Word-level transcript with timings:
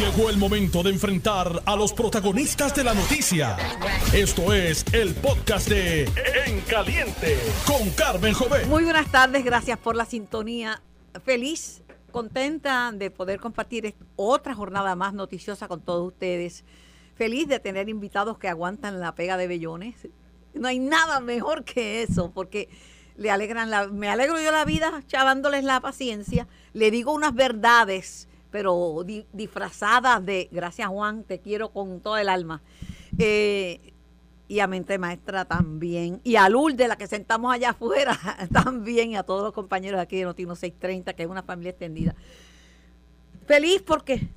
Llegó 0.00 0.30
el 0.30 0.38
momento 0.38 0.82
de 0.82 0.88
enfrentar 0.88 1.62
a 1.66 1.76
los 1.76 1.92
protagonistas 1.92 2.74
de 2.74 2.84
la 2.84 2.94
noticia. 2.94 3.58
Esto 4.14 4.54
es 4.54 4.82
el 4.94 5.14
podcast 5.14 5.68
de 5.68 6.04
En 6.46 6.62
Caliente 6.62 7.36
con 7.66 7.90
Carmen 7.90 8.32
Jovet. 8.32 8.66
Muy 8.66 8.84
buenas 8.84 9.12
tardes, 9.12 9.44
gracias 9.44 9.76
por 9.76 9.96
la 9.96 10.06
sintonía. 10.06 10.80
Feliz, 11.22 11.82
contenta 12.12 12.92
de 12.92 13.10
poder 13.10 13.40
compartir 13.40 13.94
otra 14.16 14.54
jornada 14.54 14.96
más 14.96 15.12
noticiosa 15.12 15.68
con 15.68 15.82
todos 15.82 16.06
ustedes. 16.06 16.64
Feliz 17.14 17.46
de 17.46 17.60
tener 17.60 17.90
invitados 17.90 18.38
que 18.38 18.48
aguantan 18.48 19.00
la 19.00 19.14
pega 19.14 19.36
de 19.36 19.48
bellones. 19.48 20.08
No 20.54 20.66
hay 20.66 20.78
nada 20.78 21.20
mejor 21.20 21.64
que 21.64 22.02
eso, 22.02 22.30
porque 22.30 22.70
le 23.18 23.30
alegran 23.30 23.68
la, 23.68 23.88
me 23.88 24.08
alegro 24.08 24.40
yo 24.40 24.50
la 24.50 24.64
vida 24.64 25.02
chavándoles 25.08 25.62
la 25.62 25.78
paciencia. 25.80 26.48
Le 26.72 26.90
digo 26.90 27.12
unas 27.12 27.34
verdades 27.34 28.29
pero 28.50 29.04
disfrazadas 29.32 30.24
de, 30.24 30.48
gracias 30.50 30.88
Juan, 30.88 31.24
te 31.24 31.40
quiero 31.40 31.70
con 31.70 32.00
todo 32.00 32.18
el 32.18 32.28
alma. 32.28 32.62
Eh, 33.18 33.92
y 34.50 34.58
a 34.58 34.66
Mente 34.66 34.98
Maestra 34.98 35.44
también. 35.44 36.20
Y 36.24 36.34
a 36.34 36.48
Lourdes, 36.48 36.88
la 36.88 36.96
que 36.96 37.06
sentamos 37.06 37.54
allá 37.54 37.70
afuera, 37.70 38.18
también. 38.52 39.12
Y 39.12 39.16
a 39.16 39.22
todos 39.22 39.44
los 39.44 39.52
compañeros 39.52 40.00
aquí 40.00 40.16
de 40.16 40.24
Notino 40.24 40.56
630, 40.56 41.12
que 41.14 41.22
es 41.22 41.28
una 41.28 41.44
familia 41.44 41.70
extendida. 41.70 42.16
Feliz 43.46 43.80
porque, 43.82 44.28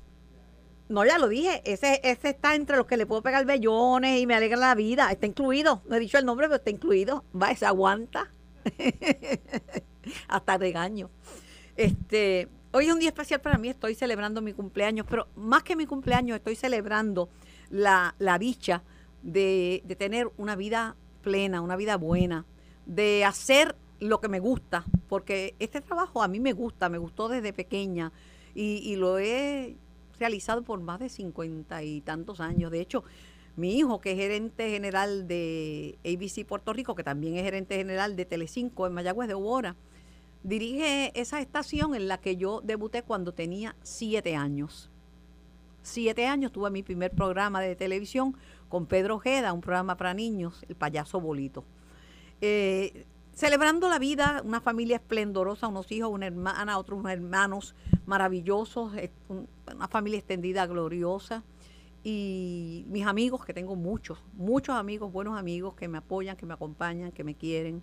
no, 0.88 1.04
ya 1.04 1.18
lo 1.18 1.26
dije, 1.26 1.62
ese, 1.64 2.00
ese 2.04 2.28
está 2.28 2.54
entre 2.54 2.76
los 2.76 2.86
que 2.86 2.96
le 2.96 3.06
puedo 3.06 3.22
pegar 3.22 3.44
bellones 3.44 4.20
y 4.20 4.26
me 4.28 4.36
alegra 4.36 4.56
la 4.56 4.76
vida. 4.76 5.10
Está 5.10 5.26
incluido. 5.26 5.82
No 5.88 5.96
he 5.96 5.98
dicho 5.98 6.16
el 6.16 6.24
nombre, 6.24 6.46
pero 6.46 6.58
está 6.58 6.70
incluido. 6.70 7.24
Va, 7.34 7.52
se 7.56 7.66
aguanta. 7.66 8.30
Hasta 10.28 10.58
regaño. 10.58 11.10
Este, 11.76 12.48
Hoy 12.76 12.86
es 12.86 12.92
un 12.92 12.98
día 12.98 13.10
especial 13.10 13.40
para 13.40 13.56
mí, 13.56 13.68
estoy 13.68 13.94
celebrando 13.94 14.42
mi 14.42 14.52
cumpleaños, 14.52 15.06
pero 15.08 15.28
más 15.36 15.62
que 15.62 15.76
mi 15.76 15.86
cumpleaños, 15.86 16.34
estoy 16.34 16.56
celebrando 16.56 17.28
la, 17.70 18.16
dicha 18.40 18.82
de, 19.22 19.84
tener 19.96 20.28
una 20.38 20.56
vida 20.56 20.96
plena, 21.22 21.60
una 21.60 21.76
vida 21.76 21.96
buena, 21.96 22.46
de 22.84 23.24
hacer 23.24 23.76
lo 24.00 24.20
que 24.20 24.26
me 24.26 24.40
gusta, 24.40 24.84
porque 25.08 25.54
este 25.60 25.80
trabajo 25.82 26.20
a 26.20 26.26
mí 26.26 26.40
me 26.40 26.52
gusta, 26.52 26.88
me 26.88 26.98
gustó 26.98 27.28
desde 27.28 27.52
pequeña 27.52 28.10
y, 28.56 28.96
lo 28.96 29.20
he 29.20 29.76
realizado 30.18 30.62
por 30.62 30.80
más 30.80 30.98
de 30.98 31.10
cincuenta 31.10 31.84
y 31.84 32.00
tantos 32.00 32.40
años. 32.40 32.72
De 32.72 32.80
hecho, 32.80 33.04
mi 33.54 33.78
hijo, 33.78 34.00
que 34.00 34.10
es 34.10 34.18
gerente 34.18 34.68
general 34.68 35.28
de 35.28 35.96
ABC 36.04 36.44
Puerto 36.44 36.72
Rico, 36.72 36.96
que 36.96 37.04
también 37.04 37.36
es 37.36 37.44
gerente 37.44 37.76
general 37.76 38.16
de 38.16 38.24
Telecinco 38.24 38.88
en 38.88 38.94
Mayagüez 38.94 39.28
de 39.28 39.34
Obora, 39.34 39.76
dirige 40.44 41.10
esa 41.18 41.40
estación 41.40 41.94
en 41.96 42.06
la 42.06 42.18
que 42.18 42.36
yo 42.36 42.60
debuté 42.62 43.02
cuando 43.02 43.32
tenía 43.32 43.74
siete 43.82 44.36
años. 44.36 44.90
Siete 45.82 46.26
años 46.26 46.52
tuve 46.52 46.70
mi 46.70 46.82
primer 46.82 47.10
programa 47.10 47.60
de 47.60 47.74
televisión 47.74 48.36
con 48.68 48.86
Pedro 48.86 49.16
Ojeda, 49.16 49.52
un 49.52 49.60
programa 49.60 49.96
para 49.96 50.14
niños, 50.14 50.64
El 50.68 50.76
Payaso 50.76 51.20
Bolito. 51.20 51.64
Eh, 52.40 53.06
celebrando 53.32 53.88
la 53.88 53.98
vida, 53.98 54.42
una 54.44 54.60
familia 54.60 54.96
esplendorosa, 54.96 55.68
unos 55.68 55.90
hijos, 55.90 56.10
una 56.10 56.26
hermana, 56.26 56.78
otros 56.78 57.04
hermanos 57.06 57.74
maravillosos, 58.06 58.92
una 59.28 59.88
familia 59.88 60.18
extendida 60.18 60.66
gloriosa. 60.66 61.42
Y 62.02 62.84
mis 62.88 63.06
amigos, 63.06 63.46
que 63.46 63.54
tengo 63.54 63.76
muchos, 63.76 64.22
muchos 64.34 64.76
amigos, 64.76 65.10
buenos 65.10 65.38
amigos 65.38 65.74
que 65.74 65.88
me 65.88 65.98
apoyan, 65.98 66.36
que 66.36 66.44
me 66.44 66.52
acompañan, 66.52 67.12
que 67.12 67.24
me 67.24 67.34
quieren 67.34 67.82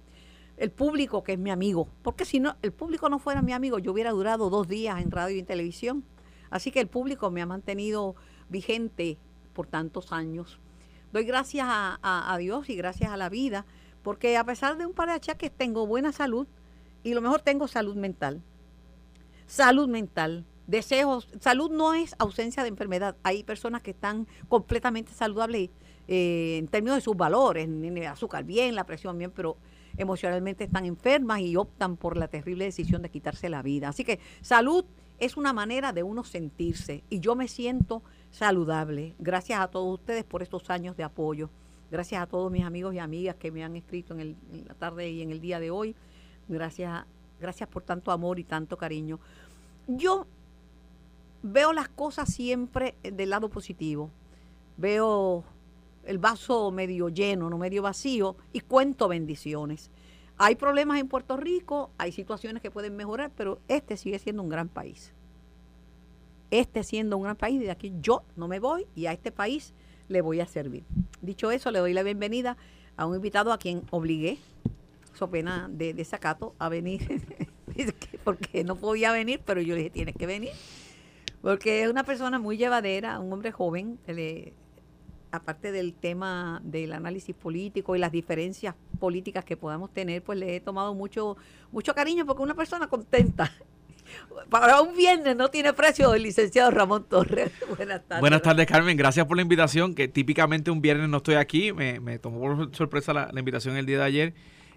el 0.62 0.70
público 0.70 1.24
que 1.24 1.34
es 1.34 1.40
mi 1.40 1.50
amigo. 1.50 1.90
Porque 2.04 2.24
si 2.24 2.40
no, 2.40 2.56
el 2.62 2.72
público 2.72 3.10
no 3.10 3.18
fuera 3.18 3.42
mi 3.42 3.52
amigo, 3.52 3.80
yo 3.80 3.92
hubiera 3.92 4.12
durado 4.12 4.52
dos 4.52 4.68
días 4.68 5.02
en 5.02 5.10
radio 5.10 5.36
y 5.36 5.40
en 5.40 5.46
televisión. 5.48 6.06
Así 6.52 6.70
que 6.70 6.80
el 6.80 6.88
público 6.88 7.32
me 7.32 7.42
ha 7.42 7.48
mantenido 7.48 8.16
vigente 8.48 9.18
por 9.54 9.66
tantos 9.66 10.12
años. 10.12 10.60
Doy 11.12 11.24
gracias 11.24 11.66
a, 11.68 12.38
Dios 12.40 12.70
y 12.70 12.76
gracias 12.76 13.12
a 13.12 13.18
la 13.18 13.28
vida, 13.28 13.66
porque 14.04 14.38
a 14.38 14.44
pesar 14.44 14.78
de 14.78 14.86
un 14.86 14.94
par 14.94 15.10
de 15.10 15.16
achaques 15.16 15.52
tengo 15.52 15.88
buena 15.88 16.12
salud 16.12 16.46
y 17.04 17.16
lo 17.16 17.22
mejor 17.22 17.42
tengo 17.42 17.68
salud 17.68 17.96
mental. 17.96 18.44
Salud 19.48 19.90
mental, 19.90 20.46
deseos, 20.68 21.28
salud 21.40 21.72
no 21.72 21.96
es 21.96 22.16
ausencia 22.20 22.62
de 22.62 22.70
enfermedad. 22.70 23.18
Hay 23.24 23.44
personas 23.44 23.82
que 23.82 23.92
están 23.92 24.28
completamente 24.48 25.12
saludables 25.12 25.72
eh, 26.08 26.58
en 26.60 26.68
términos 26.68 26.98
de 26.98 27.02
sus 27.02 27.18
valores, 27.18 27.68
el 27.68 28.06
azúcar 28.06 28.44
bien, 28.44 28.76
la 28.76 28.86
presión 28.86 29.18
bien, 29.18 29.32
pero 29.32 29.58
emocionalmente 29.98 30.64
están 30.64 30.86
enfermas 30.86 31.42
y 31.42 31.56
optan 31.56 31.98
por 31.98 32.18
la 32.18 32.28
terrible 32.28 32.66
decisión 32.66 33.02
de 33.02 33.10
quitarse 33.10 33.50
la 33.50 33.62
vida. 33.62 33.90
Así 33.90 34.04
que 34.04 34.20
salud 34.42 34.86
es 35.20 35.38
una 35.38 35.54
manera 35.54 35.94
de 35.94 36.04
uno 36.04 36.24
sentirse 36.24 37.04
y 37.10 37.20
yo 37.20 37.36
me 37.36 37.48
siento 37.48 38.02
saludable. 38.32 39.14
Gracias 39.20 39.60
a 39.60 39.68
todos 39.68 40.00
ustedes 40.00 40.24
por 40.24 40.42
estos 40.42 40.70
años 40.70 40.98
de 40.98 41.04
apoyo. 41.04 41.50
Gracias 41.92 42.24
a 42.24 42.26
todos 42.26 42.52
mis 42.52 42.64
amigos 42.64 42.96
y 42.96 43.00
amigas 43.00 43.36
que 43.36 43.52
me 43.52 43.64
han 43.64 43.76
escrito 43.76 44.18
en, 44.18 44.38
la 44.68 44.74
tarde 44.74 45.10
y 45.12 45.22
en 45.22 45.30
el 45.32 45.40
día 45.40 45.60
de 45.60 45.70
hoy. 45.70 45.96
Gracias, 46.48 47.06
gracias 47.40 47.70
por 47.70 47.84
tanto 47.84 48.12
amor 48.12 48.40
y 48.40 48.46
tanto 48.46 48.78
cariño. 48.78 49.20
Yo 49.88 50.26
veo 51.44 51.74
las 51.74 51.90
cosas 51.90 52.34
siempre 52.34 52.96
del 53.04 53.30
lado 53.30 53.50
positivo. 53.50 54.10
Veo 54.78 55.44
el 56.06 56.18
vaso 56.18 56.72
medio 56.72 57.10
lleno, 57.10 57.50
no 57.50 57.58
medio 57.58 57.82
vacío, 57.82 58.36
y 58.54 58.62
cuento 58.62 59.08
bendiciones. 59.08 59.92
Hay 60.38 60.56
problemas 60.56 61.00
en 61.00 61.08
Puerto 61.08 61.38
Rico, 61.38 61.92
hay 61.98 62.12
situaciones 62.12 62.62
que 62.62 62.72
pueden 62.72 62.96
mejorar, 62.96 63.32
pero 63.36 63.60
este 63.68 63.98
sigue 63.98 64.18
siendo 64.20 64.42
un 64.42 64.50
gran 64.50 64.70
país. 64.70 65.14
Este 66.50 66.84
siendo 66.84 67.18
un 67.18 67.24
gran 67.24 67.36
país, 67.36 67.60
de 67.62 67.72
aquí 67.72 67.94
yo 68.02 68.24
no 68.36 68.48
me 68.48 68.60
voy 68.60 68.88
y 68.96 69.06
a 69.06 69.14
este 69.14 69.32
país 69.32 69.74
le 70.08 70.22
voy 70.22 70.40
a 70.40 70.48
servir. 70.48 70.84
Dicho 71.22 71.52
eso, 71.52 71.72
le 71.72 71.80
doy 71.80 71.94
la 71.94 72.04
bienvenida 72.04 72.58
a 72.98 73.06
un 73.06 73.16
invitado 73.16 73.54
a 73.54 73.58
quien 73.58 73.84
obligué, 73.92 74.40
su 75.14 75.30
pena 75.30 75.70
de 75.72 75.94
desacato, 75.94 76.56
a 76.60 76.70
venir, 76.70 77.22
porque 78.24 78.64
no 78.64 78.76
podía 78.76 79.12
venir, 79.12 79.42
pero 79.46 79.62
yo 79.62 79.76
le 79.76 79.82
dije, 79.82 79.90
tienes 79.92 80.16
que 80.16 80.26
venir, 80.26 80.52
porque 81.42 81.84
es 81.84 81.90
una 81.90 82.04
persona 82.04 82.40
muy 82.40 82.58
llevadera, 82.58 83.20
un 83.20 83.32
hombre 83.32 83.52
joven, 83.52 84.00
aparte 85.32 85.72
del 85.72 85.94
tema 85.94 86.62
del 86.64 86.94
análisis 86.94 87.36
político 87.36 87.96
y 87.96 88.00
las 88.00 88.12
diferencias 88.12 88.76
políticas 89.00 89.46
que 89.46 89.58
podamos 89.58 89.94
tener, 89.94 90.22
pues 90.22 90.38
le 90.38 90.56
he 90.56 90.60
tomado 90.60 90.94
mucho, 90.94 91.38
mucho 91.72 91.96
cariño 91.96 92.26
porque 92.26 92.44
una 92.44 92.54
persona 92.54 92.88
contenta. 92.88 93.52
Para 94.50 94.82
un 94.82 94.96
viernes 94.96 95.36
no 95.38 95.50
tiene 95.50 95.72
precio 95.74 96.14
el 96.14 96.24
licenciado 96.24 96.70
Ramón 96.72 97.06
Torres. 97.08 97.52
Buenas 97.78 98.02
tardes. 98.06 98.20
Buenas 98.22 98.42
tardes, 98.42 98.68
Carmen. 98.68 98.98
Gracias 98.98 99.26
por 99.26 99.38
la 99.38 99.44
invitación, 99.44 99.96
que 99.96 100.08
típicamente 100.08 100.70
un 100.70 100.82
viernes 100.82 101.08
no 101.08 101.18
estoy 101.18 101.36
aquí. 101.36 101.72
Me, 101.72 102.20
tomó 102.20 102.40
por 102.40 102.76
sorpresa 102.76 103.14
la, 103.14 103.32
invitación 103.38 103.78
el 103.78 103.86
día 103.86 104.00
de 104.00 104.04
ayer. 104.04 104.34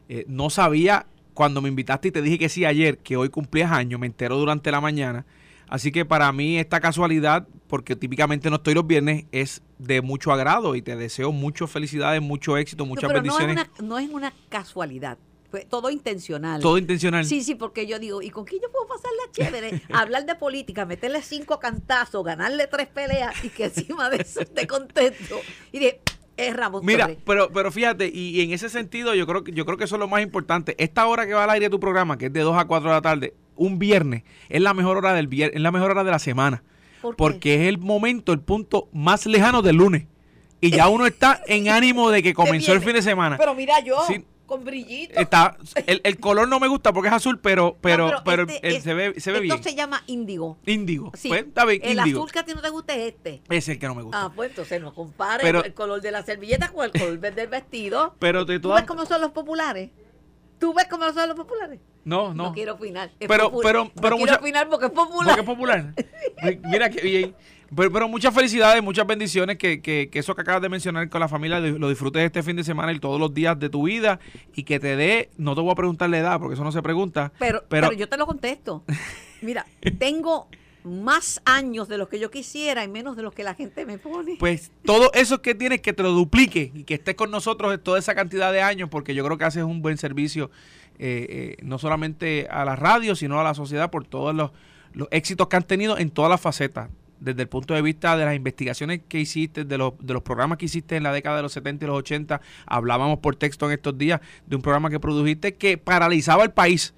Eh, 0.09 0.25
no 0.29 0.51
sabía 0.51 1.07
cuando 1.33 1.61
me 1.61 1.69
invitaste 1.69 2.09
y 2.09 2.11
te 2.13 2.23
dije 2.23 2.39
que 2.39 2.49
sí 2.49 2.65
ayer, 2.65 2.99
que 2.99 3.17
hoy 3.17 3.29
cumplías 3.29 3.73
años, 3.73 3.99
me 3.99 4.07
entero 4.07 4.37
durante 4.37 4.71
la 4.71 4.81
mañana 4.81 5.27
Así 5.75 5.91
que 5.91 6.05
para 6.05 6.31
mí 6.31 6.57
esta 6.57 6.79
casualidad, 6.79 7.49
porque 7.67 7.97
típicamente 7.97 8.49
no 8.49 8.57
estoy 8.57 8.75
los 8.75 8.87
viernes, 8.87 9.25
es 9.33 9.61
de 9.81 10.03
mucho 10.03 10.31
agrado 10.31 10.77
y 10.77 10.83
te 10.83 10.95
deseo 10.95 11.33
muchas 11.33 11.69
felicidades, 11.69 12.23
mucho 12.23 12.57
éxito, 12.57 12.87
muchas 12.87 13.13
bendiciones. 13.13 13.57
No 13.57 13.63
es, 13.63 13.69
una, 13.81 13.89
no 13.89 13.99
es 13.99 14.09
una 14.09 14.33
casualidad. 14.49 15.19
Fue 15.51 15.65
todo 15.65 15.91
intencional. 15.91 16.61
Todo 16.63 16.79
intencional. 16.79 17.25
Sí, 17.25 17.43
sí, 17.43 17.57
porque 17.57 17.89
yo 17.89 17.99
digo, 17.99 18.23
¿y 18.23 18.31
con 18.31 18.45
quién 18.45 18.63
yo 18.63 18.71
puedo 18.71 18.87
pasarla 18.87 19.23
chévere? 19.33 19.83
Hablar 19.93 20.27
de 20.27 20.37
política, 20.37 20.87
meterle 20.87 21.21
cinco 21.23 21.59
cantazos, 21.59 22.25
ganarle 22.25 22.69
tres 22.69 22.87
peleas 22.87 23.45
y 23.45 23.49
que 23.49 23.65
encima 23.65 24.11
de 24.11 24.19
eso 24.19 24.43
esté 24.43 24.69
contento. 24.69 25.41
Y 25.73 25.81
de, 25.81 26.01
es 26.37 26.57
Ramón 26.57 26.87
Mira, 26.87 27.11
pero 27.27 27.51
pero 27.53 27.73
fíjate, 27.73 28.13
y, 28.15 28.41
en 28.43 28.53
ese 28.53 28.69
sentido 28.69 29.13
yo 29.17 29.27
creo, 29.27 29.43
yo 29.45 29.65
creo 29.67 29.77
que 29.77 29.85
eso 29.85 29.97
es 29.97 30.01
lo 30.01 30.07
más 30.07 30.23
importante. 30.23 30.77
Esta 30.79 31.05
hora 31.09 31.27
que 31.27 31.35
va 31.35 31.43
al 31.43 31.51
aire 31.51 31.69
tu 31.69 31.81
programa, 31.81 32.17
que 32.17 32.27
es 32.27 32.33
de 32.33 32.43
2 32.43 32.57
a 32.57 32.65
4 32.65 32.91
de 32.91 32.95
la 32.95 33.03
tarde, 33.03 33.35
un 33.57 33.79
viernes 33.79 34.23
es 34.49 34.61
la 34.61 34.75
mejor 34.75 34.97
hora 34.97 35.13
del 35.13 35.29
viernes, 35.29 35.57
es 35.57 35.63
la 35.63 35.73
mejor 35.73 35.93
hora 35.93 36.05
de 36.05 36.11
la 36.11 36.19
semana. 36.19 36.63
porque 37.17 37.55
es 37.57 37.69
el 37.69 37.79
momento, 37.79 38.33
el 38.33 38.41
punto 38.41 38.89
más 38.93 39.27
lejano 39.27 39.63
del 39.63 39.77
lunes. 39.77 40.07
Y 40.61 40.71
ya 40.71 40.89
uno 40.89 41.07
está 41.07 41.43
en 41.47 41.69
ánimo 41.69 42.11
de 42.11 42.23
que 42.23 42.33
comenzó 42.33 42.73
el 42.73 42.81
fin 42.81 42.95
de 42.95 43.03
semana. 43.03 43.37
Pero 43.37 43.55
mira, 43.55 43.81
yo 43.81 43.99
con 44.47 44.65
brillito. 44.65 45.19
Está, 45.19 45.57
el, 45.87 46.01
el, 46.05 46.19
color 46.19 46.49
no 46.49 46.61
me 46.61 46.69
gusta 46.69 46.93
porque 46.93 47.09
es 47.09 47.15
azul, 47.15 47.39
pero, 47.41 47.77
pero, 47.81 48.23
pero, 48.25 48.43
este 48.45 48.81
se 48.81 48.95
ve, 48.95 49.19
se 49.21 49.33
ve 49.33 49.41
bien. 49.41 49.55
Esto 49.55 49.71
se 49.71 49.75
llama 49.75 50.03
índigo. 50.07 50.59
Índigo. 50.67 51.13
Sí. 51.15 51.29
Pues, 51.29 51.47
está 51.47 51.65
bien, 51.65 51.81
el 51.83 51.99
azul 51.99 52.31
que 52.31 52.39
a 52.39 52.45
ti 52.45 52.53
no 52.55 52.61
te 52.61 52.69
gusta 52.69 52.95
es 52.95 53.15
este. 53.15 53.43
Es 53.49 53.69
el 53.69 53.79
que 53.79 53.87
no 53.87 53.95
me 53.95 54.03
gusta. 54.03 54.25
Ah, 54.25 54.33
pues 54.35 54.51
entonces 54.51 54.81
no 54.81 54.95
compare 54.95 55.49
el 55.49 55.75
color 55.75 56.01
de 56.01 56.11
la 56.11 56.23
servilleta 56.23 56.69
con 56.69 56.85
el 56.85 56.93
color 56.93 57.19
del 57.19 57.49
vestido. 57.49 58.15
Pero 58.19 58.45
de 58.45 58.61
¿Tú 58.61 58.73
ves 58.73 58.85
cómo 58.85 59.07
son 59.07 59.21
los 59.21 59.33
populares? 59.33 59.91
¿Tú 60.59 60.75
ves 60.75 60.87
cómo 60.89 61.11
son 61.13 61.29
los 61.29 61.37
populares? 61.37 61.81
No, 62.05 62.35
no. 62.35 62.45
No 62.45 62.53
quiero 62.53 62.75
opinar. 62.75 63.11
pero, 63.19 63.53
pero, 63.63 63.91
pero, 64.01 64.17
quiero 64.17 64.37
opinar 64.37 64.69
porque 64.69 64.87
es 64.87 64.93
popular. 64.93 65.27
Porque 65.27 65.41
es 65.41 65.47
popular. 65.47 65.95
Mira 66.65 66.91
que 66.91 67.01
bien. 67.01 67.35
Pero, 67.75 68.09
muchas 68.09 68.35
felicidades, 68.35 68.83
muchas 68.83 69.07
bendiciones, 69.07 69.57
que, 69.59 69.81
que, 69.81 70.09
que, 70.11 70.19
eso 70.19 70.35
que 70.35 70.43
acabas 70.43 70.63
de 70.63 70.69
mencionar 70.69 71.09
con 71.09 71.21
la 71.21 71.29
familia 71.29 71.59
lo 71.61 71.89
disfrutes 71.89 72.23
este 72.23 72.43
fin 72.43 72.57
de 72.57 72.65
semana 72.65 72.93
y 72.93 73.01
todos 73.01 73.19
los 73.19 73.33
días 73.33 73.59
de 73.59 73.69
tu 73.69 73.85
vida 73.85 74.21
y 74.55 74.63
que 74.63 74.79
te 74.79 74.97
dé, 74.97 75.31
no 75.39 75.55
te 75.55 75.61
voy 75.61 75.73
a 75.73 75.75
preguntar 75.75 76.11
la 76.11 76.19
edad 76.19 76.39
porque 76.39 76.55
eso 76.55 76.65
no 76.65 76.73
se 76.73 76.83
pregunta. 76.83 77.33
Pero, 77.39 77.65
pero, 77.69 77.93
yo 77.93 78.09
te 78.09 78.17
lo 78.17 78.27
contesto. 78.27 78.85
Mira, 79.43 79.67
tengo 79.99 80.49
más 80.85 81.41
años 81.47 81.89
de 81.89 81.97
los 81.97 82.09
que 82.09 82.19
yo 82.19 82.31
quisiera 82.31 82.85
y 82.85 82.89
menos 82.89 83.17
de 83.17 83.23
los 83.23 83.33
que 83.33 83.43
la 83.43 83.55
gente 83.55 83.87
me 83.87 83.99
pone. 83.99 84.37
Pues 84.39 84.71
todo 84.85 85.11
eso 85.15 85.41
que 85.41 85.55
tienes 85.55 85.81
que 85.81 85.95
te 85.95 86.03
lo 86.03 86.13
duplique 86.13 86.71
y 86.75 86.85
que 86.85 86.95
estés 86.95 87.15
con 87.15 87.31
nosotros 87.31 87.83
toda 87.83 87.99
esa 87.99 88.15
cantidad 88.15 88.53
de 88.53 88.61
años, 88.61 88.91
porque 88.91 89.15
yo 89.15 89.25
creo 89.25 89.39
que 89.39 89.45
haces 89.45 89.63
un 89.63 89.81
buen 89.81 89.97
servicio, 89.97 90.51
eh, 90.99 91.27
eh, 91.29 91.57
no 91.63 91.79
solamente 91.79 92.47
a 92.51 92.65
la 92.65 92.77
radio, 92.77 93.15
sino 93.15 93.41
a 93.41 93.45
la 93.45 93.55
sociedad 93.55 93.91
por 93.91 94.07
todos 94.07 94.35
los, 94.35 94.51
los 94.93 95.09
éxitos 95.11 95.49
que 95.49 95.57
han 95.57 95.65
tenido 95.65 95.99
en 95.99 96.11
todas 96.11 96.31
las 96.31 96.41
facetas 96.41 96.89
desde 97.21 97.43
el 97.43 97.49
punto 97.49 97.75
de 97.75 97.83
vista 97.83 98.17
de 98.17 98.25
las 98.25 98.37
investigaciones 98.37 99.01
que 99.09 99.19
hiciste, 99.19 99.65
de 99.65 99.79
los, 99.79 99.95
de 99.99 100.13
los 100.13 100.23
programas 100.23 100.59
que 100.59 100.67
hiciste 100.67 100.97
en 100.97 101.03
la 101.03 101.13
década 101.13 101.37
de 101.37 101.43
los 101.43 101.53
70 101.53 101.85
y 101.85 101.89
los 101.89 101.99
80, 101.99 102.41
hablábamos 102.67 103.19
por 103.21 103.37
texto 103.37 103.67
en 103.67 103.73
estos 103.73 103.97
días 103.97 104.21
de 104.47 104.57
un 104.57 104.63
programa 104.63 104.91
que 104.91 105.01
produjiste 105.01 105.55
que 105.55 105.79
paralizaba 105.79 106.45
el 106.45 106.51
país. 106.51 106.93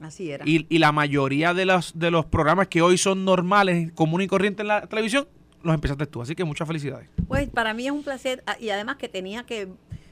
Así 0.00 0.30
era. 0.30 0.44
Y, 0.46 0.66
y 0.68 0.78
la 0.78 0.92
mayoría 0.92 1.54
de 1.54 1.64
los, 1.64 1.98
de 1.98 2.10
los 2.10 2.24
programas 2.26 2.68
que 2.68 2.82
hoy 2.82 2.98
son 2.98 3.24
normales, 3.24 3.92
común 3.92 4.22
y 4.22 4.28
corriente 4.28 4.62
en 4.62 4.68
la 4.68 4.86
televisión, 4.86 5.26
los 5.62 5.74
empezaste 5.74 6.06
tú. 6.06 6.22
Así 6.22 6.34
que 6.34 6.44
muchas 6.44 6.66
felicidades. 6.68 7.08
Pues 7.26 7.48
para 7.48 7.74
mí 7.74 7.86
es 7.86 7.92
un 7.92 8.02
placer 8.02 8.42
ah, 8.46 8.56
y 8.60 8.70
además 8.70 8.96
que 8.96 9.08
tenía 9.08 9.44
que, 9.44 9.68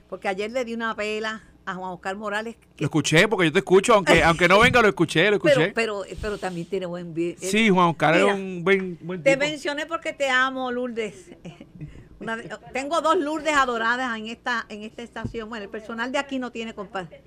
porque 0.09 0.29
ayer 0.29 0.51
le 0.51 0.65
di 0.65 0.75
una 0.75 0.95
pela 0.95 1.43
a 1.67 1.75
Juan 1.75 1.93
Oscar 1.93 2.17
Morales. 2.17 2.57
Lo 2.79 2.87
escuché 2.87 3.29
porque 3.29 3.47
yo 3.47 3.53
te 3.53 3.59
escucho, 3.61 3.95
aunque 3.95 4.23
aunque 4.25 4.49
no 4.49 4.59
venga, 4.59 4.81
lo 4.83 4.89
escuché, 4.89 5.29
lo 5.31 5.37
escuché. 5.37 5.73
Pero, 5.75 6.03
pero, 6.05 6.17
pero 6.21 6.39
también 6.39 6.67
tiene 6.67 6.87
buen 6.87 7.13
vi- 7.15 7.37
sí, 7.39 7.69
Juan 7.71 7.89
Oscar 7.89 8.15
Mira, 8.17 8.29
es 8.29 8.35
un 8.35 8.65
buen, 8.65 8.99
buen 9.03 9.23
Te 9.23 9.33
tipo. 9.33 9.45
mencioné 9.45 9.87
porque 9.87 10.13
te 10.13 10.29
amo, 10.29 10.71
Lourdes. 10.73 11.31
Una 12.21 12.37
tengo 12.75 13.01
dos 13.01 13.17
Lourdes 13.19 13.55
adoradas 13.55 14.19
en 14.19 14.27
esta 14.27 14.67
en 14.69 14.83
esta 14.83 15.03
estación. 15.03 15.49
Bueno, 15.49 15.65
el 15.65 15.71
personal 15.71 16.13
de 16.13 16.19
aquí 16.19 16.39
no 16.39 16.51
tiene 16.53 16.75
compadre. 16.75 17.23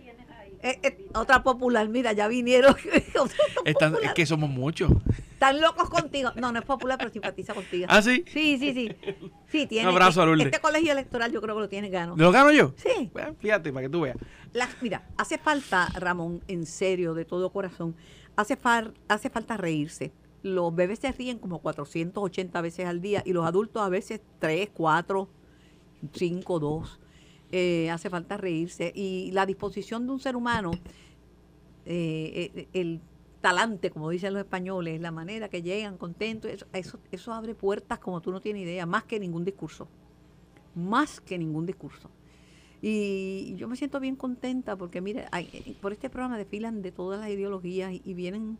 Eh, 0.62 0.80
eh, 0.84 1.06
otra 1.16 1.42
popular, 1.44 1.90
mira, 1.90 2.14
ya 2.14 2.28
vinieron. 2.28 2.76
Están- 3.66 3.96
es 4.02 4.14
que 4.14 4.26
somos 4.26 4.50
muchos. 4.50 4.92
Están 5.50 5.62
locos 5.62 5.90
contigo. 5.90 6.32
No, 6.36 6.52
no 6.52 6.60
es 6.60 6.66
popular, 6.66 6.98
pero 6.98 7.12
simpatiza 7.12 7.54
contigo. 7.54 7.86
¿Ah, 7.90 8.02
sí? 8.02 8.24
Sí, 8.28 8.58
sí, 8.58 8.74
sí. 8.74 8.90
Sí, 9.48 9.68
tiene. 9.68 9.88
Un 9.88 9.94
abrazo 9.94 10.22
a 10.22 10.26
Lourdes. 10.26 10.46
Este 10.48 10.60
colegio 10.62 10.92
electoral 10.94 11.32
yo 11.32 11.42
creo 11.42 11.56
que 11.56 11.62
lo 11.62 11.70
tiene 11.70 11.90
gano. 11.90 12.16
¿Lo 12.18 12.32
gano 12.32 12.52
yo? 12.52 12.74
Sí. 12.78 13.10
Bueno, 13.14 13.36
fíjate, 13.40 13.72
para 13.74 13.86
que 13.86 13.90
tú 13.92 14.02
veas. 14.02 14.18
Las- 14.54 14.82
mira, 14.82 15.08
hace 15.18 15.38
falta, 15.38 15.90
Ramón, 16.00 16.42
en 16.48 16.66
serio, 16.66 17.14
de 17.14 17.26
todo 17.26 17.52
corazón, 17.52 17.96
hace, 18.36 18.56
far- 18.56 18.94
hace 19.08 19.30
falta 19.30 19.58
reírse. 19.58 20.12
Los 20.44 20.74
bebés 20.76 21.00
se 21.00 21.12
ríen 21.12 21.40
como 21.40 21.60
480 21.60 22.62
veces 22.62 22.86
al 22.86 23.02
día 23.02 23.22
y 23.26 23.34
los 23.34 23.46
adultos 23.46 23.82
a 23.82 23.90
veces 23.90 24.22
3, 24.40 24.70
4, 24.74 25.28
5, 26.14 26.60
2. 26.60 27.00
Eh, 27.52 27.90
hace 27.92 28.10
falta 28.10 28.38
reírse. 28.38 28.92
Y 28.96 29.32
la 29.32 29.46
disposición 29.46 30.06
de 30.06 30.14
un 30.14 30.20
ser 30.20 30.36
humano, 30.36 30.72
eh, 31.86 32.52
eh, 32.56 32.68
el 32.74 33.02
talante, 33.44 33.92
como 33.92 34.10
dicen 34.10 34.32
los 34.34 34.42
españoles, 34.42 35.02
la 35.02 35.12
manera 35.12 35.50
que 35.50 35.62
llegan 35.62 35.98
contentos, 35.98 36.66
eso, 37.12 37.34
abre 37.34 37.54
puertas 37.54 38.00
como 38.00 38.22
tú 38.22 38.32
no 38.32 38.40
tienes 38.40 38.64
idea, 38.64 38.86
más 38.86 39.04
que 39.04 39.20
ningún 39.20 39.44
discurso. 39.44 39.90
Más 40.76 41.20
que 41.20 41.38
ningún 41.38 41.66
discurso. 41.66 42.10
Y 42.82 43.54
yo 43.58 43.68
me 43.68 43.76
siento 43.76 44.00
bien 44.00 44.16
contenta 44.16 44.78
porque, 44.78 45.02
mire, 45.02 45.26
hay- 45.32 45.78
por 45.82 45.92
este 45.92 46.10
programa 46.10 46.38
desfilan 46.38 46.82
de 46.82 46.94
todas 46.94 47.20
las 47.20 47.30
ideologías 47.30 47.92
y, 47.92 48.14
vienen 48.14 48.58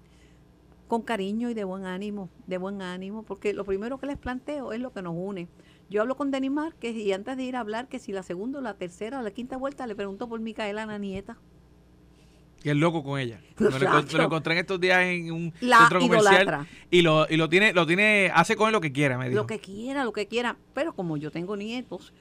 con 0.90 1.02
cariño 1.02 1.50
y 1.50 1.54
de 1.54 1.64
buen 1.64 1.86
ánimo, 1.86 2.30
de 2.46 2.58
buen 2.58 2.82
ánimo, 2.82 3.24
porque 3.24 3.54
lo 3.54 3.64
primero 3.64 3.98
que 4.00 4.08
les 4.08 4.18
planteo 4.18 4.74
es 4.74 4.82
lo 4.82 4.92
que 4.92 5.02
nos 5.02 5.16
une. 5.18 5.48
Yo 5.90 6.02
hablo 6.02 6.18
con 6.18 6.30
Denis 6.30 6.52
Márquez 6.52 6.94
y 6.98 7.14
antes 7.14 7.38
de 7.38 7.44
ir 7.44 7.56
a 7.56 7.62
hablar 7.62 7.88
que 7.88 8.00
si 8.00 8.12
la 8.12 8.22
segunda, 8.24 8.60
la 8.60 8.74
tercera 8.74 9.20
o 9.20 9.22
la 9.22 9.32
quinta 9.32 9.56
vuelta 9.56 9.88
le 9.88 9.96
pregunto 9.96 10.28
por 10.28 10.42
Micaela, 10.42 10.86
la 10.86 10.98
nieta. 10.98 11.38
Y 12.64 12.70
es 12.70 12.76
loco 12.76 13.04
con 13.04 13.20
ella. 13.20 13.42
Me 13.60 13.70
lo, 13.70 14.24
encontré 14.24 14.54
en 14.54 14.60
estos 14.60 14.80
días 14.80 15.02
en 15.04 15.32
un 15.32 15.54
La 15.60 15.80
centro 15.80 16.00
comercial. 16.00 16.34
idolatra. 16.34 16.68
Y 16.90 17.02
lo, 17.02 17.28
y 17.30 17.36
lo 17.36 17.50
tiene, 17.50 17.74
lo 17.74 17.86
tiene, 17.86 18.32
hace 18.34 18.56
con 18.56 18.68
él 18.68 18.74
lo 18.74 18.82
que 18.82 18.92
quiera, 18.92 19.18
me 19.18 19.30
dijo. 19.30 19.42
Lo 19.42 19.48
que 19.48 19.60
quiera, 19.60 20.04
lo 20.06 20.14
que 20.14 20.28
quiera. 20.28 20.56
Pero 20.74 20.94
como 20.94 21.18
yo 21.18 21.30
tengo 21.30 21.58
nietos 21.58 22.14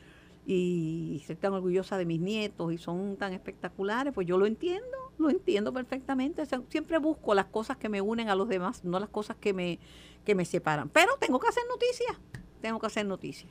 y 0.44 1.18
estoy 1.20 1.36
tan 1.36 1.52
orgullosa 1.52 1.96
de 1.96 2.04
mis 2.04 2.20
nietos 2.20 2.72
y 2.72 2.78
son 2.78 3.16
tan 3.16 3.32
espectaculares, 3.32 4.12
pues 4.12 4.26
yo 4.26 4.36
lo 4.36 4.46
entiendo, 4.46 5.12
lo 5.18 5.30
entiendo 5.30 5.72
perfectamente. 5.72 6.42
O 6.42 6.46
sea, 6.46 6.60
siempre 6.68 6.98
busco 6.98 7.34
las 7.34 7.46
cosas 7.46 7.76
que 7.76 7.88
me 7.88 8.00
unen 8.00 8.28
a 8.28 8.34
los 8.34 8.48
demás, 8.48 8.84
no 8.84 8.98
las 8.98 9.08
cosas 9.08 9.36
que 9.36 9.52
me, 9.52 9.78
que 10.24 10.34
me 10.34 10.44
separan. 10.44 10.88
Pero 10.88 11.12
tengo 11.20 11.38
que 11.38 11.48
hacer 11.48 11.62
noticias, 11.68 12.16
tengo 12.60 12.80
que 12.80 12.86
hacer 12.86 13.06
noticias. 13.06 13.50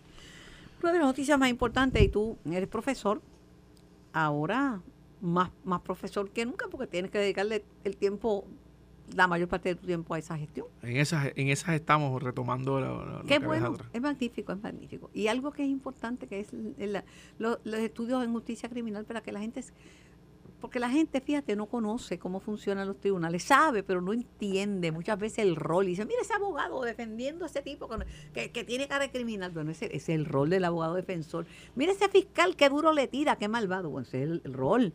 Una 0.84 0.92
de 0.92 1.00
las 1.00 1.08
noticias 1.08 1.40
más 1.40 1.50
importantes, 1.50 2.02
y 2.04 2.10
tú 2.10 2.38
eres 2.46 2.68
profesor, 2.68 3.22
ahora 4.12 4.82
más, 5.22 5.52
más 5.64 5.82
profesor 5.82 6.30
que 6.32 6.46
nunca, 6.46 6.68
porque 6.70 6.88
tienes 6.88 7.12
que 7.12 7.20
dedicarle 7.20 7.64
el 7.84 7.96
tiempo, 7.98 8.46
la 9.16 9.28
mayor 9.28 9.48
parte 9.48 9.70
de 9.70 9.76
tu 9.76 9.86
tiempo 9.86 10.14
a 10.14 10.20
esa 10.20 10.38
gestión. 10.38 10.68
En 10.82 10.98
esas, 10.98 11.32
en 11.36 11.50
esas 11.50 11.76
estamos 11.76 12.22
retomando 12.24 12.80
lo 12.80 13.22
Qué 13.28 13.40
que 13.40 13.46
bueno, 13.46 13.76
es 13.94 14.02
magnífico, 14.02 14.52
es 14.54 14.62
magnífico. 14.62 15.10
Y 15.14 15.28
algo 15.28 15.52
que 15.52 15.64
es 15.64 15.70
importante, 15.70 16.28
que 16.28 16.40
es 16.40 16.48
lo- 17.38 17.60
los 17.64 17.80
estudios 17.80 18.24
en 18.24 18.32
justicia 18.32 18.70
criminal 18.70 19.06
para 19.06 19.22
que 19.22 19.32
la 19.32 19.40
gente, 19.42 19.64
porque 20.62 20.80
la 20.80 20.90
gente, 20.92 21.20
fíjate, 21.22 21.56
no 21.56 21.66
conoce 21.66 22.20
cómo 22.20 22.40
funcionan 22.40 22.88
los 22.88 23.00
tribunales, 23.00 23.44
sabe, 23.44 23.82
pero 23.84 24.00
no 24.00 24.14
entiende 24.14 24.92
muchas 24.92 25.18
veces 25.20 25.40
el 25.40 25.56
rol. 25.56 25.86
Y 25.86 25.90
dice, 25.90 26.06
mira 26.06 26.22
ese 26.22 26.34
abogado 26.34 26.82
defendiendo 26.84 27.46
a 27.46 27.48
ese 27.48 27.62
tipo 27.64 27.88
con- 27.88 28.06
que, 28.34 28.52
que 28.52 28.64
tiene 28.64 28.88
cara 28.88 29.06
de 29.06 29.12
criminal. 29.12 29.52
Bueno, 29.52 29.72
ese, 29.72 29.86
ese 29.88 29.96
es 29.96 30.10
el 30.10 30.26
rol 30.26 30.50
del 30.52 30.64
abogado 30.64 30.94
defensor. 30.96 31.48
Mira 31.76 31.92
ese 31.92 32.08
fiscal, 32.10 32.56
qué 32.56 32.70
duro 32.70 32.94
le 32.94 33.08
tira, 33.08 33.36
qué 33.38 33.48
malvado. 33.48 33.90
Bueno, 33.90 34.08
ese 34.08 34.20
es 34.24 34.30
el, 34.30 34.42
el 34.46 34.54
rol. 34.54 34.94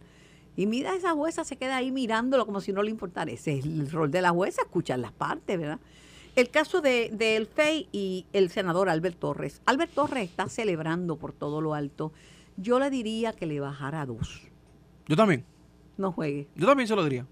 Y 0.57 0.67
mira, 0.67 0.95
esa 0.95 1.13
jueza 1.13 1.45
se 1.45 1.57
queda 1.57 1.77
ahí 1.77 1.93
mirándolo 1.93 2.47
como 2.47 2.61
si 2.61 2.73
no 2.73 2.83
le 2.83 2.91
importara. 2.91 3.31
Ese 3.31 3.59
es 3.59 3.67
el 3.67 3.91
rol 3.91 4.11
de 4.11 4.23
la 4.23 4.31
jueza, 4.31 4.63
escuchar 4.63 4.99
las 4.99 5.13
partes, 5.13 5.59
¿verdad? 5.59 5.79
El 6.35 6.51
caso 6.51 6.81
de, 6.81 7.11
de 7.13 7.37
El 7.37 7.47
FEI 7.47 7.89
y 7.93 8.27
el 8.33 8.51
senador 8.51 8.89
Albert 8.89 9.19
Torres. 9.19 9.63
Albert 9.67 9.93
Torres 9.93 10.29
está 10.31 10.49
celebrando 10.49 11.17
por 11.17 11.33
todo 11.33 11.61
lo 11.61 11.75
alto. 11.75 12.13
Yo 12.57 12.79
le 12.79 12.91
diría 12.91 13.33
que 13.33 13.47
le 13.47 13.61
bajara 13.61 14.03
a 14.03 14.07
dos. 14.07 14.43
Yo 15.07 15.17
también. 15.17 15.45
No 15.97 16.13
juegue. 16.13 16.49
Yo 16.57 16.67
también 16.67 16.89
se 16.89 16.97
lo 16.97 17.05
diría. 17.05 17.27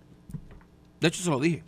De 1.00 1.08
hecho, 1.08 1.22
se 1.22 1.30
lo 1.30 1.40
dije. 1.40 1.62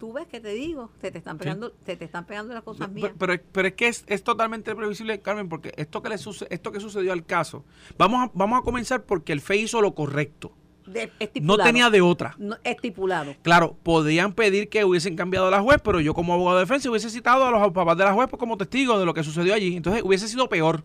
Tú 0.00 0.14
ves 0.14 0.26
que 0.26 0.40
te 0.40 0.48
digo, 0.54 0.90
se 1.00 1.10
te 1.10 1.18
están 1.18 1.36
pegando, 1.36 1.74
se 1.84 1.94
te 1.94 2.06
están 2.06 2.24
pegando 2.24 2.54
las 2.54 2.62
cosas 2.62 2.90
mías. 2.90 3.12
pero- 3.18 3.34
pero 3.52 3.68
es 3.68 3.74
que 3.74 3.86
es, 3.86 4.02
es 4.06 4.24
totalmente 4.24 4.74
previsible, 4.74 5.20
Carmen, 5.20 5.48
porque 5.50 5.74
esto 5.76 6.02
que 6.02 6.08
le 6.08 6.16
suce- 6.16 6.46
esto 6.48 6.72
que 6.72 6.80
sucedió 6.80 7.12
al 7.12 7.26
caso, 7.26 7.66
vamos 7.98 8.26
a, 8.26 8.30
vamos 8.32 8.58
a 8.58 8.62
comenzar 8.62 9.04
porque 9.04 9.32
el 9.34 9.42
FE 9.42 9.56
hizo 9.56 9.82
lo 9.82 9.94
correcto. 9.94 10.52
De- 10.86 11.12
No 11.42 11.58
tenía 11.58 11.90
de 11.90 12.00
otra. 12.00 12.34
No, 12.38 12.56
estipulado. 12.64 13.36
Claro, 13.42 13.76
podían 13.82 14.32
pedir 14.32 14.70
que 14.70 14.84
hubiesen 14.86 15.16
cambiado 15.16 15.48
a 15.48 15.50
la 15.50 15.60
juez, 15.60 15.78
pero 15.84 16.00
yo 16.00 16.14
como 16.14 16.32
abogado 16.32 16.56
de 16.56 16.64
defensa 16.64 16.88
hubiese 16.90 17.10
citado 17.10 17.44
a 17.44 17.50
los 17.50 17.70
papás 17.72 17.98
de 17.98 18.04
la 18.04 18.14
juez 18.14 18.28
como 18.38 18.56
testigos 18.56 18.98
de 18.98 19.04
lo 19.04 19.12
que 19.12 19.22
sucedió 19.22 19.52
allí. 19.52 19.76
Entonces 19.76 20.02
hubiese 20.02 20.26
sido 20.28 20.48
peor. 20.48 20.82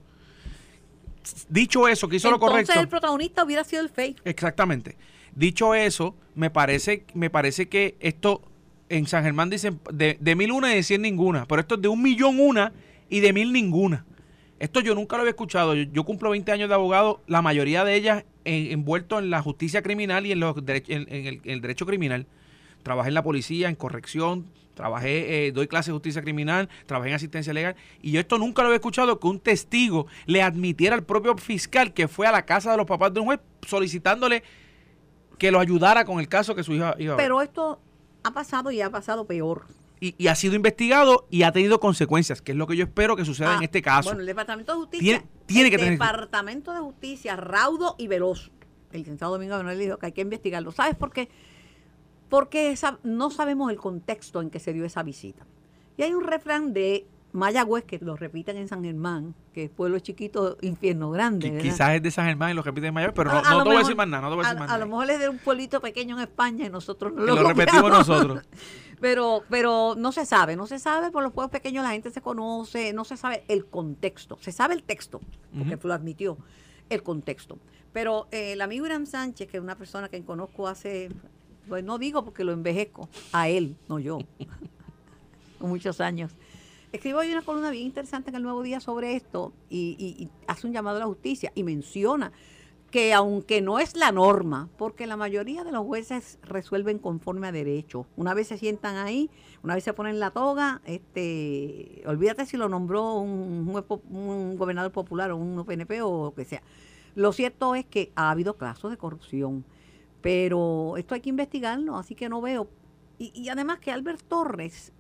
Dicho 1.50 1.88
eso, 1.88 2.08
que 2.08 2.18
hizo 2.18 2.30
lo 2.30 2.36
Entonces 2.36 2.68
correcto. 2.68 2.80
el 2.82 2.88
protagonista 2.90 3.44
hubiera 3.44 3.64
sido 3.64 3.82
el 3.82 3.90
FEI. 3.90 4.16
Exactamente. 4.26 4.98
Dicho 5.34 5.74
eso, 5.74 6.16
me 6.36 6.50
parece, 6.52 7.06
me 7.14 7.30
parece 7.30 7.68
que 7.68 7.96
esto 8.00 8.42
en 8.90 9.08
San 9.08 9.24
Germán 9.24 9.50
dicen 9.50 9.80
de, 9.92 10.18
mil 10.36 10.52
una 10.52 10.72
y 10.72 10.76
de 10.76 10.84
cien 10.84 11.02
ninguna, 11.02 11.46
pero 11.48 11.62
esto 11.62 11.76
es 11.76 11.82
de 11.82 11.88
un 11.88 12.02
millón 12.02 12.40
una 12.40 12.72
y 13.10 13.20
de 13.20 13.34
mil 13.34 13.52
ninguna. 13.54 14.06
Esto 14.60 14.80
yo 14.80 14.96
nunca 14.96 15.16
lo 15.18 15.22
había 15.22 15.32
escuchado. 15.32 15.74
Yo, 15.76 16.04
cumplo 16.06 16.30
20 16.30 16.52
años 16.52 16.70
de 16.70 16.76
abogado, 16.76 17.22
la 17.28 17.42
mayoría 17.42 17.84
de 17.84 17.96
ellas 17.96 18.24
eh, 18.46 18.70
envuelto 18.72 19.20
en 19.20 19.30
la 19.30 19.42
justicia 19.42 19.82
criminal 19.82 20.26
y 20.26 20.32
en, 20.32 20.40
los 20.40 20.56
en- 20.58 20.86
en 20.88 21.08
en 21.28 21.42
el 21.44 21.62
derecho 21.62 21.86
criminal. 21.86 22.26
Trabajé 22.84 23.10
en 23.10 23.16
la 23.16 23.24
policía, 23.24 23.68
en 23.68 23.76
corrección, 23.76 24.46
trabajé, 24.76 25.48
eh, 25.48 25.52
doy 25.52 25.68
clases 25.68 25.88
de 25.88 25.94
justicia 25.94 26.22
criminal, 26.22 26.70
trabajé 26.86 27.10
en 27.10 27.16
asistencia 27.16 27.52
legal. 27.54 27.76
Y 28.02 28.12
yo 28.12 28.20
esto 28.20 28.38
nunca 28.38 28.62
lo 28.62 28.68
había 28.68 28.76
escuchado 28.78 29.20
que 29.20 29.28
un 29.28 29.40
testigo 29.40 30.06
le 30.26 30.42
admitiera 30.42 30.96
al 30.96 31.04
propio 31.04 31.36
fiscal 31.38 31.94
que 31.94 32.08
fue 32.08 32.28
a 32.28 32.32
la 32.32 32.46
casa 32.46 32.72
de 32.72 32.78
los 32.78 32.86
papás 32.86 33.14
de 33.14 33.20
un 33.20 33.26
juez 33.26 33.40
solicitándole 33.68 34.44
que 35.38 35.52
lo 35.52 35.60
ayudara 35.60 36.06
con 36.06 36.20
el 36.20 36.28
caso 36.30 36.56
que 36.56 36.64
su 36.64 36.74
hija 36.74 36.96
iba 36.98 37.14
a 37.14 37.18
ver. 37.18 37.26
Pero 37.26 37.42
esto 37.42 37.80
ha 38.26 38.32
pasado 38.34 38.72
y 38.72 38.82
ha 38.82 38.90
pasado 38.90 39.26
peor. 39.26 39.66
y, 40.02 40.14
y 40.18 40.28
ha 40.28 40.36
sido 40.36 40.56
investigado 40.56 41.26
y 41.30 41.44
ha 41.44 41.52
tenido 41.54 41.80
consecuencias, 41.80 42.42
que 42.42 42.52
es 42.52 42.58
lo 42.58 42.68
que 42.68 42.76
yo 42.76 42.84
espero 42.84 43.16
que 43.16 43.24
suceda 43.24 43.54
en 43.56 43.62
Ah, 43.62 43.64
este 43.64 43.82
caso. 43.82 44.10
Bueno, 44.10 44.20
el 44.22 44.26
Departamento 44.26 44.74
de 44.74 44.80
Justicia. 44.80 45.04
Tiene- 45.20 45.26
tiene 45.46 45.64
el 45.68 45.72
que 45.72 45.78
tener- 45.78 45.92
Departamento 45.94 46.74
de 46.74 46.80
Justicia, 46.80 47.36
raudo 47.38 47.96
y 47.98 48.08
veloz. 48.08 48.52
El 48.92 49.00
licenciado 49.02 49.34
Domingo 49.34 49.56
Manuel 49.58 49.80
dijo 49.80 49.98
que 49.98 50.08
hay 50.08 50.12
que 50.12 50.22
investigarlo. 50.22 50.72
¿Sabes 50.72 50.96
por 50.96 51.12
qué? 51.14 51.30
Porque 52.30 52.72
esa- 52.72 53.00
no 53.04 53.30
sabemos 53.30 53.72
el 53.72 53.78
contexto 53.78 54.42
en 54.42 54.50
que 54.50 54.60
se 54.60 54.74
dio 54.74 54.84
esa 54.86 55.04
visita. 55.04 55.46
Y 55.98 56.04
hay 56.04 56.14
un 56.14 56.24
refrán 56.24 56.74
de 56.74 57.06
Mayagüez 57.36 57.84
que 57.84 58.00
lo 58.00 58.16
repiten 58.16 58.58
en 58.58 58.68
San 58.68 58.84
Germán, 58.84 59.36
que 59.54 59.66
es 59.66 59.70
pueblo 59.70 60.00
chiquito, 60.00 60.58
infierno 60.62 61.12
grande. 61.12 61.58
Quizás 61.62 61.96
es 61.96 62.02
de 62.02 62.10
San 62.12 62.26
Germán 62.28 62.52
y 62.52 62.54
lo 62.54 62.62
repiten 62.62 62.94
mayor, 62.94 63.14
pero 63.14 63.32
no, 63.32 63.40
A- 63.40 63.64
te 63.64 63.70
voy 63.70 63.76
a 63.76 63.80
decir 63.80 63.96
más 63.96 64.08
nada, 64.08 64.22
no 64.24 64.30
te 64.30 64.36
voy 64.36 64.46
a 64.46 64.48
decir 64.48 64.60
más 64.60 64.70
a 64.70 64.74
nada. 64.74 64.86
lo 64.86 64.90
mejor 64.90 65.10
es 65.12 65.20
de 65.20 65.30
un 65.30 65.38
pueblito 65.38 65.82
pequeño 65.82 66.16
en 66.16 66.22
España 66.24 66.66
y 66.66 66.70
nosotros 66.70 67.14
no 67.14 67.24
lo, 67.26 67.36
lo 67.36 67.48
repetimos 67.50 67.90
nosotros. 67.92 68.42
Pero, 69.02 69.44
pero 69.50 69.94
no 69.98 70.14
se 70.14 70.26
sabe, 70.26 70.56
no 70.56 70.68
se 70.68 70.80
sabe 70.80 71.12
por 71.12 71.22
los 71.22 71.34
pueblos 71.34 71.52
pequeños 71.52 71.84
la 71.84 71.92
gente 71.92 72.12
se 72.12 72.22
conoce, 72.22 72.94
no 72.94 73.04
se 73.04 73.18
sabe 73.18 73.44
el 73.50 73.66
contexto, 73.66 74.38
se 74.40 74.54
sabe 74.54 74.74
el 74.74 74.84
texto, 74.84 75.20
porque 75.56 75.76
Ujú. 75.76 75.90
lo 75.90 75.94
admitió, 75.94 76.38
el 76.90 77.04
contexto. 77.04 77.60
Pero 77.92 78.28
eh, 78.32 78.54
el 78.54 78.62
amigo 78.62 78.86
Irán 78.86 79.06
Sánchez, 79.06 79.50
que 79.50 79.58
es 79.58 79.64
una 79.64 79.76
persona 79.76 80.08
que 80.08 80.24
conozco 80.24 80.70
hace, 80.70 81.10
pues 81.68 81.84
no 81.84 81.98
digo 81.98 82.24
porque 82.24 82.46
lo 82.46 82.54
envejezco, 82.54 83.10
a 83.34 83.50
él, 83.50 83.76
no 83.90 84.00
yo. 84.00 84.20
muchos 85.60 86.00
años. 86.00 86.32
Escribo 86.96 87.20
hoy 87.20 87.30
una 87.30 87.42
columna 87.42 87.72
bien 87.72 87.88
interesante 87.88 88.30
en 88.30 88.38
el 88.38 88.44
Nuevo 88.44 88.64
Día 88.64 88.80
sobre 88.80 89.18
esto 89.18 89.52
y, 89.70 90.30
hace 90.48 90.66
un 90.66 90.72
llamado 90.72 90.96
a 90.96 91.00
la 91.02 91.06
justicia 91.06 91.52
y 91.54 91.64
menciona 91.64 92.32
que 92.90 93.14
aunque 93.14 93.62
no 93.62 93.80
es 93.80 93.98
la 93.98 94.14
norma, 94.14 94.70
porque 94.78 95.06
la 95.06 95.18
mayoría 95.18 95.66
de 95.66 95.74
los 95.74 95.86
jueces 95.86 96.40
resuelven 96.42 97.00
conforme 97.00 97.48
a 97.48 97.52
derecho. 97.52 98.06
Una 98.16 98.34
vez 98.34 98.48
se 98.48 98.58
sientan 98.58 98.96
ahí, 98.96 99.30
una 99.62 99.76
vez 99.76 99.84
se 99.84 99.92
ponen 99.92 100.22
la 100.22 100.32
toga, 100.32 100.82
este, 100.86 102.02
olvídate 102.06 102.46
si 102.46 102.56
lo 102.56 102.70
nombró 102.70 103.16
un, 103.16 103.76
un 104.10 104.56
gobernador 104.56 104.94
popular 104.94 105.32
o 105.32 105.36
un 105.36 105.66
PNP 105.66 106.02
o 106.02 106.28
lo 106.28 106.34
que 106.34 106.46
sea. 106.46 106.64
Lo 107.14 107.34
cierto 107.34 107.76
es 107.76 107.86
que 107.86 108.14
ha 108.16 108.32
habido 108.32 108.56
casos 108.56 108.90
de 108.90 108.96
corrupción, 108.96 109.66
pero 110.22 110.96
esto 110.96 111.14
hay 111.14 111.20
que 111.20 111.30
investigarlo, 111.30 111.98
así 111.98 112.16
que 112.16 112.30
no 112.30 112.40
veo. 112.40 112.70
Y, 113.18 113.34
y 113.36 113.50
además 113.50 113.80
que 113.80 113.92
Albert 113.92 114.22
Torres 114.30 114.94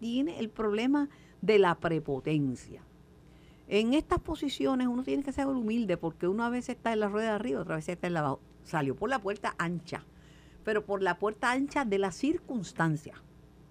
tiene 0.00 0.38
el 0.38 0.48
problema 0.48 1.10
de 1.42 1.58
la 1.58 1.74
prepotencia 1.74 2.82
en 3.72 3.94
estas 3.94 4.20
posiciones 4.20 4.86
uno 4.86 5.02
tiene 5.02 5.22
que 5.22 5.32
ser 5.32 5.46
humilde 5.46 5.96
porque 5.96 6.28
uno 6.28 6.44
a 6.44 6.50
veces 6.50 6.76
está 6.76 6.92
en 6.92 7.00
la 7.00 7.08
rueda 7.08 7.28
de 7.28 7.34
arriba, 7.36 7.60
otra 7.60 7.76
vez 7.76 7.88
está 7.88 8.06
en 8.06 8.12
la 8.12 8.20
abajo. 8.20 8.40
Salió 8.64 8.94
por 8.94 9.08
la 9.08 9.18
puerta 9.18 9.54
ancha, 9.56 10.04
pero 10.62 10.84
por 10.84 11.02
la 11.02 11.18
puerta 11.18 11.50
ancha 11.50 11.86
de 11.86 11.98
la 11.98 12.12
circunstancia. 12.12 13.14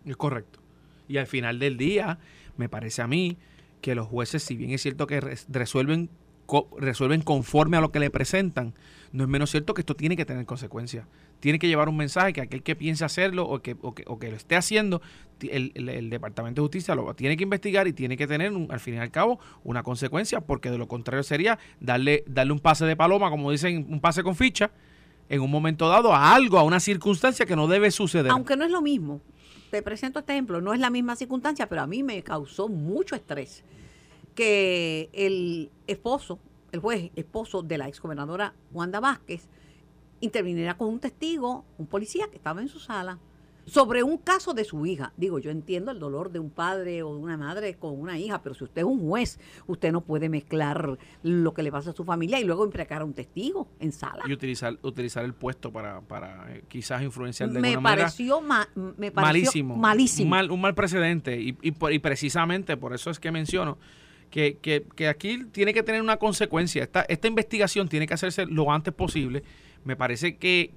Es 0.04 0.18
correcto. 0.18 0.60
Y 1.08 1.18
al 1.18 1.28
final 1.28 1.60
del 1.60 1.78
día, 1.78 2.18
me 2.58 2.68
parece 2.68 3.04
a 3.04 3.08
mí 3.08 3.38
que 3.80 3.94
los 3.94 4.08
jueces, 4.08 4.42
si 4.42 4.56
bien 4.56 4.72
es 4.72 4.82
cierto 4.82 5.06
que 5.06 5.22
resuelven 5.22 6.10
resuelven 6.78 7.22
conforme 7.22 7.78
a 7.78 7.82
lo 7.82 7.92
que 7.92 8.00
le 8.00 8.10
presentan, 8.10 8.74
no 9.12 9.24
es 9.24 9.30
menos 9.30 9.52
cierto 9.52 9.76
que 9.76 9.82
esto 9.82 9.96
tiene 9.96 10.18
que 10.18 10.26
tener 10.26 10.46
consecuencias. 10.48 11.06
Tiene 11.42 11.60
que 11.60 11.68
llevar 11.68 11.90
un 11.90 11.98
mensaje 11.98 12.32
que 12.32 12.42
aquel 12.42 12.64
que 12.64 12.76
piense 12.76 13.04
hacerlo 13.04 13.44
o 13.44 13.62
que, 13.62 13.76
o 13.82 13.94
que, 13.94 14.04
o 14.08 14.18
que 14.18 14.30
lo 14.30 14.38
esté 14.38 14.56
haciendo, 14.56 15.02
el, 15.42 16.10
Departamento 16.10 16.62
de 16.62 16.66
Justicia 16.66 16.96
lo 16.96 17.14
tiene 17.16 17.36
que 17.36 17.44
investigar 17.44 17.88
y 17.88 17.94
tiene 17.94 18.16
que 18.16 18.28
tener, 18.28 18.54
al 18.70 18.80
fin 18.80 18.94
y 18.94 18.98
al 18.98 19.12
cabo, 19.12 19.40
una 19.64 19.84
consecuencia, 19.84 20.42
porque 20.42 20.70
de 20.70 20.78
lo 20.78 20.88
contrario 20.88 21.24
sería 21.24 21.58
darle, 21.80 22.24
darle 22.28 22.54
un 22.54 22.60
pase 22.60 22.86
de 22.86 22.96
paloma, 22.96 23.30
como 23.30 23.52
dicen, 23.52 23.88
un 23.90 24.00
pase 24.00 24.24
con 24.24 24.36
ficha, 24.36 24.72
en 25.30 25.42
un 25.42 25.50
momento 25.50 25.90
dado 25.90 26.14
a 26.14 26.36
algo, 26.36 26.60
a 26.60 26.64
una 26.64 26.80
circunstancia 26.80 27.46
que 27.46 27.56
no 27.56 27.68
debe 27.68 27.90
suceder. 27.92 28.32
Aunque 28.32 28.56
no 28.56 28.66
es 28.66 28.72
lo 28.72 28.82
mismo. 28.82 29.22
Te 29.72 29.82
presento 29.82 30.20
este 30.20 30.34
ejemplo, 30.34 30.62
no 30.62 30.74
es 30.74 30.80
la 30.80 30.90
misma 30.90 31.16
circunstancia, 31.16 31.68
pero 31.68 31.82
a 31.82 31.88
mí 31.88 32.04
me 32.04 32.22
causó 32.22 32.68
mucho 32.68 33.16
estrés 33.16 33.64
que 34.36 35.10
el 35.14 35.72
esposo, 35.88 36.40
el 36.72 36.82
juez 36.82 37.12
esposo 37.16 37.64
de 37.64 37.78
la 37.78 37.88
exgobernadora 37.88 38.54
Wanda 38.72 39.00
Vázquez, 39.00 39.48
interviniera 40.22 40.78
con 40.78 40.88
un 40.88 41.00
testigo, 41.00 41.66
un 41.78 41.88
policía 41.88 42.28
que 42.30 42.38
estaba 42.38 42.62
en 42.62 42.68
su 42.68 42.80
sala, 42.80 43.20
sobre 43.66 44.04
un 44.04 44.18
caso 44.18 44.54
de 44.54 44.64
su 44.64 44.86
hija. 44.86 45.14
Digo, 45.18 45.40
yo 45.40 45.52
entiendo 45.52 45.92
el 45.92 46.00
dolor 46.00 46.32
de 46.32 46.40
un 46.40 46.50
padre 46.50 47.04
o 47.04 47.14
de 47.14 47.20
una 47.22 47.38
madre 47.38 47.76
con 47.76 48.00
una 48.00 48.18
hija, 48.18 48.42
pero 48.42 48.56
si 48.56 48.64
usted 48.64 48.82
es 48.82 48.86
un 48.86 49.08
juez, 49.08 49.40
usted 49.68 49.92
no 49.92 50.02
puede 50.02 50.30
mezclar 50.30 50.98
lo 51.24 51.54
que 51.54 51.64
le 51.64 51.72
pasa 51.72 51.92
a 51.92 51.94
su 51.94 52.04
familia 52.04 52.40
y 52.40 52.44
luego 52.44 52.66
imprecar 52.66 53.02
a 53.02 53.06
un 53.06 53.14
testigo 53.14 53.68
en 53.80 53.92
sala. 53.92 54.24
Y 54.28 54.34
utilizar, 54.34 54.78
utilizar 54.82 55.24
el 55.26 55.34
puesto 55.34 55.72
para, 55.72 56.02
para 56.02 56.54
eh, 56.56 56.64
quizás 56.68 57.02
influenciar 57.04 57.50
de 57.50 57.60
me 57.60 57.70
alguna 57.70 57.90
pareció 57.90 58.42
me 58.42 59.12
pareció 59.12 59.14
malísimo. 59.14 59.76
malísimo. 59.76 60.26
Un 60.26 60.30
mal, 60.30 60.52
un 60.52 60.62
mal 60.62 60.74
precedente. 60.74 61.40
Y, 61.40 61.58
y, 61.62 61.74
y 61.92 62.00
precisamente 62.00 62.78
por 62.78 62.94
eso 62.94 63.10
es 63.10 63.20
que 63.20 63.32
menciono 63.32 63.78
que, 64.32 64.58
que, 64.62 64.86
que, 64.96 65.08
aquí 65.08 65.46
tiene 65.52 65.74
que 65.74 65.84
tener 65.84 66.02
una 66.02 66.18
consecuencia. 66.18 66.84
Esta, 66.84 67.02
esta 67.02 67.28
investigación 67.28 67.88
tiene 67.90 68.08
que 68.08 68.14
hacerse 68.16 68.46
lo 68.48 68.72
antes 68.72 68.94
posible. 68.94 69.44
Me 69.84 69.96
parece 69.96 70.38
que, 70.38 70.72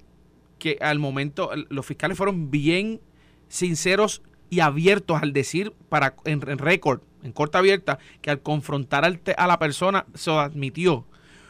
que 0.59 0.77
al 0.81 0.99
momento 0.99 1.51
los 1.69 1.85
fiscales 1.85 2.17
fueron 2.17 2.51
bien 2.51 3.01
sinceros 3.47 4.21
y 4.49 4.59
abiertos 4.59 5.21
al 5.21 5.33
decir 5.33 5.73
para 5.89 6.15
en 6.25 6.41
récord, 6.41 7.01
en 7.23 7.31
corta 7.31 7.59
abierta, 7.59 7.99
que 8.21 8.29
al 8.29 8.41
confrontar 8.41 9.05
al 9.05 9.19
a 9.37 9.47
la 9.47 9.59
persona 9.59 10.05
se 10.13 10.31
admitió. 10.31 11.05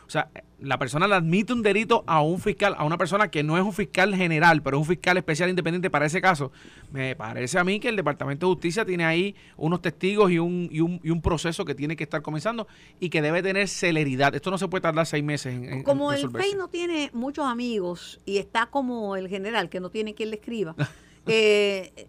O 0.05 0.09
sea, 0.09 0.29
la 0.59 0.79
persona 0.79 1.07
le 1.07 1.15
admite 1.15 1.53
un 1.53 1.62
delito 1.62 2.03
a 2.07 2.21
un 2.21 2.39
fiscal, 2.39 2.75
a 2.77 2.85
una 2.85 2.97
persona 2.97 3.29
que 3.29 3.43
no 3.43 3.57
es 3.57 3.63
un 3.63 3.74
fiscal 3.74 4.15
general, 4.15 4.62
pero 4.62 4.77
es 4.77 4.81
un 4.81 4.88
fiscal 4.88 5.17
especial 5.17 5.50
independiente 5.50 5.89
para 5.89 6.05
ese 6.05 6.21
caso, 6.21 6.51
me 6.91 7.15
parece 7.15 7.59
a 7.59 7.63
mí 7.63 7.79
que 7.79 7.89
el 7.89 7.95
Departamento 7.95 8.47
de 8.47 8.53
Justicia 8.53 8.85
tiene 8.85 9.05
ahí 9.05 9.35
unos 9.57 9.81
testigos 9.81 10.31
y 10.31 10.39
un, 10.39 10.69
y 10.71 10.79
un, 10.79 11.00
y 11.03 11.09
un 11.09 11.21
proceso 11.21 11.65
que 11.65 11.75
tiene 11.75 11.95
que 11.95 12.03
estar 12.03 12.21
comenzando 12.21 12.67
y 13.00 13.09
que 13.09 13.21
debe 13.21 13.43
tener 13.43 13.67
celeridad. 13.67 14.33
Esto 14.33 14.51
no 14.51 14.57
se 14.57 14.67
puede 14.67 14.81
tardar 14.81 15.05
seis 15.05 15.24
meses 15.24 15.53
en, 15.53 15.83
Como 15.83 16.12
el 16.12 16.29
FEI 16.29 16.55
no 16.55 16.69
tiene 16.69 17.09
muchos 17.13 17.45
amigos 17.45 18.21
y 18.25 18.38
está 18.38 18.67
como 18.67 19.15
el 19.15 19.27
general 19.27 19.69
que 19.69 19.79
no 19.79 19.89
tiene 19.89 20.13
quien 20.13 20.29
le 20.29 20.38
escriba, 20.38 20.75
eh, 21.27 22.07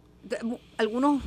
algunos 0.78 1.22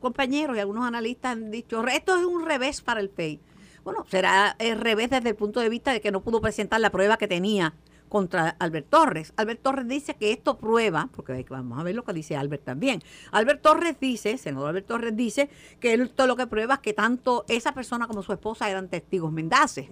compañeros 0.00 0.56
y 0.56 0.60
algunos 0.60 0.84
analistas 0.84 1.32
han 1.32 1.50
dicho, 1.50 1.84
esto 1.86 2.16
es 2.16 2.24
un 2.24 2.44
revés 2.44 2.80
para 2.80 3.00
el 3.00 3.08
FEI 3.08 3.40
bueno, 3.86 4.04
será 4.10 4.56
el 4.58 4.80
revés 4.80 5.10
desde 5.10 5.28
el 5.28 5.36
punto 5.36 5.60
de 5.60 5.68
vista 5.68 5.92
de 5.92 6.00
que 6.00 6.10
no 6.10 6.20
pudo 6.20 6.40
presentar 6.40 6.80
la 6.80 6.90
prueba 6.90 7.18
que 7.18 7.28
tenía 7.28 7.72
contra 8.08 8.56
Albert 8.58 8.88
Torres. 8.90 9.32
Albert 9.36 9.62
Torres 9.62 9.86
dice 9.86 10.16
que 10.16 10.32
esto 10.32 10.58
prueba, 10.58 11.08
porque 11.14 11.46
vamos 11.48 11.78
a 11.78 11.84
ver 11.84 11.94
lo 11.94 12.02
que 12.02 12.12
dice 12.12 12.34
Albert 12.34 12.64
también. 12.64 13.00
Albert 13.30 13.62
Torres 13.62 13.96
dice, 14.00 14.38
senador 14.38 14.70
Albert 14.70 14.88
Torres 14.88 15.16
dice 15.16 15.48
que 15.78 15.94
esto 15.94 16.26
lo 16.26 16.34
que 16.34 16.48
prueba 16.48 16.74
es 16.74 16.80
que 16.80 16.94
tanto 16.94 17.44
esa 17.46 17.74
persona 17.74 18.08
como 18.08 18.24
su 18.24 18.32
esposa 18.32 18.68
eran 18.68 18.88
testigos 18.88 19.30
mendaces. 19.30 19.86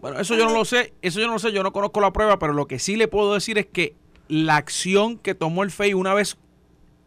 Bueno, 0.00 0.18
eso 0.18 0.34
yo 0.34 0.46
no 0.46 0.52
lo 0.52 0.64
sé, 0.64 0.92
eso 1.00 1.20
yo 1.20 1.28
no 1.28 1.34
lo 1.34 1.38
sé, 1.38 1.52
yo 1.52 1.62
no 1.62 1.72
conozco 1.72 2.00
la 2.00 2.12
prueba, 2.12 2.40
pero 2.40 2.52
lo 2.52 2.66
que 2.66 2.80
sí 2.80 2.96
le 2.96 3.06
puedo 3.06 3.32
decir 3.32 3.58
es 3.58 3.66
que 3.66 3.94
la 4.26 4.56
acción 4.56 5.18
que 5.18 5.36
tomó 5.36 5.62
el 5.62 5.70
FEI 5.70 5.94
una 5.94 6.14
vez 6.14 6.36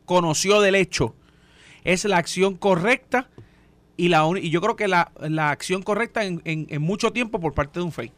conoció 0.05 0.61
del 0.61 0.75
hecho 0.75 1.15
es 1.83 2.05
la 2.05 2.15
acción 2.15 2.55
correcta 2.55 3.27
y, 3.95 4.09
la, 4.09 4.27
y 4.35 4.49
yo 4.49 4.61
creo 4.61 4.75
que 4.75 4.87
la, 4.87 5.11
acción 5.49 5.83
correcta 5.83 6.23
en, 6.23 6.41
en, 6.45 6.81
mucho 6.81 7.11
tiempo 7.11 7.39
por 7.39 7.53
parte 7.53 7.79
de 7.79 7.85
un 7.85 7.91
FEI. 7.91 8.11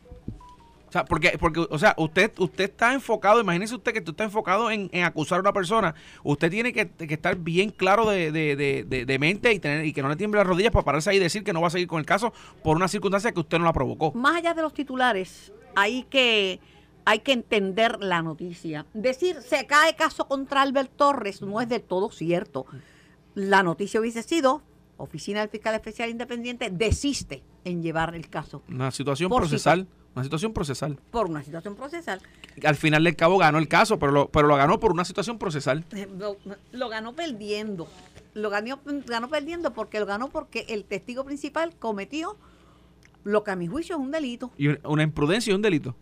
O 0.88 0.92
sea, 0.92 1.04
porque, 1.04 1.38
porque, 1.38 1.66
o 1.70 1.78
sea, 1.78 1.94
usted, 1.98 2.32
usted 2.38 2.66
está 2.66 2.94
enfocado, 2.94 3.42
imagínese 3.42 3.76
usted 3.76 3.92
que 3.92 4.00
usted 4.00 4.12
está 4.12 4.24
enfocado 4.24 4.72
en, 4.72 4.90
acusar 5.04 5.40
a 5.40 5.42
una 5.42 5.52
persona. 5.52 5.94
Usted 6.24 6.50
tiene 6.50 6.72
que, 6.72 6.90
estar 7.00 7.36
bien 7.36 7.70
claro 7.70 8.10
de, 8.10 8.32
de, 8.32 9.20
mente 9.20 9.52
y 9.52 9.60
tener 9.60 9.86
y 9.86 9.92
que 9.92 10.02
no 10.02 10.08
le 10.08 10.16
tiemble 10.16 10.40
las 10.40 10.48
rodillas 10.48 10.72
para 10.72 10.86
pararse 10.86 11.10
ahí 11.10 11.18
y 11.18 11.20
decir 11.20 11.44
que 11.44 11.52
no 11.52 11.60
va 11.60 11.68
a 11.68 11.72
seguir 11.72 11.88
con 11.88 12.00
el 12.00 12.06
caso 12.06 12.32
por 12.64 12.78
una 12.78 12.88
circunstancia 12.88 13.34
que 13.34 13.40
usted 13.42 13.58
no 13.58 13.66
la 13.66 13.74
provocó. 13.74 14.14
Más 14.14 14.38
allá 14.38 14.54
de 14.54 14.62
los 14.62 14.74
titulares, 14.74 15.52
hay 15.76 16.04
que 16.04 16.62
hay 17.04 17.20
que 17.20 17.34
entender 17.34 17.98
la 18.02 18.22
noticia. 18.22 18.86
Decir 18.94 19.42
se 19.42 19.68
cae 19.68 19.96
caso 19.96 20.28
contra 20.28 20.62
Albert 20.62 20.92
Torres 20.96 21.42
no 21.42 21.60
es 21.60 21.68
del 21.68 21.82
todo 21.82 22.10
cierto. 22.10 22.66
La 23.34 23.64
noticia 23.64 24.00
hubiese 24.00 24.24
sido 24.24 24.64
Oficina 24.98 25.42
del 25.42 25.50
Fiscal 25.50 25.76
Especial 25.76 26.10
Independiente 26.10 26.70
desiste 26.70 27.44
en 27.64 27.82
llevar 27.82 28.16
el 28.16 28.30
caso. 28.30 28.64
Una 28.70 28.92
situación 28.92 29.30
procesal. 29.30 29.88
Una 30.16 30.24
situación 30.24 30.54
procesal. 30.54 30.98
Por 31.12 31.30
una 31.30 31.44
situación 31.44 31.76
procesal. 31.76 32.22
Al 32.64 32.76
final 32.76 33.04
del 33.04 33.18
cabo 33.18 33.38
ganó 33.38 33.58
el 33.58 33.68
caso, 33.68 34.00
pero 34.00 34.12
lo, 34.14 34.30
pero 34.30 34.48
lo 34.48 34.56
ganó 34.56 34.80
por 34.80 34.92
una 34.92 35.04
situación 35.04 35.38
procesal. 35.38 35.84
Eh, 35.92 36.08
lo, 36.72 36.90
ganó 36.90 37.14
perdiendo. 37.14 37.88
Lo 38.34 38.50
ganó, 38.50 38.80
ganó 39.06 39.30
perdiendo 39.30 39.74
porque 39.74 40.00
lo 40.00 40.06
ganó 40.06 40.30
porque 40.30 40.66
el 40.70 40.86
testigo 40.86 41.26
principal 41.26 41.76
cometió 41.78 42.38
lo 43.26 43.44
que 43.44 43.52
a 43.52 43.56
mi 43.58 43.68
juicio 43.68 43.98
es 43.98 44.02
un 44.02 44.12
delito. 44.12 44.52
Y 44.58 44.70
una 44.88 45.04
imprudencia 45.04 45.52
y 45.52 45.56
un 45.56 45.62
delito 45.62 45.96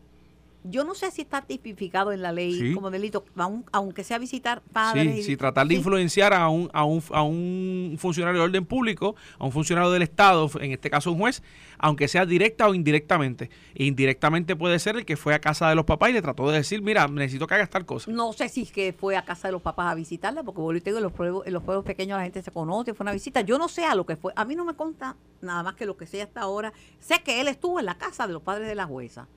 yo 0.63 0.83
no 0.83 0.95
sé 0.95 1.11
si 1.11 1.21
está 1.21 1.41
tipificado 1.41 2.11
en 2.11 2.21
la 2.21 2.31
ley 2.31 2.73
como 2.73 2.89
delito, 2.89 3.25
aunque 3.71 4.03
sea 4.03 4.17
visitar 4.17 4.61
padres. 4.61 5.17
Sí, 5.17 5.23
sí 5.23 5.37
tratar 5.37 5.67
de 5.67 5.75
influenciar 5.75 6.33
a 6.33 6.47
un, 6.49 6.69
a, 6.73 6.85
un, 6.85 7.03
a 7.11 7.21
un 7.21 7.95
funcionario 7.99 8.39
de 8.39 8.45
orden 8.45 8.65
público, 8.65 9.15
a 9.39 9.45
un 9.45 9.51
funcionario 9.51 9.91
del 9.91 10.03
Estado, 10.03 10.49
en 10.59 10.71
este 10.71 10.89
caso 10.89 11.11
un 11.11 11.19
juez, 11.19 11.43
aunque 11.77 12.07
sea 12.07 12.25
directa 12.25 12.67
o 12.67 12.73
indirectamente. 12.73 13.49
indirectamente 13.75 14.55
puede 14.55 14.79
ser 14.79 14.95
el 14.95 15.05
que 15.05 15.17
fue 15.17 15.33
a 15.33 15.39
casa 15.39 15.67
de 15.69 15.75
los 15.75 15.85
papás 15.85 16.11
y 16.11 16.13
le 16.13 16.21
trató 16.21 16.49
de 16.49 16.57
decir, 16.57 16.81
mira, 16.81 17.07
necesito 17.07 17.45
que 17.45 17.55
hagas 17.55 17.69
tal 17.69 17.85
cosa. 17.85 18.09
No 18.11 18.31
sé 18.33 18.47
si 18.49 18.61
es 18.61 18.71
que 18.71 18.93
fue 18.93 19.17
a 19.17 19.25
casa 19.25 19.49
de 19.49 19.51
los 19.51 19.61
papás 19.61 19.91
a 19.91 19.95
visitarla, 19.95 20.43
porque 20.43 20.61
vuelvo 20.61 20.81
en 20.85 21.03
los 21.03 21.11
pueblos, 21.11 21.43
en 21.45 21.53
los 21.53 21.63
pueblos 21.63 21.85
pequeños 21.85 22.17
la 22.17 22.23
gente 22.23 22.41
se 22.41 22.51
conoce, 22.51 22.93
fue 22.93 23.03
una 23.03 23.13
visita. 23.13 23.41
Yo 23.41 23.57
no 23.57 23.67
sé 23.67 23.85
a 23.85 23.95
lo 23.95 24.05
que 24.05 24.15
fue. 24.15 24.33
A 24.35 24.45
mí 24.45 24.55
no 24.55 24.65
me 24.65 24.75
conta 24.75 25.15
nada 25.41 25.61
más 25.63 25.75
que 25.75 25.85
lo 25.85 25.97
que 25.97 26.07
sé 26.07 26.21
hasta 26.21 26.41
ahora. 26.41 26.73
Sé 26.99 27.21
que 27.21 27.41
él 27.41 27.47
estuvo 27.47 27.79
en 27.79 27.85
la 27.85 27.95
casa 27.95 28.27
de 28.27 28.33
los 28.33 28.41
padres 28.41 28.67
de 28.67 28.75
la 28.75 28.85
jueza 28.85 29.27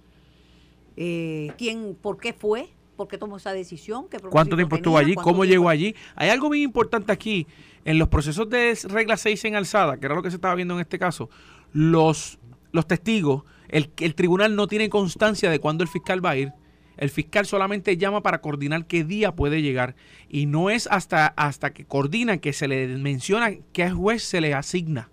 eh, 0.96 1.52
quién, 1.58 1.96
por 2.00 2.18
qué 2.18 2.32
fue, 2.32 2.68
por 2.96 3.08
qué 3.08 3.18
tomó 3.18 3.36
esa 3.36 3.52
decisión. 3.52 4.08
Qué 4.08 4.18
¿Cuánto 4.18 4.56
tiempo 4.56 4.76
estuvo 4.76 4.98
allí? 4.98 5.14
¿Cómo 5.14 5.44
llegó 5.44 5.68
allí? 5.68 5.94
Hay 6.14 6.30
algo 6.30 6.48
bien 6.48 6.64
importante 6.64 7.12
aquí. 7.12 7.46
En 7.84 7.98
los 7.98 8.08
procesos 8.08 8.48
de 8.50 8.76
regla 8.88 9.16
6 9.16 9.44
en 9.44 9.54
alzada, 9.54 9.98
que 9.98 10.06
era 10.06 10.14
lo 10.14 10.22
que 10.22 10.30
se 10.30 10.36
estaba 10.36 10.54
viendo 10.56 10.74
en 10.74 10.80
este 10.80 10.98
caso, 10.98 11.30
los, 11.72 12.38
los 12.72 12.86
testigos, 12.88 13.44
el, 13.68 13.90
el 13.98 14.14
tribunal 14.14 14.56
no 14.56 14.66
tiene 14.66 14.88
constancia 14.88 15.50
de 15.50 15.60
cuándo 15.60 15.84
el 15.84 15.88
fiscal 15.88 16.24
va 16.24 16.30
a 16.30 16.36
ir. 16.36 16.52
El 16.96 17.10
fiscal 17.10 17.46
solamente 17.46 17.96
llama 17.96 18.22
para 18.22 18.40
coordinar 18.40 18.86
qué 18.86 19.04
día 19.04 19.36
puede 19.36 19.62
llegar. 19.62 19.94
Y 20.28 20.46
no 20.46 20.70
es 20.70 20.88
hasta, 20.90 21.26
hasta 21.26 21.72
que 21.72 21.84
coordina 21.84 22.38
que 22.38 22.52
se 22.52 22.68
le 22.68 22.88
menciona 22.96 23.52
qué 23.72 23.90
juez 23.90 24.22
se 24.22 24.40
le 24.40 24.54
asigna. 24.54 25.10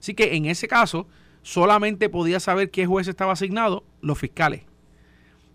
Así 0.00 0.14
que 0.14 0.36
en 0.36 0.46
ese 0.46 0.68
caso, 0.68 1.06
solamente 1.42 2.08
podía 2.08 2.40
saber 2.40 2.70
qué 2.70 2.86
juez 2.86 3.08
estaba 3.08 3.32
asignado 3.32 3.84
los 4.00 4.18
fiscales. 4.18 4.62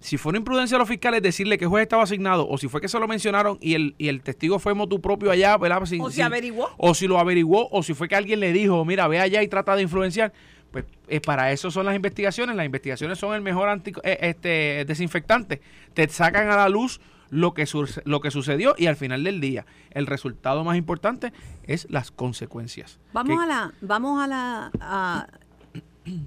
Si 0.02 0.18
fue 0.18 0.32
una 0.32 0.40
imprudencia 0.40 0.76
de 0.76 0.80
los 0.80 0.90
fiscales 0.90 1.22
decirle 1.22 1.58
que 1.58 1.66
el 1.66 1.70
juez 1.70 1.84
estaba 1.84 2.04
asignado, 2.04 2.48
o 2.50 2.58
si 2.58 2.68
fue 2.68 2.82
que 2.82 2.88
se 2.88 3.00
lo 3.00 3.08
mencionaron 3.08 3.58
y 3.62 3.76
el, 3.76 3.96
y 4.00 4.08
el 4.08 4.22
testigo 4.22 4.58
fue 4.58 4.74
motu 4.74 5.00
propio 5.00 5.30
allá, 5.30 5.56
¿verdad? 5.58 5.84
o 6.00 6.10
si 6.10 6.22
averiguó. 6.22 6.70
O 6.78 6.96
si 6.96 7.08
lo 7.08 7.20
averiguó, 7.20 7.70
o 7.72 7.84
si 7.84 7.94
fue 7.94 8.08
que 8.08 8.16
alguien 8.16 8.40
le 8.40 8.52
dijo, 8.52 8.84
mira, 8.84 9.08
ve 9.08 9.20
allá 9.20 9.44
y 9.44 9.48
trata 9.48 9.76
de 9.76 9.84
influenciar. 9.84 10.34
Pues 10.72 10.86
eh, 11.08 11.22
para 11.22 11.52
eso 11.52 11.70
son 11.70 11.86
las 11.86 11.96
investigaciones. 11.96 12.56
Las 12.56 12.66
investigaciones 12.66 13.20
son 13.20 13.36
el 13.36 13.42
mejor 13.42 13.70
anti, 13.70 13.92
eh, 14.04 14.18
este, 14.22 14.86
desinfectante. 14.86 15.62
Te 15.94 16.08
sacan 16.08 16.50
a 16.50 16.56
la 16.56 16.70
luz 16.70 17.00
lo 17.30 17.54
que, 17.54 17.68
lo 18.06 18.22
que 18.22 18.32
sucedió 18.32 18.74
y 18.78 18.88
al 18.88 18.96
final 18.96 19.24
del 19.24 19.40
día 19.40 19.66
el 19.92 20.08
resultado 20.08 20.64
más 20.64 20.78
importante 20.78 21.32
es 21.64 21.88
las 21.90 22.10
consecuencias. 22.10 23.00
Vamos 23.14 23.42
a 23.42 23.46
la 23.46 23.74
vamos 23.82 24.22
a 24.22 24.28
la 24.28 24.72
a, 24.80 25.28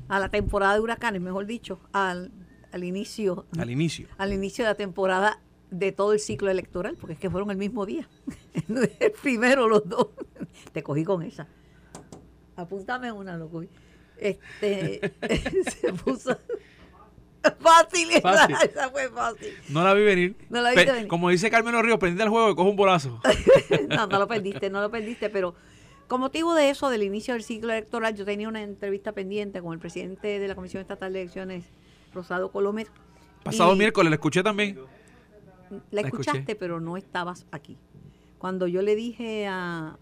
a 0.08 0.18
la 0.18 0.28
temporada 0.28 0.74
de 0.74 0.80
huracanes, 0.80 1.20
mejor 1.20 1.46
dicho, 1.46 1.78
al 1.92 2.30
al 2.74 2.82
inicio. 2.82 3.46
Al 3.56 3.70
inicio. 3.70 4.08
Al 4.18 4.32
inicio 4.32 4.64
de 4.64 4.70
la 4.70 4.74
temporada 4.74 5.38
de 5.70 5.92
todo 5.92 6.12
el 6.12 6.18
ciclo 6.18 6.50
electoral, 6.50 6.96
porque 6.98 7.12
es 7.12 7.20
que 7.20 7.30
fueron 7.30 7.52
el 7.52 7.56
mismo 7.56 7.86
día. 7.86 8.08
el 9.00 9.12
primero 9.22 9.68
los 9.68 9.88
dos. 9.88 10.08
Te 10.72 10.82
cogí 10.82 11.04
con 11.04 11.22
esa. 11.22 11.46
Apúntame 12.56 13.12
una, 13.12 13.36
lo 13.36 13.48
cogí. 13.48 13.68
Este, 14.18 15.12
se 15.80 15.92
puso 15.92 16.36
fácil, 17.60 18.10
Esa, 18.10 18.90
fue 18.90 19.08
fácil. 19.10 19.52
No 19.68 19.84
la 19.84 19.94
vi 19.94 20.02
venir. 20.02 20.36
No 20.48 20.60
la 20.60 20.70
vi 20.70 20.84
venir. 20.84 21.06
Como 21.06 21.28
dice 21.28 21.50
Carmen 21.50 21.80
Ríos, 21.80 21.98
prendiste 21.98 22.24
el 22.24 22.30
juego 22.30 22.50
y 22.50 22.54
coge 22.56 22.70
un 22.70 22.76
bolazo. 22.76 23.20
no, 23.88 24.06
no 24.08 24.18
lo 24.18 24.26
perdiste, 24.26 24.68
no 24.68 24.80
lo 24.80 24.90
perdiste, 24.90 25.30
pero 25.30 25.54
con 26.08 26.20
motivo 26.20 26.54
de 26.54 26.70
eso, 26.70 26.90
del 26.90 27.04
inicio 27.04 27.34
del 27.34 27.44
ciclo 27.44 27.72
electoral, 27.72 28.16
yo 28.16 28.24
tenía 28.24 28.48
una 28.48 28.62
entrevista 28.62 29.12
pendiente 29.12 29.60
con 29.60 29.74
el 29.74 29.78
presidente 29.78 30.40
de 30.40 30.48
la 30.48 30.56
Comisión 30.56 30.80
Estatal 30.80 31.12
de 31.12 31.22
Elecciones 31.22 31.66
Rosado 32.14 32.50
Colomer. 32.50 32.88
Pasado 33.42 33.74
miércoles, 33.76 34.10
la 34.10 34.14
escuché 34.14 34.42
también. 34.42 34.78
La, 35.90 36.02
escuchaste, 36.02 36.54
pero 36.54 36.80
no 36.80 36.96
estabas 36.96 37.46
aquí. 37.50 37.76
Cuando 38.38 38.66
yo 38.66 38.82
le 38.82 38.94
dije 38.94 39.46
a, 39.46 39.98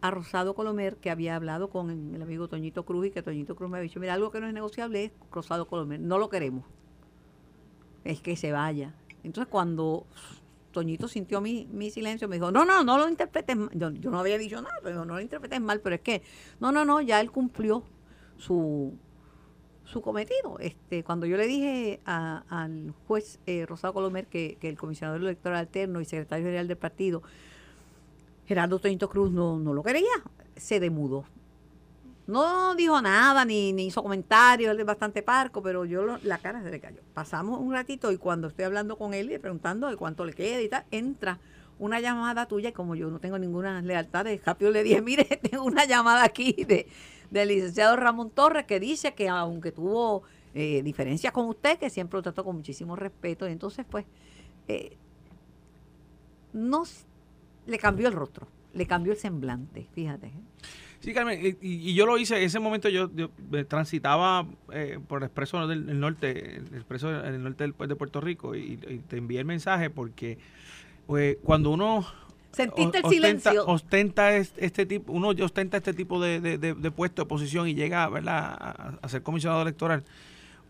a 0.00 0.10
Rosado 0.10 0.54
Colomer 0.54 0.96
que 0.96 1.10
había 1.10 1.36
hablado 1.36 1.70
con 1.70 2.14
el 2.14 2.20
amigo 2.22 2.48
Toñito 2.48 2.84
Cruz 2.84 3.06
y 3.06 3.10
que 3.10 3.22
Toñito 3.22 3.56
Cruz 3.56 3.70
me 3.70 3.78
había 3.78 3.88
dicho, 3.88 4.00
mira, 4.00 4.14
algo 4.14 4.30
que 4.30 4.40
no 4.40 4.46
es 4.46 4.54
negociable 4.54 5.04
es 5.04 5.12
Rosado 5.32 5.66
Colomer, 5.66 5.98
no 6.00 6.18
lo 6.18 6.28
queremos. 6.28 6.64
Es 8.04 8.20
que 8.20 8.36
se 8.36 8.52
vaya. 8.52 8.94
Entonces 9.22 9.50
cuando 9.50 10.06
Toñito 10.72 11.08
sintió 11.08 11.40
mi, 11.40 11.66
mi 11.72 11.90
silencio, 11.90 12.28
me 12.28 12.36
dijo, 12.36 12.50
no, 12.50 12.64
no, 12.64 12.84
no 12.84 12.98
lo 12.98 13.08
interpretes 13.08 13.56
mal. 13.56 13.70
Yo, 13.72 13.90
yo 13.90 14.10
no 14.10 14.18
había 14.18 14.36
dicho 14.36 14.60
nada, 14.60 14.74
pero 14.82 15.04
no 15.04 15.14
lo 15.14 15.20
interpretes 15.20 15.60
mal, 15.60 15.80
pero 15.80 15.94
es 15.94 16.02
que, 16.02 16.22
no, 16.60 16.72
no, 16.72 16.84
no, 16.84 17.00
ya 17.00 17.20
él 17.20 17.30
cumplió 17.30 17.84
su, 18.36 18.92
su 19.84 20.02
cometido. 20.02 20.58
Este, 20.60 21.04
cuando 21.04 21.26
yo 21.26 21.36
le 21.36 21.46
dije 21.46 22.00
al 22.04 22.94
juez 23.06 23.38
eh, 23.46 23.66
Rosado 23.66 23.94
Colomer 23.94 24.26
que, 24.26 24.58
el 24.60 24.78
comisionado 24.78 25.16
electoral 25.16 25.58
alterno 25.58 26.00
y 26.00 26.04
secretario 26.04 26.44
general 26.44 26.68
del 26.68 26.76
partido, 26.76 27.22
Gerardo 28.46 28.78
Toñito 28.78 29.08
Cruz, 29.08 29.30
no, 29.30 29.58
no 29.58 29.72
lo 29.72 29.82
quería, 29.82 30.12
se 30.56 30.80
demudó. 30.80 31.24
No 32.26 32.74
dijo 32.74 33.02
nada, 33.02 33.44
ni, 33.44 33.74
ni 33.74 33.86
hizo 33.86 34.02
comentarios, 34.02 34.72
él 34.72 34.80
es 34.80 34.86
bastante 34.86 35.22
parco, 35.22 35.62
pero 35.62 35.84
yo 35.84 36.18
la 36.22 36.38
cara 36.38 36.62
se 36.62 36.70
le 36.70 36.80
cayó. 36.80 37.00
Pasamos 37.12 37.60
un 37.60 37.72
ratito 37.72 38.10
y 38.12 38.16
cuando 38.16 38.48
estoy 38.48 38.64
hablando 38.64 38.96
con 38.96 39.12
él 39.12 39.30
y 39.30 39.38
preguntando 39.38 39.88
de 39.88 39.96
cuánto 39.96 40.24
le 40.24 40.32
queda 40.32 40.62
y 40.62 40.68
tal, 40.68 40.84
entra 40.90 41.38
una 41.78 42.00
llamada 42.00 42.46
tuya 42.46 42.70
y 42.70 42.72
como 42.72 42.94
yo 42.94 43.10
no 43.10 43.18
tengo 43.18 43.38
ninguna 43.38 43.80
lealtad, 43.82 44.24
de 44.24 44.40
rápido 44.44 44.70
le 44.70 44.82
dije, 44.82 45.02
mire, 45.02 45.24
tengo 45.50 45.64
una 45.64 45.84
llamada 45.84 46.24
aquí 46.24 46.52
de, 46.66 46.86
del 47.30 47.48
licenciado 47.48 47.96
Ramón 47.96 48.30
Torres 48.30 48.64
que 48.64 48.80
dice 48.80 49.14
que 49.14 49.28
aunque 49.28 49.72
tuvo 49.72 50.22
eh, 50.54 50.82
diferencias 50.82 51.32
con 51.32 51.46
usted, 51.48 51.78
que 51.78 51.90
siempre 51.90 52.18
lo 52.18 52.22
trató 52.22 52.44
con 52.44 52.56
muchísimo 52.56 52.94
respeto, 52.94 53.48
y 53.48 53.52
entonces 53.52 53.84
pues 53.88 54.06
eh, 54.68 54.96
no 56.52 56.84
le 57.66 57.78
cambió 57.78 58.06
el 58.06 58.14
rostro, 58.14 58.46
le 58.72 58.86
cambió 58.86 59.12
el 59.12 59.18
semblante, 59.18 59.88
fíjate. 59.92 60.28
¿eh? 60.28 60.42
Sí, 61.00 61.12
Carmen, 61.12 61.58
y, 61.60 61.92
yo 61.92 62.06
lo 62.06 62.16
hice, 62.16 62.36
en 62.36 62.44
ese 62.44 62.60
momento 62.60 62.88
yo, 62.88 63.10
transitaba 63.68 64.46
por 65.06 65.18
el 65.18 65.24
expreso 65.24 65.66
del 65.66 66.00
norte, 66.00 66.56
el 66.56 66.74
expreso 66.74 67.10
del 67.10 67.42
norte 67.42 67.64
del, 67.64 67.74
de 67.88 67.96
Puerto 67.96 68.20
Rico, 68.22 68.54
y, 68.54 68.76
te 69.08 69.18
envié 69.18 69.40
el 69.40 69.44
mensaje 69.44 69.90
porque 69.90 70.38
pues, 71.06 71.36
cuando 71.42 71.70
uno 71.70 72.06
Sentiste 72.54 72.98
el 72.98 73.04
silencio. 73.06 73.66
Ostenta 73.66 74.36
este, 74.36 74.86
tipo, 74.86 75.12
uno 75.12 75.30
ostenta 75.42 75.78
este 75.78 75.92
tipo 75.92 76.20
de, 76.20 76.40
de, 76.40 76.90
puesto 76.92 77.22
de 77.22 77.26
posición 77.26 77.66
y 77.66 77.74
llega 77.74 78.08
¿verdad? 78.08 78.96
A, 79.02 79.08
ser 79.08 79.22
comisionado 79.22 79.62
electoral. 79.62 80.04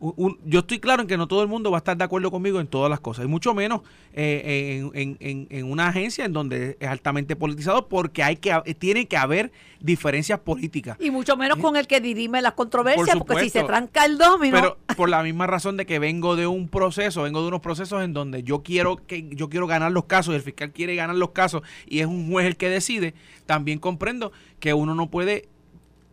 Yo 0.00 0.58
estoy 0.60 0.80
claro 0.80 1.02
en 1.02 1.08
que 1.08 1.16
no 1.16 1.28
todo 1.28 1.42
el 1.42 1.48
mundo 1.48 1.70
va 1.70 1.78
a 1.78 1.80
estar 1.80 1.96
de 1.96 2.04
acuerdo 2.04 2.30
conmigo 2.30 2.60
en 2.60 2.66
todas 2.66 2.90
las 2.90 3.00
cosas, 3.00 3.24
y 3.24 3.28
mucho 3.28 3.54
menos 3.54 3.82
eh, 4.12 4.82
en, 4.94 5.16
en, 5.20 5.46
en, 5.50 5.70
una 5.70 5.88
agencia 5.88 6.24
en 6.24 6.32
donde 6.32 6.76
es 6.78 6.88
altamente 6.88 7.36
politizado, 7.36 7.88
porque 7.88 8.22
hay 8.22 8.36
que 8.36 8.52
tiene 8.78 9.06
que 9.06 9.16
haber 9.16 9.52
diferencias 9.80 10.40
políticas. 10.40 10.96
Y 11.00 11.10
mucho 11.10 11.36
menos 11.36 11.58
con 11.58 11.76
el 11.76 11.86
que 11.86 12.00
dirime 12.00 12.42
las 12.42 12.52
controversias, 12.52 13.16
porque 13.16 13.44
si 13.44 13.50
se 13.50 13.64
tranca 13.64 14.04
el 14.04 14.18
domino. 14.18 14.56
Pero 14.56 14.78
por 14.96 15.08
la 15.08 15.22
misma 15.22 15.46
razón 15.46 15.76
de 15.76 15.86
que 15.86 15.98
vengo 15.98 16.36
de 16.36 16.46
un 16.46 16.68
proceso, 16.68 17.22
vengo 17.22 17.40
de 17.42 17.48
unos 17.48 17.60
procesos 17.60 18.02
en 18.02 18.12
donde 18.12 18.42
yo 18.42 18.62
quiero 18.62 18.96
que 18.96 19.28
yo 19.30 19.48
quiero 19.48 19.66
ganar 19.66 19.92
los 19.92 20.04
casos, 20.04 20.34
y 20.34 20.36
el 20.36 20.42
fiscal 20.42 20.72
quiere 20.72 20.94
ganar 20.96 21.16
los 21.16 21.30
casos 21.30 21.62
y 21.86 22.00
es 22.00 22.06
un 22.06 22.30
juez 22.30 22.46
el 22.46 22.56
que 22.56 22.68
decide, 22.68 23.14
también 23.46 23.78
comprendo 23.78 24.32
que 24.60 24.74
uno 24.74 24.94
no 24.94 25.10
puede 25.10 25.48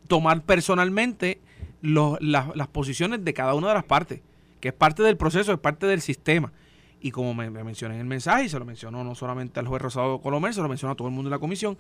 tomar 0.08 0.42
personalmente 0.42 1.40
las, 1.82 2.68
posiciones 2.72 3.24
de 3.24 3.34
cada 3.34 3.54
una 3.54 3.70
de 3.70 3.74
las 3.74 3.84
partes, 3.84 4.22
que 4.60 4.70
es 4.70 4.74
parte 4.74 5.04
del 5.04 5.18
proceso, 5.18 5.52
es 5.54 5.60
parte 5.60 5.86
del 5.86 6.02
sistema. 6.02 6.52
Y 7.00 7.12
como 7.12 7.34
me, 7.34 7.50
me 7.50 7.64
mencioné 7.64 7.96
en 7.96 8.02
el 8.02 8.08
mensaje, 8.08 8.46
y 8.46 8.50
se 8.50 8.60
lo 8.60 8.66
mencionó 8.66 9.04
no 9.04 9.16
solamente 9.16 9.60
al 9.60 9.68
juez 9.68 9.82
Rosado 9.82 10.20
Colomer, 10.20 10.54
se 10.54 10.62
lo 10.62 10.70
mencionó 10.70 10.94
a 10.94 10.96
todo 10.96 11.08
el 11.08 11.14
mundo 11.14 11.30
en 11.30 11.32
la 11.32 11.40
comisión, 11.40 11.78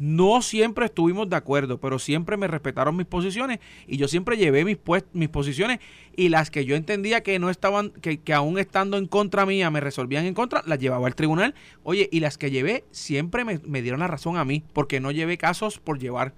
no 0.00 0.40
siempre 0.40 0.86
estuvimos 0.86 1.28
de 1.28 1.36
acuerdo, 1.36 1.78
pero 1.78 1.98
siempre 1.98 2.38
me 2.38 2.48
respetaron 2.48 2.96
mis 2.96 3.06
posiciones 3.06 3.60
y 3.86 3.98
yo 3.98 4.08
siempre 4.08 4.38
llevé 4.38 4.64
mis, 4.64 4.78
mis 5.12 5.28
posiciones 5.28 5.78
y 6.16 6.30
las 6.30 6.50
que 6.50 6.64
yo 6.64 6.74
entendía 6.74 7.22
que 7.22 7.38
no 7.38 7.50
estaban, 7.50 7.90
que, 7.90 8.18
que 8.18 8.32
aún 8.32 8.58
estando 8.58 8.96
en 8.96 9.06
contra 9.06 9.44
mía 9.44 9.70
me 9.70 9.78
resolvían 9.80 10.24
en 10.24 10.32
contra, 10.32 10.62
las 10.64 10.78
llevaba 10.78 11.06
al 11.06 11.14
tribunal. 11.14 11.54
Oye, 11.82 12.08
y 12.10 12.20
las 12.20 12.38
que 12.38 12.50
llevé 12.50 12.84
siempre 12.90 13.44
me, 13.44 13.60
me 13.66 13.82
dieron 13.82 14.00
la 14.00 14.06
razón 14.06 14.38
a 14.38 14.44
mí, 14.46 14.62
porque 14.72 15.00
no 15.00 15.10
llevé 15.10 15.36
casos 15.36 15.78
por 15.78 15.98
llevar. 15.98 16.32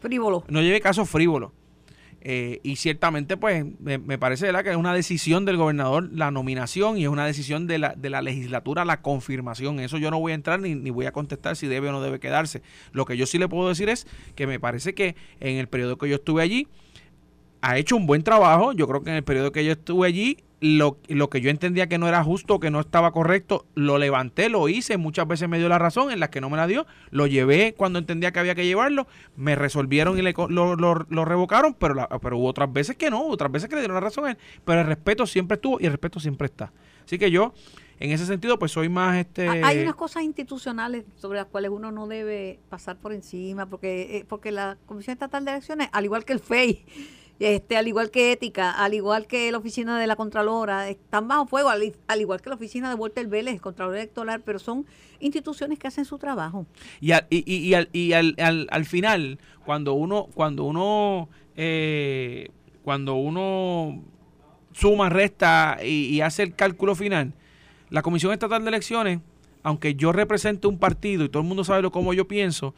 Frívolo. 0.00 0.44
No 0.48 0.62
llevé 0.62 0.80
casos 0.80 1.06
frívolos. 1.08 1.50
Eh, 2.26 2.60
y 2.62 2.76
ciertamente, 2.76 3.36
pues, 3.36 3.66
me, 3.80 4.18
parece 4.18 4.50
que 4.64 4.70
es 4.70 4.76
una 4.76 4.94
decisión 4.94 5.44
del 5.44 5.58
gobernador 5.58 6.08
la 6.10 6.30
nominación 6.30 6.96
y 6.96 7.02
es 7.02 7.08
una 7.10 7.26
decisión 7.26 7.66
de 7.66 7.78
la, 7.78 7.94
de 7.94 8.08
la 8.08 8.22
legislatura 8.22 8.86
la 8.86 9.02
confirmación. 9.02 9.78
Eso 9.78 9.98
yo 9.98 10.10
no 10.10 10.18
voy 10.18 10.32
a 10.32 10.34
entrar 10.34 10.58
ni, 10.60 10.74
ni, 10.74 10.88
voy 10.88 11.04
a 11.04 11.12
contestar 11.12 11.54
si 11.54 11.66
debe 11.66 11.90
o 11.90 11.92
no 11.92 12.00
debe 12.00 12.20
quedarse. 12.20 12.62
Lo 12.92 13.04
que 13.04 13.18
yo 13.18 13.26
sí 13.26 13.38
le 13.38 13.46
puedo 13.46 13.68
decir 13.68 13.90
es 13.90 14.06
que 14.34 14.46
me 14.46 14.58
parece 14.58 14.94
que 14.94 15.16
en 15.40 15.58
el 15.58 15.68
periodo 15.68 15.98
que 15.98 16.08
yo 16.08 16.16
estuve 16.16 16.42
allí, 16.42 16.66
ha 17.64 17.78
hecho 17.78 17.96
un 17.96 18.06
buen 18.06 18.22
trabajo. 18.22 18.72
Yo 18.72 18.86
creo 18.86 19.02
que 19.02 19.10
en 19.10 19.16
el 19.16 19.24
periodo 19.24 19.52
que 19.52 19.64
yo 19.64 19.72
estuve 19.72 20.06
allí, 20.06 20.43
lo, 20.60 20.98
lo, 21.08 21.28
que 21.30 21.40
yo 21.40 21.50
entendía 21.50 21.88
que 21.88 21.98
no 21.98 22.08
era 22.08 22.22
justo, 22.24 22.60
que 22.60 22.70
no 22.70 22.80
estaba 22.80 23.12
correcto, 23.12 23.66
lo 23.74 23.98
levanté, 23.98 24.48
lo 24.48 24.68
hice, 24.68 24.96
muchas 24.96 25.26
veces 25.28 25.48
me 25.48 25.58
dio 25.58 25.68
la 25.68 25.78
razón, 25.78 26.10
en 26.10 26.20
las 26.20 26.30
que 26.30 26.40
no 26.40 26.48
me 26.50 26.56
la 26.56 26.66
dio, 26.66 26.86
lo 27.10 27.26
llevé 27.26 27.74
cuando 27.76 27.98
entendía 27.98 28.32
que 28.32 28.40
había 28.40 28.54
que 28.54 28.64
llevarlo, 28.64 29.06
me 29.36 29.56
resolvieron 29.56 30.18
y 30.18 30.22
le, 30.22 30.34
lo, 30.48 30.76
lo, 30.76 31.24
revocaron, 31.24 31.74
pero, 31.74 32.08
pero 32.20 32.38
hubo 32.38 32.48
otras 32.48 32.72
veces 32.72 32.96
que 32.96 33.10
no, 33.10 33.26
otras 33.26 33.52
veces 33.52 33.68
que 33.68 33.74
le 33.74 33.82
dieron 33.82 33.94
la 33.94 34.00
razón 34.00 34.26
a 34.26 34.30
él, 34.30 34.38
pero 34.64 34.80
el 34.80 34.86
respeto 34.86 35.26
siempre 35.26 35.56
estuvo 35.56 35.78
y 35.80 35.86
el 35.86 35.92
respeto 35.92 36.20
siempre 36.20 36.46
está. 36.46 36.72
Así 37.04 37.18
que 37.18 37.30
yo, 37.30 37.52
en 38.00 38.10
ese 38.10 38.26
sentido, 38.26 38.58
pues 38.58 38.72
soy 38.72 38.88
más 38.88 39.18
este... 39.18 39.48
Hay 39.48 39.82
unas 39.82 39.94
cosas 39.94 40.22
institucionales 40.22 41.04
sobre 41.16 41.38
las 41.38 41.46
cuales 41.46 41.70
uno 41.70 41.92
no 41.92 42.06
debe 42.06 42.58
pasar 42.68 42.96
por 42.96 43.12
encima, 43.12 43.66
porque, 43.66 44.18
eh, 44.18 44.24
porque 44.26 44.50
la 44.50 44.78
Comisión 44.86 45.12
Estatal 45.12 45.44
de 45.44 45.52
Elecciones, 45.52 45.88
al 45.92 46.04
igual 46.04 46.24
que 46.24 46.32
el 46.32 46.40
FEI, 46.40 46.84
este, 47.40 47.76
al 47.76 47.88
igual 47.88 48.10
que 48.10 48.32
Ética, 48.32 48.70
al 48.70 48.94
igual 48.94 49.26
que 49.26 49.50
la 49.50 49.58
oficina 49.58 49.98
de 49.98 50.06
la 50.06 50.16
Contralora, 50.16 50.88
están 50.88 51.26
bajo 51.26 51.46
fuego, 51.46 51.68
al, 51.68 51.82
igual 52.20 52.40
que 52.40 52.48
la 52.48 52.54
oficina 52.54 52.88
de 52.88 52.94
Walter 52.94 53.26
Vélez, 53.26 53.60
Contralor 53.60 53.96
Electoral, 53.96 54.42
pero 54.42 54.58
son 54.58 54.86
instituciones 55.20 55.78
que 55.78 55.88
hacen 55.88 56.04
su 56.04 56.18
trabajo. 56.18 56.66
Y, 57.00 57.12
al, 57.12 57.26
y, 57.30 57.42
y, 57.52 57.74
al, 57.74 57.88
y 57.92 58.12
al, 58.12 58.34
al, 58.38 58.84
final, 58.84 59.38
cuando 59.64 59.94
uno, 59.94 60.28
cuando 60.34 60.64
uno, 60.64 61.28
eh, 61.56 62.50
cuando 62.84 63.14
uno 63.16 64.02
suma, 64.72 65.08
resta 65.08 65.78
y, 65.84 66.20
hace 66.20 66.44
el 66.44 66.54
cálculo 66.54 66.94
final, 66.94 67.32
la 67.90 68.02
Comisión 68.02 68.32
Estatal 68.32 68.62
de 68.62 68.68
Elecciones, 68.68 69.20
aunque 69.62 69.94
yo 69.94 70.12
represente 70.12 70.66
un 70.66 70.78
partido 70.78 71.24
y 71.24 71.28
todo 71.28 71.42
el 71.42 71.48
mundo 71.48 71.64
sabe 71.64 71.82
lo 71.82 71.90
como 71.90 72.12
yo 72.12 72.28
pienso, 72.28 72.74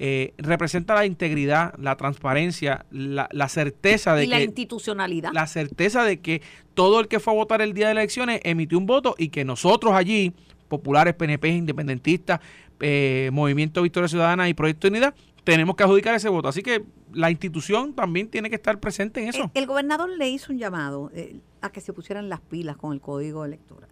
eh, 0.00 0.32
representa 0.38 0.94
la 0.94 1.06
integridad, 1.06 1.74
la 1.76 1.96
transparencia, 1.96 2.86
la, 2.90 3.48
certeza 3.48 4.14
de 4.14 4.24
y 4.24 4.28
la 4.28 4.40
institucionalidad. 4.40 5.32
La 5.32 5.48
certeza 5.48 6.04
de 6.04 6.20
que 6.20 6.40
todo 6.74 7.00
el 7.00 7.08
que 7.08 7.18
fue 7.18 7.32
a 7.32 7.36
votar 7.36 7.62
el 7.62 7.74
día 7.74 7.86
de 7.86 7.92
elecciones 7.92 8.40
emitió 8.44 8.78
un 8.78 8.86
voto 8.86 9.16
y 9.18 9.30
que 9.30 9.44
nosotros 9.44 9.94
allí, 9.94 10.34
populares, 10.68 11.14
PNP, 11.14 11.48
independentistas, 11.48 12.40
eh, 12.78 13.30
Movimiento 13.32 13.82
Victoria 13.82 14.08
Ciudadana 14.08 14.48
y 14.48 14.54
Proyecto 14.54 14.86
Unidad, 14.86 15.14
tenemos 15.42 15.74
que 15.74 15.82
adjudicar 15.82 16.14
ese 16.14 16.28
voto. 16.28 16.46
Así 16.48 16.62
que 16.62 16.84
la 17.12 17.30
institución 17.30 17.92
también 17.94 18.28
tiene 18.28 18.50
que 18.50 18.56
estar 18.56 18.78
presente 18.78 19.20
en 19.20 19.30
eso. 19.30 19.50
El, 19.54 19.66
gobernador 19.66 20.10
le 20.10 20.28
hizo 20.28 20.52
un 20.52 20.58
llamado 20.58 21.10
eh, 21.12 21.40
a 21.60 21.70
que 21.70 21.80
se 21.80 21.92
pusieran 21.92 22.28
las 22.28 22.40
pilas 22.40 22.76
con 22.76 22.92
el 22.92 23.00
código 23.00 23.44
electoral. 23.44 23.90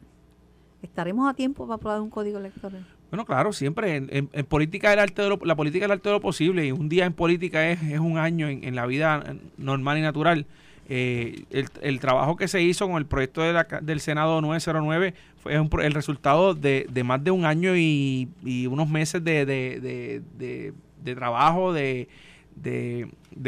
¿Estaremos 0.83 1.29
a 1.29 1.35
tiempo 1.35 1.67
para 1.67 1.77
aprobar 1.77 2.01
un 2.01 2.11
código 2.11 2.39
electoral? 2.39 2.87
Bueno, 3.11 3.25
claro, 3.25 3.53
siempre 3.53 3.97
en, 3.97 4.29
política 4.47 4.93
el 4.93 5.13
la 5.45 5.55
política 5.55 5.85
es 5.85 5.87
el 5.87 5.93
arte 5.93 6.09
de 6.09 6.15
lo 6.15 6.21
posible 6.21 6.67
y 6.67 6.73
un 6.73 6.89
día 6.89 7.05
en 7.05 7.13
política 7.13 7.71
es, 7.71 7.81
un 8.01 8.19
año 8.19 8.49
en, 8.49 8.75
la 8.75 8.87
vida 8.87 9.37
normal 9.57 9.99
y 9.99 10.01
natural. 10.01 10.47
Eh, 10.89 11.45
el, 11.83 12.01
trabajo 12.01 12.37
que 12.37 12.49
se 12.49 12.63
hizo 12.63 12.89
con 12.89 12.97
el 12.97 13.07
proyecto 13.07 13.43
de 13.43 13.53
la, 13.53 13.65
del 13.83 14.01
Senado 14.01 14.41
909 14.41 15.15
fue 15.37 15.55
el 15.55 15.93
resultado 15.93 16.55
de, 16.55 16.87
más 17.05 17.23
de 17.23 17.31
un 17.31 17.45
año 17.45 17.77
y, 17.77 18.29
unos 18.69 18.89
meses 18.89 19.23
de 19.23 20.23
trabajo, 21.15 21.73
de, 21.73 22.09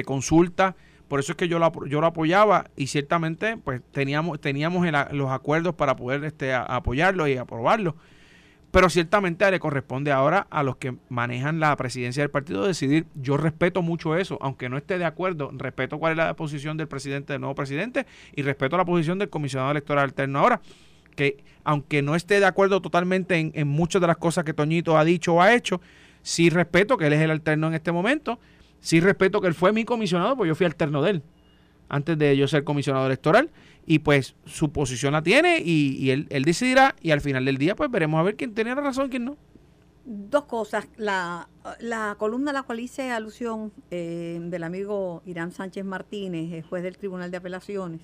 consulta. 0.05 0.77
Por 1.09 1.21
eso 1.21 1.33
es 1.33 1.37
que 1.37 1.49
yo 1.49 1.59
lo, 1.59 1.87
yo 1.87 2.01
lo 2.01 2.07
apoyaba 2.07 2.67
y 2.77 2.89
ciertamente 2.89 3.57
pues 3.57 3.81
teníamos, 3.93 4.41
teníamos 4.41 4.87
los 5.13 5.31
acuerdos 5.31 5.75
para 5.75 5.97
poder 5.97 6.23
este, 6.25 6.55
apoyarlo 6.55 7.27
y 7.27 7.37
aprobarlo. 7.37 7.97
Pero 8.71 8.91
ciertamente 8.91 9.51
le 9.51 9.61
corresponde 9.61 10.13
ahora 10.13 10.47
a 10.51 10.63
los 10.63 10.77
que 10.77 10.95
manejan 11.09 11.59
la 11.59 11.75
presidencia 11.77 12.23
del 12.23 12.31
partido 12.31 12.67
decidir. 12.67 13.07
Yo 13.15 13.39
respeto 13.39 13.81
mucho 13.81 14.15
eso, 14.17 14.39
aunque 14.43 14.69
no 14.69 14.77
esté 14.77 14.99
de 14.99 15.07
acuerdo, 15.07 15.51
respeto 15.55 15.99
cuál 15.99 16.13
es 16.13 16.17
la 16.19 16.35
posición 16.35 16.77
del 16.77 16.87
presidente, 16.87 17.33
del 17.33 17.41
nuevo 17.41 17.55
presidente, 17.55 18.07
y 18.37 18.43
respeto 18.43 18.77
la 18.77 18.85
posición 18.85 19.19
del 19.19 19.31
comisionado 19.31 19.71
electoral 19.71 20.05
alterno. 20.05 20.41
Ahora, 20.41 20.61
que 21.17 21.43
aunque 21.65 22.03
no 22.03 22.15
esté 22.15 22.41
de 22.41 22.47
acuerdo 22.47 22.81
totalmente 22.81 23.37
en, 23.37 23.53
en 23.55 23.69
muchas 23.69 24.01
de 24.01 24.07
las 24.07 24.19
cosas 24.19 24.45
que 24.45 24.55
Toñito 24.55 24.99
ha 24.99 25.05
dicho 25.05 25.35
o 25.35 25.43
ha 25.43 25.55
hecho, 25.55 25.81
sí 26.23 26.51
respeto 26.51 26.97
que 26.99 27.07
él 27.07 27.13
es 27.15 27.21
el 27.21 27.31
alterno 27.31 27.69
en 27.69 27.75
este 27.75 27.91
momento, 27.91 28.39
sí 28.81 29.01
respeto 29.01 29.41
que 29.41 29.49
él 29.49 29.55
fue 29.55 29.73
mi 29.73 29.85
comisionado, 29.85 30.37
pues 30.37 30.49
yo 30.49 30.55
fui 30.55 30.67
alterno 30.67 31.03
de 31.03 31.11
él, 31.11 31.23
antes 31.89 32.19
de 32.19 32.37
yo 32.37 32.47
ser 32.47 32.65
comisionado 32.65 33.07
electoral, 33.07 33.51
y 33.91 34.01
pues 34.01 34.37
su 34.45 34.71
posición 34.71 35.15
la 35.15 35.23
tiene 35.23 35.63
y, 35.65 36.11
él, 36.11 36.29
decidirá 36.45 36.95
y 37.01 37.11
al 37.11 37.23
final 37.23 37.47
del 37.47 37.57
día 37.57 37.75
pues 37.75 37.91
veremos 37.91 38.21
a 38.21 38.23
ver 38.23 38.37
quién 38.37 38.55
tiene 38.55 38.75
la 38.75 38.83
razón 38.83 39.07
y 39.07 39.09
quién 39.09 39.25
no. 39.25 39.37
Dos 40.05 40.45
cosas. 40.45 40.87
La, 40.99 41.49
columna 42.19 42.51
a 42.51 42.55
la 42.55 42.63
cual 42.65 42.81
hice 42.81 43.11
alusión 43.11 43.73
eh, 43.91 44.39
del 44.43 44.63
amigo 44.63 45.23
Irán 45.25 45.53
Sánchez 45.53 45.87
Martínez, 45.87 46.67
juez 46.67 46.83
del 46.83 46.99
Tribunal 46.99 47.31
de 47.31 47.39
Apelaciones, 47.39 48.03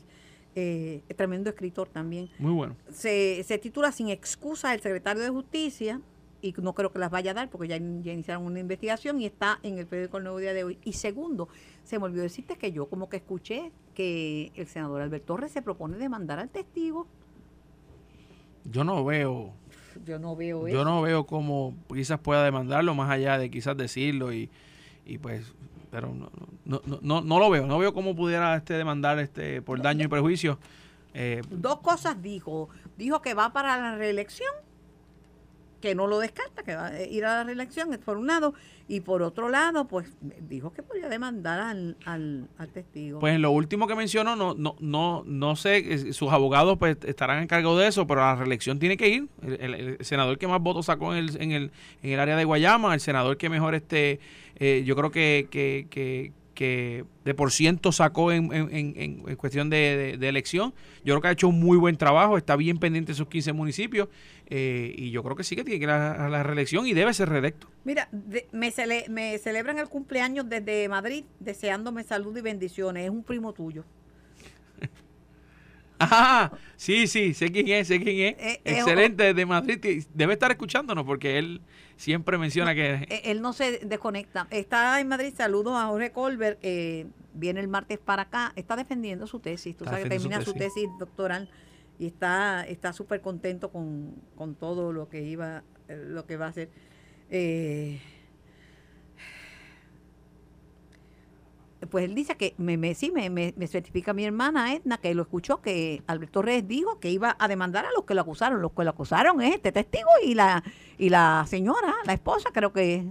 eh, 0.54 1.02
tremendo 1.16 1.50
escritor 1.50 1.90
también. 1.90 2.30
Muy 2.38 2.52
bueno. 2.52 2.76
Se, 2.90 3.42
se 3.44 3.58
titula 3.58 3.92
Sin 3.92 4.08
excusa 4.08 4.72
el 4.72 4.80
secretario 4.80 5.22
de 5.22 5.28
Justicia 5.28 6.00
y 6.40 6.54
no 6.62 6.74
creo 6.74 6.92
que 6.92 6.98
las 6.98 7.10
vaya 7.10 7.32
a 7.32 7.34
dar 7.34 7.50
porque 7.50 7.68
ya, 7.68 7.76
ya, 7.76 8.12
iniciaron 8.12 8.46
una 8.46 8.60
investigación 8.60 9.20
y 9.20 9.26
está 9.26 9.60
en 9.62 9.76
el 9.76 9.86
periódico 9.86 10.16
El 10.16 10.24
Nuevo 10.24 10.38
Día 10.38 10.54
de 10.54 10.64
hoy. 10.64 10.78
Y 10.82 10.94
segundo, 10.94 11.48
se 11.84 11.98
me 11.98 12.06
olvidó 12.06 12.22
decirte 12.22 12.56
que 12.56 12.72
yo 12.72 12.86
como 12.86 13.10
que 13.10 13.18
escuché 13.18 13.70
que 13.94 14.52
el 14.54 14.66
senador 14.66 15.02
Alberto 15.02 15.26
Torres 15.26 15.52
se 15.52 15.62
propone 15.62 15.96
demandar 15.96 16.38
al 16.38 16.50
testigo. 16.50 17.06
Yo 18.64 18.84
no 18.84 19.04
veo. 19.04 19.52
Yo 20.04 20.18
no 20.18 20.34
veo 20.34 20.66
Yo 20.66 20.84
no 20.84 21.02
veo 21.02 21.24
cómo 21.24 21.74
quizás 21.92 22.18
pueda 22.18 22.44
demandarlo 22.44 22.94
más 22.94 23.10
allá 23.10 23.38
de 23.38 23.50
quizás 23.50 23.76
decirlo 23.76 24.32
y, 24.32 24.50
y 25.06 25.18
pues 25.18 25.54
pero 25.94 26.12
no, 26.12 26.28
no, 26.64 26.82
no, 27.02 27.20
no, 27.20 27.38
lo 27.38 27.50
veo, 27.50 27.68
no 27.68 27.78
veo 27.78 27.94
cómo 27.94 28.16
pudiera 28.16 28.56
este 28.56 28.74
demandar 28.74 29.20
este 29.20 29.62
por 29.62 29.80
daño 29.80 30.04
y 30.04 30.08
perjuicio. 30.08 30.58
Eh, 31.14 31.40
Dos 31.48 31.78
cosas 31.78 32.20
dijo, 32.20 32.68
dijo 32.98 33.22
que 33.22 33.34
va 33.34 33.52
para 33.52 33.76
la 33.76 33.94
reelección 33.94 34.50
que 35.84 35.94
no 35.94 36.06
lo 36.06 36.18
descarta, 36.18 36.62
que 36.62 36.74
va 36.74 36.86
a 36.86 37.02
ir 37.02 37.26
a 37.26 37.34
la 37.34 37.44
reelección, 37.44 37.90
por 38.02 38.16
un 38.16 38.26
lado, 38.26 38.54
y 38.88 39.00
por 39.00 39.22
otro 39.22 39.50
lado, 39.50 39.86
pues 39.86 40.16
dijo 40.40 40.72
que 40.72 40.82
podía 40.82 41.10
demandar 41.10 41.60
al, 41.60 41.98
al, 42.06 42.48
testigo. 42.72 43.20
Pues 43.20 43.34
en 43.34 43.42
lo 43.42 43.50
último 43.50 43.86
que 43.86 43.94
mencionó, 43.94 44.34
no, 44.34 44.54
no, 44.54 44.76
no, 44.80 45.24
no 45.26 45.56
sé, 45.56 46.14
sus 46.14 46.32
abogados 46.32 46.78
pues 46.78 46.96
estarán 47.04 47.42
encargados 47.42 47.78
de 47.80 47.88
eso, 47.88 48.06
pero 48.06 48.22
a 48.22 48.32
la 48.32 48.36
reelección 48.36 48.78
tiene 48.78 48.96
que 48.96 49.08
ir. 49.08 49.28
El, 49.42 49.98
senador 50.00 50.38
que 50.38 50.48
más 50.48 50.62
votos 50.62 50.86
sacó 50.86 51.14
en 51.14 51.18
el, 51.18 51.42
en 51.42 51.52
el, 51.52 51.70
en 52.02 52.12
el 52.12 52.18
área 52.18 52.36
de 52.36 52.46
Guayama, 52.46 52.94
el 52.94 53.00
senador 53.00 53.36
que 53.36 53.50
mejor 53.50 53.74
este, 53.74 54.20
eh, 54.56 54.84
yo 54.86 54.96
creo 54.96 55.10
que, 55.10 55.48
que 55.50 56.32
que 56.54 57.04
de 57.24 57.34
por 57.34 57.52
ciento 57.52 57.92
sacó 57.92 58.32
en, 58.32 58.52
en, 58.52 58.94
en, 58.96 59.36
cuestión 59.36 59.70
de, 59.70 60.14
elección. 60.22 60.72
Yo 61.04 61.14
creo 61.14 61.20
que 61.20 61.28
ha 61.28 61.32
hecho 61.32 61.48
un 61.48 61.60
muy 61.60 61.76
buen 61.76 61.96
trabajo, 61.96 62.38
está 62.38 62.56
bien 62.56 62.78
pendiente 62.78 63.12
de 63.12 63.16
sus 63.16 63.28
15 63.28 63.52
municipios 63.52 64.08
eh, 64.46 64.94
y 64.96 65.10
yo 65.10 65.22
creo 65.22 65.36
que 65.36 65.44
sí 65.44 65.56
que 65.56 65.64
tiene 65.64 65.78
que 65.78 65.84
ir 65.84 65.90
a, 65.90 66.28
la 66.28 66.42
reelección 66.42 66.86
y 66.86 66.94
debe 66.94 67.12
ser 67.12 67.28
reelecto. 67.28 67.68
Mira, 67.84 68.08
me, 68.52 68.72
me 69.08 69.38
celebran 69.38 69.78
el 69.78 69.88
cumpleaños 69.88 70.48
desde 70.48 70.88
Madrid 70.88 71.24
deseándome 71.40 72.04
salud 72.04 72.36
y 72.36 72.40
bendiciones. 72.40 73.04
Es 73.04 73.10
un 73.10 73.24
primo 73.24 73.52
tuyo. 73.52 73.84
Ah, 76.00 76.50
sí, 76.76 77.06
sí, 77.06 77.34
sé 77.34 77.52
quién 77.52 77.68
es, 77.68 77.86
sé 77.86 78.00
quién 78.00 78.34
es. 78.34 78.44
Eh, 78.44 78.60
Excelente, 78.64 79.22
desde 79.22 79.46
Madrid. 79.46 80.04
Debe 80.12 80.32
estar 80.32 80.50
escuchándonos 80.50 81.04
porque 81.04 81.38
él 81.38 81.60
siempre 81.96 82.38
menciona 82.38 82.74
que... 82.74 83.06
Eh, 83.08 83.22
él 83.26 83.40
no 83.42 83.52
se 83.52 83.78
desconecta. 83.78 84.46
Está 84.50 85.00
en 85.00 85.08
Madrid, 85.08 85.32
saludos 85.36 85.74
a 85.76 85.86
Jorge 85.86 86.12
Colbert, 86.12 86.60
viene 87.34 87.60
el 87.60 87.68
martes 87.68 87.98
para 87.98 88.22
acá, 88.22 88.52
está 88.56 88.76
defendiendo 88.76 89.26
su 89.26 89.40
tesis, 89.40 89.76
tú 89.76 89.84
sabes 89.84 90.04
que 90.04 90.10
termina 90.10 90.40
su 90.42 90.54
tesis. 90.54 90.88
doctoral 90.98 91.48
y 91.98 92.06
está 92.06 92.66
está 92.66 92.92
súper 92.92 93.20
contento 93.20 93.70
con, 93.70 94.14
con, 94.34 94.54
todo 94.56 94.92
lo 94.92 95.08
que 95.08 95.22
iba, 95.22 95.62
lo 95.88 96.26
que 96.26 96.36
va 96.36 96.46
a 96.46 96.48
hacer. 96.48 96.70
Eh, 97.30 98.00
pues 101.86 102.04
él 102.04 102.14
dice 102.14 102.36
que 102.36 102.54
me, 102.58 102.76
me 102.76 102.94
sí 102.94 103.10
me, 103.10 103.30
me, 103.30 103.66
certifica 103.66 104.12
mi 104.12 104.24
hermana 104.24 104.74
Edna 104.74 104.98
que 104.98 105.14
lo 105.14 105.22
escuchó 105.22 105.60
que 105.60 106.02
Alberto 106.06 106.42
Reyes 106.42 106.66
dijo 106.66 106.98
que 106.98 107.10
iba 107.10 107.36
a 107.38 107.48
demandar 107.48 107.84
a 107.86 107.92
los 107.92 108.04
que 108.04 108.14
lo 108.14 108.20
acusaron. 108.20 108.62
Los 108.62 108.72
que 108.72 108.84
lo 108.84 108.90
acusaron 108.90 109.40
es 109.40 109.54
este 109.54 109.72
testigo 109.72 110.08
y 110.22 110.34
la 110.34 110.62
y 110.98 111.08
la 111.08 111.44
señora 111.48 111.94
la 112.04 112.12
esposa 112.12 112.50
creo 112.52 112.72
que 112.72 113.04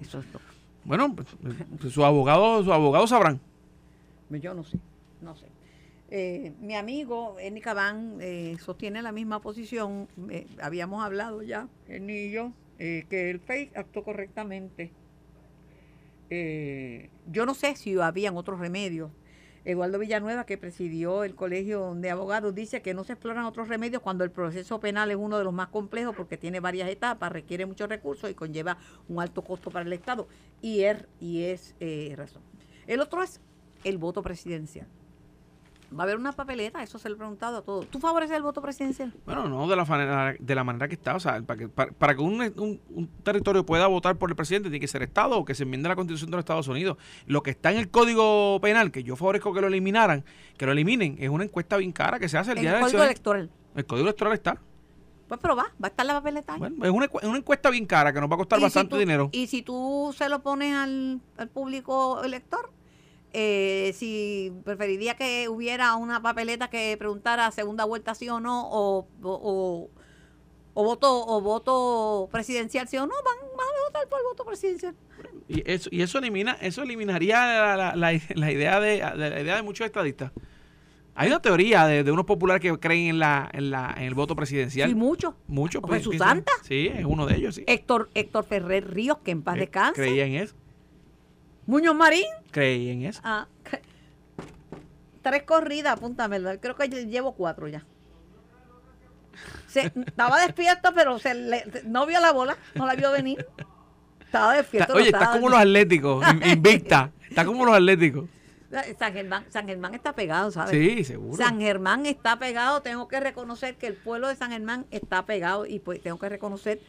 eso 0.00 0.20
es 0.20 0.26
todo. 0.32 0.42
bueno 0.84 1.14
pues, 1.14 1.28
pues, 1.42 1.92
sus 1.92 2.04
abogados 2.04 2.64
sus 2.64 2.72
abogados 2.72 3.10
sabrán. 3.10 3.40
Yo 4.30 4.54
no 4.54 4.64
sé 4.64 4.78
no 5.20 5.36
sé. 5.36 5.46
Eh, 6.10 6.52
mi 6.60 6.74
amigo 6.74 7.36
Eni 7.38 7.60
Cabán 7.60 8.18
eh, 8.20 8.56
sostiene 8.58 9.00
la 9.02 9.12
misma 9.12 9.40
posición. 9.40 10.08
Eh, 10.30 10.46
habíamos 10.60 11.04
hablado 11.04 11.42
ya 11.42 11.68
él 11.88 12.10
y 12.10 12.32
yo 12.32 12.52
que 12.78 13.30
el 13.30 13.40
FEI 13.40 13.72
actuó 13.74 14.02
correctamente 14.02 14.90
eh, 16.30 17.10
yo 17.26 17.44
no 17.44 17.54
sé 17.54 17.76
si 17.76 17.98
habían 17.98 18.36
otros 18.36 18.58
remedios. 18.58 19.10
Eduardo 19.64 19.98
Villanueva, 19.98 20.46
que 20.46 20.56
presidió 20.56 21.22
el 21.22 21.34
Colegio 21.34 21.94
de 21.94 22.10
Abogados, 22.10 22.54
dice 22.54 22.80
que 22.80 22.94
no 22.94 23.04
se 23.04 23.12
exploran 23.12 23.44
otros 23.44 23.68
remedios 23.68 24.00
cuando 24.00 24.24
el 24.24 24.30
proceso 24.30 24.80
penal 24.80 25.10
es 25.10 25.18
uno 25.18 25.36
de 25.36 25.44
los 25.44 25.52
más 25.52 25.68
complejos 25.68 26.16
porque 26.16 26.38
tiene 26.38 26.60
varias 26.60 26.88
etapas, 26.88 27.30
requiere 27.30 27.66
muchos 27.66 27.88
recursos 27.88 28.30
y 28.30 28.34
conlleva 28.34 28.78
un 29.08 29.20
alto 29.20 29.42
costo 29.42 29.70
para 29.70 29.84
el 29.84 29.92
Estado. 29.92 30.28
Y 30.62 30.84
es, 30.84 31.06
y 31.20 31.42
es 31.42 31.74
eh, 31.80 32.14
razón. 32.16 32.42
El 32.86 33.00
otro 33.00 33.22
es 33.22 33.40
el 33.84 33.98
voto 33.98 34.22
presidencial. 34.22 34.86
Va 35.92 36.02
a 36.02 36.04
haber 36.04 36.16
una 36.16 36.30
papeleta, 36.30 36.82
eso 36.82 36.98
se 36.98 37.08
lo 37.08 37.16
he 37.16 37.18
preguntado 37.18 37.58
a 37.58 37.62
todos. 37.62 37.86
¿Tú 37.88 37.98
favoreces 37.98 38.36
el 38.36 38.42
voto 38.42 38.62
presidencial? 38.62 39.12
Bueno, 39.26 39.48
no 39.48 39.66
de 39.66 39.74
la 39.74 39.84
manera, 39.84 40.36
de 40.38 40.54
la 40.54 40.62
manera 40.62 40.86
que 40.86 40.94
está. 40.94 41.16
O 41.16 41.20
sea, 41.20 41.42
para 41.42 41.58
que, 41.58 41.68
para, 41.68 42.14
que 42.14 42.22
un, 42.22 42.80
un, 42.88 43.08
territorio 43.24 43.66
pueda 43.66 43.88
votar 43.88 44.16
por 44.16 44.30
el 44.30 44.36
presidente 44.36 44.68
tiene 44.68 44.80
que 44.80 44.86
ser 44.86 45.02
Estado 45.02 45.36
o 45.36 45.44
que 45.44 45.54
se 45.54 45.64
enmiende 45.64 45.88
la 45.88 45.96
Constitución 45.96 46.30
de 46.30 46.36
los 46.36 46.42
Estados 46.42 46.68
Unidos. 46.68 46.96
Lo 47.26 47.42
que 47.42 47.50
está 47.50 47.72
en 47.72 47.78
el 47.78 47.90
Código 47.90 48.60
Penal, 48.60 48.92
que 48.92 49.02
yo 49.02 49.16
favorezco 49.16 49.52
que 49.52 49.60
lo 49.60 49.66
eliminaran, 49.66 50.24
que 50.56 50.64
lo 50.66 50.72
eliminen, 50.72 51.16
es 51.18 51.28
una 51.28 51.42
encuesta 51.42 51.76
bien 51.76 51.90
cara 51.90 52.20
que 52.20 52.28
se 52.28 52.38
hace 52.38 52.52
el, 52.52 52.60
día 52.60 52.70
de 52.70 52.78
El 52.78 52.84
Código 52.84 53.02
Electoral. 53.02 53.50
El 53.74 53.86
Código 53.86 54.06
Electoral 54.06 54.34
está. 54.34 54.60
Pues 55.26 55.40
pero 55.40 55.54
va, 55.54 55.72
va 55.82 55.86
a 55.86 55.90
estar 55.90 56.06
la 56.06 56.14
papeleta 56.14 56.54
ahí. 56.54 56.58
Bueno, 56.58 56.84
es 56.84 56.90
una, 56.90 57.08
una 57.28 57.38
encuesta 57.38 57.70
bien 57.70 57.86
cara 57.86 58.12
que 58.12 58.20
nos 58.20 58.30
va 58.30 58.34
a 58.34 58.38
costar 58.38 58.60
bastante 58.60 58.96
dinero. 58.96 59.28
Y 59.32 59.48
si 59.48 59.62
tú 59.62 60.14
se 60.16 60.28
lo 60.28 60.40
pones 60.40 60.74
al, 60.74 61.20
al 61.36 61.48
público 61.48 62.22
elector, 62.22 62.70
eh, 63.32 63.92
si 63.96 64.52
preferiría 64.64 65.14
que 65.14 65.48
hubiera 65.48 65.94
una 65.94 66.20
papeleta 66.20 66.68
que 66.68 66.96
preguntara 66.98 67.50
segunda 67.50 67.84
vuelta 67.84 68.14
sí 68.14 68.28
o 68.28 68.40
no, 68.40 68.68
o, 68.70 69.06
o, 69.22 69.90
voto 70.74 71.26
o 71.26 71.40
voto 71.40 72.28
presidencial 72.32 72.88
sí 72.88 72.96
o 72.96 73.06
no, 73.06 73.14
van, 73.24 73.38
a 73.38 73.84
votar 73.86 74.08
por 74.08 74.18
el 74.18 74.24
voto 74.24 74.44
presidencial. 74.44 74.94
Y 75.48 75.62
eso, 75.70 75.88
y 75.92 76.02
eso 76.02 76.18
elimina, 76.18 76.56
eso 76.60 76.82
eliminaría 76.82 77.76
la, 77.76 77.94
la, 77.96 78.12
idea 78.52 78.80
de, 78.80 78.98
la 78.98 79.40
idea 79.40 79.56
de 79.56 79.62
muchos 79.62 79.84
estadistas. 79.84 80.32
Hay 81.14 81.28
una 81.28 81.42
teoría 81.42 81.86
de, 81.86 82.10
unos 82.10 82.24
populares 82.24 82.62
que 82.62 82.78
creen 82.78 83.08
en 83.08 83.18
la, 83.18 83.48
en 83.52 83.70
la 83.70 83.94
en 83.96 84.04
el 84.04 84.14
voto 84.14 84.34
presidencial. 84.34 84.88
Sí, 84.88 84.94
muchos. 84.94 85.34
Muchos. 85.48 85.82
Pues, 85.82 85.98
Jesús 85.98 86.16
Santa. 86.16 86.52
Sí, 86.62 86.90
es 86.92 87.04
uno 87.04 87.26
de 87.26 87.36
ellos, 87.36 87.56
sí. 87.56 87.64
Héctor, 87.66 88.10
Héctor 88.14 88.44
Ferrer 88.44 88.90
Ríos, 88.90 89.18
que 89.18 89.32
en 89.32 89.42
paz 89.42 89.56
eh, 89.56 89.60
descanse. 89.60 90.00
Creía 90.00 90.24
en 90.24 90.36
eso. 90.36 90.54
Muñoz 91.70 91.94
Marín. 91.94 92.26
Creí 92.50 92.90
en 92.90 93.04
eso. 93.04 93.20
Ah, 93.22 93.46
tres 95.22 95.44
corridas, 95.44 95.92
apúntamelo. 95.92 96.50
Creo 96.60 96.74
que 96.74 96.88
llevo 96.88 97.32
cuatro 97.36 97.68
ya. 97.68 97.86
Se, 99.68 99.92
estaba 100.06 100.40
despierto, 100.44 100.90
pero 100.94 101.20
se 101.20 101.32
no 101.84 102.06
vio 102.06 102.20
la 102.20 102.32
bola, 102.32 102.56
no 102.74 102.86
la 102.86 102.96
vio 102.96 103.12
venir. 103.12 103.46
Estaba 104.20 104.54
despierto. 104.54 104.94
Oye, 104.94 105.02
no 105.02 105.06
está 105.06 105.18
estaba 105.18 105.32
como 105.36 105.48
los 105.48 105.60
atléticos, 105.60 106.24
in- 106.28 106.42
invicta. 106.50 107.12
Está 107.28 107.44
como 107.44 107.64
los 107.64 107.74
atléticos. 107.76 108.28
San 108.98 109.12
Germán, 109.12 109.44
San 109.48 109.66
Germán 109.68 109.94
está 109.94 110.12
pegado, 110.12 110.50
¿sabes? 110.50 110.70
Sí, 110.70 111.04
seguro. 111.04 111.36
San 111.36 111.60
Germán 111.60 112.04
está 112.06 112.38
pegado, 112.38 112.82
tengo 112.82 113.06
que 113.06 113.20
reconocer 113.20 113.76
que 113.76 113.86
el 113.86 113.94
pueblo 113.94 114.26
de 114.28 114.34
San 114.34 114.50
Germán 114.50 114.86
está 114.90 115.24
pegado 115.24 115.66
y 115.66 115.78
pues 115.78 116.00
tengo 116.02 116.18
que 116.18 116.28
reconocer 116.28 116.80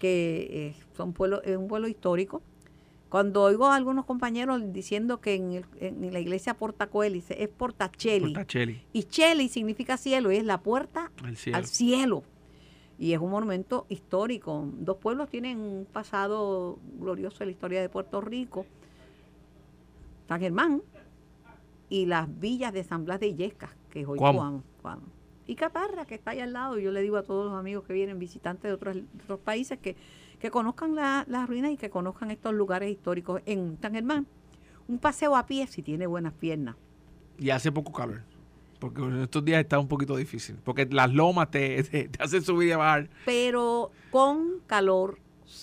que 0.00 0.48
eh, 0.50 0.82
son 0.96 1.12
pueblo, 1.12 1.40
es 1.42 1.56
un 1.56 1.68
pueblo 1.68 1.86
histórico. 1.86 2.42
Cuando 3.14 3.42
oigo 3.42 3.66
a 3.66 3.76
algunos 3.76 4.06
compañeros 4.06 4.60
diciendo 4.72 5.20
que 5.20 5.36
en, 5.36 5.52
el- 5.52 5.64
en 5.78 6.12
la 6.12 6.18
iglesia 6.18 6.54
Portacoeli 6.54 7.22
es 7.28 7.48
Portacheli 7.48 8.34
Portacheli, 8.34 8.82
y 8.92 9.04
Cheli 9.04 9.48
significa 9.48 9.96
cielo 9.96 10.32
y 10.32 10.36
es 10.38 10.44
la 10.44 10.58
puerta 10.62 11.12
cielo. 11.36 11.56
al 11.56 11.64
cielo. 11.66 12.22
Y 12.98 13.12
es 13.12 13.20
un 13.20 13.30
monumento 13.30 13.86
histórico. 13.88 14.68
Dos 14.80 14.96
pueblos 14.96 15.28
tienen 15.28 15.60
un 15.60 15.84
pasado 15.84 16.80
glorioso 16.98 17.44
en 17.44 17.50
la 17.50 17.52
historia 17.52 17.80
de 17.80 17.88
Puerto 17.88 18.20
Rico. 18.20 18.66
San 20.26 20.40
Germán 20.40 20.82
y 21.88 22.06
las 22.06 22.26
villas 22.40 22.72
de 22.72 22.82
San 22.82 23.04
Blas 23.04 23.20
de 23.20 23.28
Illescas, 23.28 23.70
que 23.90 24.00
es 24.00 24.08
hoy. 24.08 24.18
Cuamo, 24.18 24.64
Cuamo. 24.82 25.02
Y 25.46 25.54
Caparra, 25.54 26.04
que 26.04 26.16
está 26.16 26.32
ahí 26.32 26.40
al 26.40 26.52
lado. 26.52 26.78
Yo 26.80 26.90
le 26.90 27.00
digo 27.00 27.16
a 27.16 27.22
todos 27.22 27.48
los 27.48 27.54
amigos 27.56 27.84
que 27.84 27.92
vienen 27.92 28.18
visitantes 28.18 28.64
de 28.64 28.72
otros, 28.72 28.96
de 28.96 29.04
otros 29.22 29.38
países 29.38 29.78
que, 29.78 29.94
que 30.38 30.50
conozcan 30.50 30.94
la- 30.94 31.24
las 31.28 31.48
ruinas 31.48 31.70
y 31.72 31.76
que 31.76 31.90
conozcan 31.90 32.30
estos 32.30 32.52
lugares 32.54 32.90
históricos 32.90 33.42
en 33.46 33.78
San 33.80 33.92
Germán. 33.94 34.26
Un 34.88 34.98
paseo 34.98 35.36
a 35.36 35.46
pie 35.46 35.66
si 35.66 35.82
tiene 35.82 36.06
buenas 36.06 36.32
piernas. 36.34 36.76
Y 37.38 37.50
hace 37.50 37.72
poco 37.72 37.92
calor. 37.92 38.22
Porque 38.78 39.00
en 39.02 39.22
estos 39.22 39.44
días 39.44 39.60
está 39.60 39.78
un 39.78 39.88
poquito 39.88 40.14
difícil. 40.16 40.56
Porque 40.62 40.86
las 40.86 41.12
lomas 41.12 41.50
te, 41.50 41.82
te, 41.84 42.08
te 42.08 42.22
hacen 42.22 42.42
subir 42.42 42.68
y 42.70 42.74
bajar. 42.74 43.08
pero 43.24 43.90
con 44.10 44.60
calor. 44.66 45.18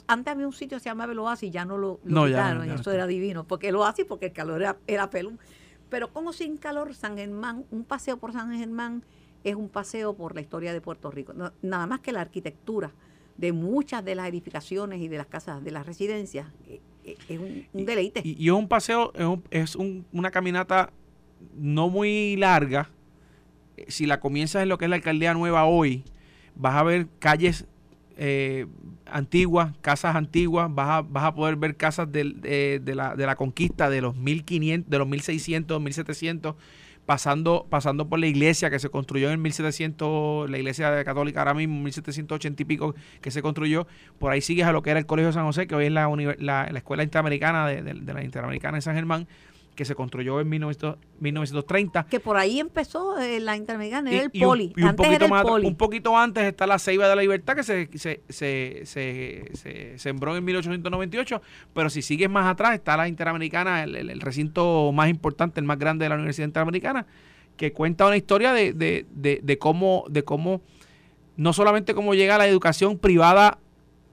Antes 0.08 0.32
había 0.34 0.48
un 0.48 0.54
sitio 0.54 0.78
que 0.78 0.84
se 0.84 0.90
llamaba 0.90 1.12
el 1.12 1.20
Oasis, 1.20 1.52
ya 1.52 1.66
no 1.66 1.78
lo, 1.78 2.00
lo 2.04 2.16
No, 2.22 2.28
ya 2.28 2.38
quitaron, 2.38 2.66
ya 2.66 2.72
y 2.74 2.76
no 2.76 2.82
eso 2.82 2.92
era 2.92 3.08
divino, 3.08 3.44
porque 3.46 3.70
el 3.70 3.76
Oasis, 3.76 4.06
porque 4.06 4.28
el 4.28 4.32
calor 4.34 4.62
era, 4.62 4.78
era 4.88 5.10
pelón. 5.10 5.38
Pero 5.90 6.14
como 6.14 6.34
sin 6.34 6.58
calor, 6.58 6.94
San 6.96 7.18
Germán, 7.18 7.66
un 7.72 7.84
paseo 7.84 8.18
por 8.18 8.32
San 8.32 8.58
Germán 8.58 9.04
es 9.44 9.56
un 9.56 9.70
paseo 9.70 10.14
por 10.16 10.34
la 10.36 10.42
historia 10.42 10.72
de 10.72 10.82
Puerto 10.82 11.12
Rico. 11.12 11.34
No- 11.34 11.52
nada 11.62 11.88
más 11.88 12.00
que 12.00 12.12
la 12.12 12.22
arquitectura 12.22 12.92
de 13.38 13.52
muchas 13.54 14.04
de 14.06 14.16
las 14.16 14.28
edificaciones 14.30 15.02
y 15.02 15.08
de 15.08 15.18
las 15.18 15.28
casas, 15.28 15.64
de 15.64 15.72
las 15.72 15.86
residencias, 15.86 16.48
eh, 16.68 16.80
eh, 17.06 17.18
es 17.30 17.40
un, 17.40 17.66
un 17.74 17.86
deleite. 17.86 18.22
Y, 18.24 18.36
y 18.44 18.48
es 18.48 18.54
un 18.54 18.68
paseo, 18.68 19.12
es, 19.16 19.26
un- 19.26 19.44
es 19.50 19.76
un- 19.76 20.06
una 20.12 20.30
caminata 20.32 20.92
no 21.56 21.90
muy 21.90 22.36
larga. 22.38 22.90
Eh, 23.78 23.86
Si 23.90 24.06
la 24.06 24.20
comienzas 24.20 24.64
en 24.64 24.70
lo 24.70 24.78
que 24.78 24.86
es 24.86 24.90
la 24.90 24.96
alcaldía 24.98 25.34
nueva 25.34 25.66
hoy, 25.66 26.04
vas 26.56 26.76
a 26.76 26.84
ver 26.84 27.08
calles 27.20 27.66
eh, 28.18 28.68
antiguas, 29.08 29.74
casas 29.82 30.16
antiguas, 30.16 30.70
vas 30.74 30.90
a, 30.90 31.02
vas 31.02 31.24
a 31.24 31.34
poder 31.34 31.56
ver 31.56 31.76
casas 31.76 32.12
de, 32.12 32.80
de 32.84 32.96
la, 32.96 33.16
de 33.16 33.26
la 33.26 33.36
conquista 33.36 33.90
de 33.90 34.02
los 34.02 34.16
1500, 34.16 34.90
de 34.90 34.98
los 35.00 35.08
1600, 35.08 35.82
1700, 35.82 36.56
pasando, 37.12 37.68
pasando 37.70 38.08
por 38.08 38.20
la 38.20 38.28
iglesia 38.28 38.70
que 38.70 38.80
se 38.80 38.88
construyó 38.88 39.28
en 39.28 39.34
el 39.34 39.38
1700, 39.40 40.50
la 40.50 40.58
iglesia 40.58 41.04
católica 41.04 41.42
ahora 41.42 41.54
mismo, 41.54 41.76
1780 41.82 42.62
y 42.62 42.66
pico 42.66 42.96
que 43.20 43.32
se 43.32 43.42
construyó, 43.42 43.86
por 44.18 44.32
ahí 44.32 44.40
sigues 44.40 44.66
a 44.66 44.72
lo 44.72 44.82
que 44.82 44.92
era 44.92 45.00
el 45.02 45.06
Colegio 45.06 45.28
de 45.28 45.34
San 45.34 45.44
José, 45.46 45.68
que 45.68 45.76
hoy 45.76 45.88
es 45.88 45.92
la, 45.92 46.08
la, 46.40 46.70
la 46.72 46.78
Escuela 46.78 47.04
Interamericana 47.04 47.68
de, 47.68 47.82
de- 47.84 48.14
la 48.14 48.24
Interamericana 48.24 48.78
de 48.78 48.82
San 48.82 48.96
Germán, 48.96 49.28
que 49.82 49.86
se 49.86 49.96
construyó 49.96 50.40
en 50.40 50.48
1900 50.48 51.00
1930. 51.20 52.06
que 52.08 52.20
por 52.20 52.38
ahí 52.38 52.60
empezó 52.60 53.18
eh, 53.20 53.40
la 53.40 53.56
Interamericana, 53.58 54.12
era 54.12 54.22
el 54.26 54.30
Y- 54.32 54.38
y 54.40 54.44
un- 54.44 54.50
poli. 54.50 54.74
y 54.76 54.82
un, 54.84 54.90
Antes 54.90 54.98
poquito 55.08 55.16
era 55.16 55.26
el 55.26 55.32
más, 55.32 55.42
poli. 55.44 55.66
un 55.68 55.76
poquito 55.76 56.16
antes 56.16 56.44
está 56.44 56.68
la 56.68 56.78
Ceiba 56.78 57.08
de 57.08 57.16
la 57.16 57.22
Libertad 57.24 57.56
que 57.56 57.64
se, 57.64 57.90
se, 57.98 58.22
se, 58.30 58.82
se- 58.86 59.50
se 59.56 59.98
sembró 59.98 60.38
en 60.38 60.46
1898, 60.46 61.42
pero 61.74 61.90
si 61.90 62.04
sigues 62.04 62.30
más 62.30 62.46
atrás 62.46 62.76
está 62.76 62.96
la 62.96 63.08
Interamericana, 63.08 63.84
el, 63.84 63.96
el- 63.96 64.10
el 64.12 64.22
recinto 64.22 64.92
más 64.92 65.10
importante, 65.10 65.60
el 65.60 65.66
más 65.66 65.80
grande 65.80 66.06
de 66.06 66.10
la 66.10 66.16
Universidad 66.16 66.46
Interamericana, 66.48 67.08
que 67.58 67.74
cuenta 67.74 68.06
una 68.06 68.18
historia 68.18 68.54
de, 68.54 68.74
de, 68.74 69.08
de, 69.10 69.40
de 69.42 69.58
cómo, 69.58 70.06
de 70.10 70.24
cómo, 70.24 70.62
no 71.38 71.54
solamente 71.54 71.96
cómo 71.96 72.14
llega 72.14 72.38
la 72.38 72.48
educación 72.48 73.00
privada 73.00 73.58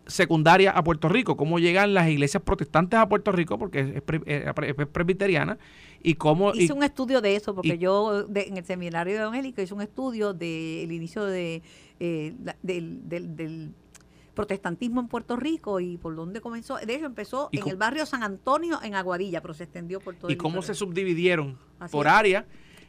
secundaria 0.09 0.71
a 0.73 0.83
Puerto 0.83 1.09
Rico, 1.09 1.37
cómo 1.37 1.59
llegan 1.61 1.95
las 1.95 2.09
iglesias 2.09 2.43
protestantes 2.43 2.99
a 2.99 3.09
Puerto 3.09 3.31
Rico, 3.31 3.59
porque 3.59 3.81
es, 3.97 4.03
pre- 4.03 4.23
es 4.27 4.45
es 4.79 4.87
presbiteriana, 4.89 5.59
y 6.03 6.15
cómo... 6.15 6.53
y- 6.55 6.65
Hice 6.65 6.73
un 6.73 6.83
estudio 6.83 7.21
de 7.21 7.37
eso, 7.37 7.55
porque 7.55 7.75
y- 7.75 7.79
yo 7.79 8.25
de- 8.25 8.49
en 8.49 8.57
el 8.57 8.65
seminario 8.65 9.15
de 9.15 9.21
evangélico 9.21 9.63
hice 9.63 9.75
un 9.75 9.83
estudio 9.83 10.33
del 10.35 10.91
inicio 10.91 11.25
de, 11.25 11.63
eh, 12.01 12.35
la- 12.43 12.57
del, 12.63 13.09
del- 13.09 13.37
del 13.37 13.75
protestantismo 14.35 15.01
en 15.01 15.09
Puerto 15.09 15.37
Rico 15.37 15.81
y 15.81 15.99
por 15.99 16.15
dónde 16.15 16.41
comenzó. 16.41 16.77
De 16.79 16.95
hecho, 16.95 17.07
empezó 17.07 17.49
en 17.53 17.69
el 17.69 17.77
barrio 17.77 18.07
San 18.07 18.23
Antonio, 18.23 18.79
en 18.83 18.95
Aguadilla, 18.95 19.43
pero 19.43 19.53
se 19.53 19.65
extendió 19.65 20.01
por 20.01 20.15
todo 20.15 20.31
y 20.31 20.35
el 20.35 20.39
cómo 20.39 20.63
se 20.63 20.75
subdividieron 20.75 21.59
Así 21.81 21.93
por 21.93 22.07
área 22.09 22.47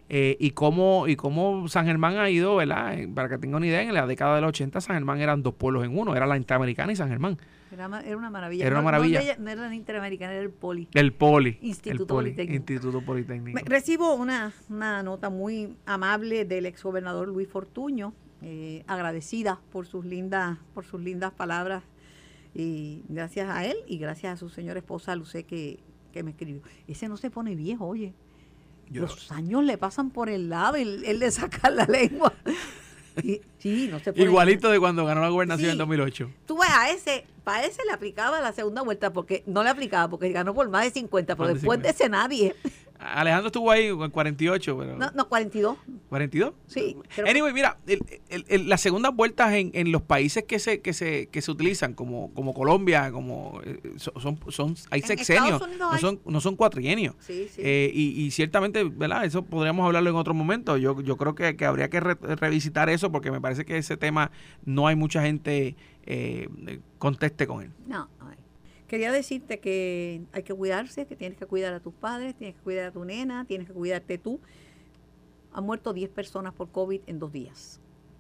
eh, 0.09 0.35
y 0.39 0.51
cómo 0.51 1.07
y 1.07 1.15
cómo 1.15 1.67
San 1.67 1.85
Germán 1.85 2.17
ha 2.17 2.29
ido, 2.29 2.55
¿verdad? 2.55 2.97
Eh, 2.99 3.07
Para 3.07 3.29
que 3.29 3.37
tengan 3.37 3.57
una 3.57 3.67
idea, 3.67 3.81
en 3.83 3.93
la 3.93 4.07
década 4.07 4.35
del 4.35 4.45
80 4.45 4.81
San 4.81 4.95
Germán 4.95 5.21
eran 5.21 5.43
dos 5.43 5.53
pueblos 5.53 5.83
en 5.85 5.97
uno, 5.97 6.15
era 6.15 6.25
la 6.25 6.35
Interamericana 6.37 6.91
y 6.91 6.95
San 6.95 7.09
Germán, 7.09 7.37
Era, 7.71 7.87
una 8.17 8.29
maravilla. 8.31 8.65
Era 8.65 8.75
una 8.75 8.83
maravilla. 8.83 9.19
No, 9.19 9.25
era- 9.25 9.37
no 9.37 9.49
era 9.51 9.67
la 9.69 9.75
interamericana, 9.75 10.33
era 10.33 10.41
el 10.41 10.49
poli. 10.49 10.87
el 10.95 11.13
Poli, 11.13 11.59
Instituto 11.61 12.01
el 12.01 12.07
Poli, 12.07 12.29
Politécnico. 12.31 12.55
Instituto 12.73 13.01
Politécnico. 13.05 13.59
Recibo 13.65 14.15
una, 14.15 14.51
una 14.69 15.03
nota 15.03 15.29
muy 15.29 15.75
amable 15.85 16.43
del 16.45 16.65
exgobernador 16.65 17.27
Luis 17.27 17.47
Fortuño, 17.47 18.13
eh, 18.41 18.83
agradecida 18.87 19.59
por 19.71 19.85
sus 19.85 20.05
lindas, 20.05 20.57
por 20.73 20.85
sus 20.85 20.99
lindas 21.01 21.31
palabras 21.33 21.83
y 22.55 23.03
gracias 23.09 23.49
a 23.49 23.65
él 23.65 23.77
y 23.87 23.99
gracias 23.99 24.33
a 24.33 24.37
su 24.37 24.49
señora 24.49 24.79
esposa 24.79 25.15
Lucé 25.15 25.43
que, 25.43 25.77
que 26.11 26.23
me 26.23 26.31
escribió. 26.31 26.61
Ese 26.87 27.07
no 27.07 27.17
se 27.17 27.29
pone 27.29 27.53
viejo, 27.55 27.85
oye. 27.85 28.13
Yo- 28.91 29.01
Los 29.03 29.31
años 29.31 29.63
le 29.63 29.77
pasan 29.77 30.09
por 30.09 30.29
el 30.29 30.49
lado 30.49 30.77
y 30.77 30.81
él, 30.81 31.19
le 31.19 31.31
saca 31.31 31.69
la 31.69 31.85
lengua. 31.85 32.33
Sí, 33.57 33.89
no 33.91 33.99
se 33.99 34.13
pone 34.13 34.23
Igualito 34.23 34.69
de 34.69 34.79
cuando 34.79 35.03
ganó 35.05 35.19
la 35.21 35.27
gobernación 35.27 35.65
Sí. 35.67 35.71
en 35.73 35.77
2008. 35.79 36.29
Tú 36.45 36.57
ves, 36.57 36.69
a 36.71 36.89
ese, 36.89 37.25
para 37.43 37.65
ese 37.65 37.83
le 37.83 37.91
aplicaba 37.91 38.39
la 38.39 38.53
segunda 38.53 38.81
vuelta, 38.81 39.11
porque 39.11 39.43
no 39.45 39.61
le 39.61 39.69
aplicaba, 39.69 40.07
porque 40.09 40.29
ganó 40.31 40.53
por 40.53 40.69
más 40.69 40.85
de 40.85 40.91
50, 40.91 41.35
pero 41.35 41.49
después 41.53 41.81
de 41.81 41.89
50. 41.89 41.89
ese 41.89 42.09
nadie. 42.09 42.55
Alejandro 42.99 43.47
estuvo 43.47 43.71
ahí 43.71 43.89
con 43.95 44.11
48, 44.11 44.77
pero 44.77 44.97
No, 44.97 45.09
no 45.15 45.29
42. 45.29 45.77
42. 46.09 46.53
Sí. 46.67 46.97
que- 47.15 47.21
Anyway, 47.21 47.53
mira, 47.53 47.77
el- 47.87 48.01
el- 48.27 48.45
el- 48.49 48.67
las 48.69 48.81
segundas 48.81 49.15
vueltas 49.15 49.53
en, 49.53 49.71
en 49.73 49.91
los 49.93 50.01
países 50.01 50.43
que 50.43 50.59
se 50.59 50.81
que 50.81 50.91
se 50.91 51.27
que 51.27 51.41
se 51.41 51.49
utilizan 51.49 51.93
como 51.93 52.33
como 52.33 52.53
Colombia, 52.53 53.09
como 53.11 53.61
eh, 53.63 53.79
son, 53.97 54.37
son, 54.49 54.75
hay 54.91 54.99
En 54.99 55.07
sexenios, 55.07 55.61
no 55.77 55.91
hay- 55.91 55.99
son 56.01 56.19
no 56.25 56.41
son 56.41 56.55
cuatrienios. 56.57 57.15
Sí, 57.19 57.47
sí. 57.49 57.61
Eh, 57.63 57.89
y, 57.93 58.21
y 58.25 58.31
ciertamente, 58.31 58.83
¿verdad? 58.83 59.23
Eso 59.23 59.43
podríamos 59.43 59.85
hablarlo 59.85 60.09
en 60.09 60.15
otro 60.17 60.33
momento. 60.33 60.75
Yo, 60.77 60.99
yo 61.01 61.15
creo 61.15 61.35
que, 61.35 61.55
que 61.55 61.65
habría 61.65 61.89
que 61.89 62.01
re- 62.01 62.15
revisitar 62.35 62.89
eso 62.89 63.11
porque 63.11 63.31
me 63.31 63.39
parece 63.39 63.63
que 63.63 63.77
ese 63.77 63.95
tema 63.95 64.29
no 64.65 64.87
hay 64.87 64.95
mucha 64.97 65.21
gente 65.21 65.77
eh, 66.05 66.49
conteste 66.97 67.47
con 67.47 67.61
él. 67.63 67.71
No, 67.87 68.09
a 68.19 68.25
ver. 68.25 68.37
Quería 68.89 69.11
decirte 69.11 69.59
que 69.59 70.21
hay 70.33 70.43
que 70.43 70.53
cuidarse, 70.53 71.05
que 71.05 71.15
tienes 71.15 71.37
que 71.37 71.45
cuidar 71.45 71.73
a 71.73 71.79
tus 71.79 71.93
padres, 71.93 72.35
tienes 72.35 72.55
que 72.55 72.61
cuidar 72.63 72.87
a 72.87 72.91
tu 72.91 73.05
nena, 73.05 73.45
tienes 73.45 73.67
que 73.67 73.73
cuidarte 73.73 74.17
tú. 74.17 74.39
Han 75.53 75.63
muerto 75.63 75.93
10 75.93 76.09
personas 76.09 76.53
por 76.53 76.69
COVID 76.71 77.01
en 77.07 77.19
dos 77.19 77.31
días. 77.31 77.79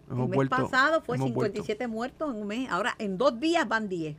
Hemos 0.09 0.23
el 0.25 0.29
mes 0.29 0.35
vuelto- 0.37 0.55
pasado 0.55 1.01
fue 1.01 1.15
hemos 1.15 1.27
57 1.29 1.87
muertos 1.87 2.33
en 2.33 2.41
un 2.41 2.47
mes. 2.47 2.69
Ahora, 2.69 2.95
en 2.99 3.17
dos 3.17 3.39
días 3.39 3.67
van 3.67 3.89
10. 3.89 4.15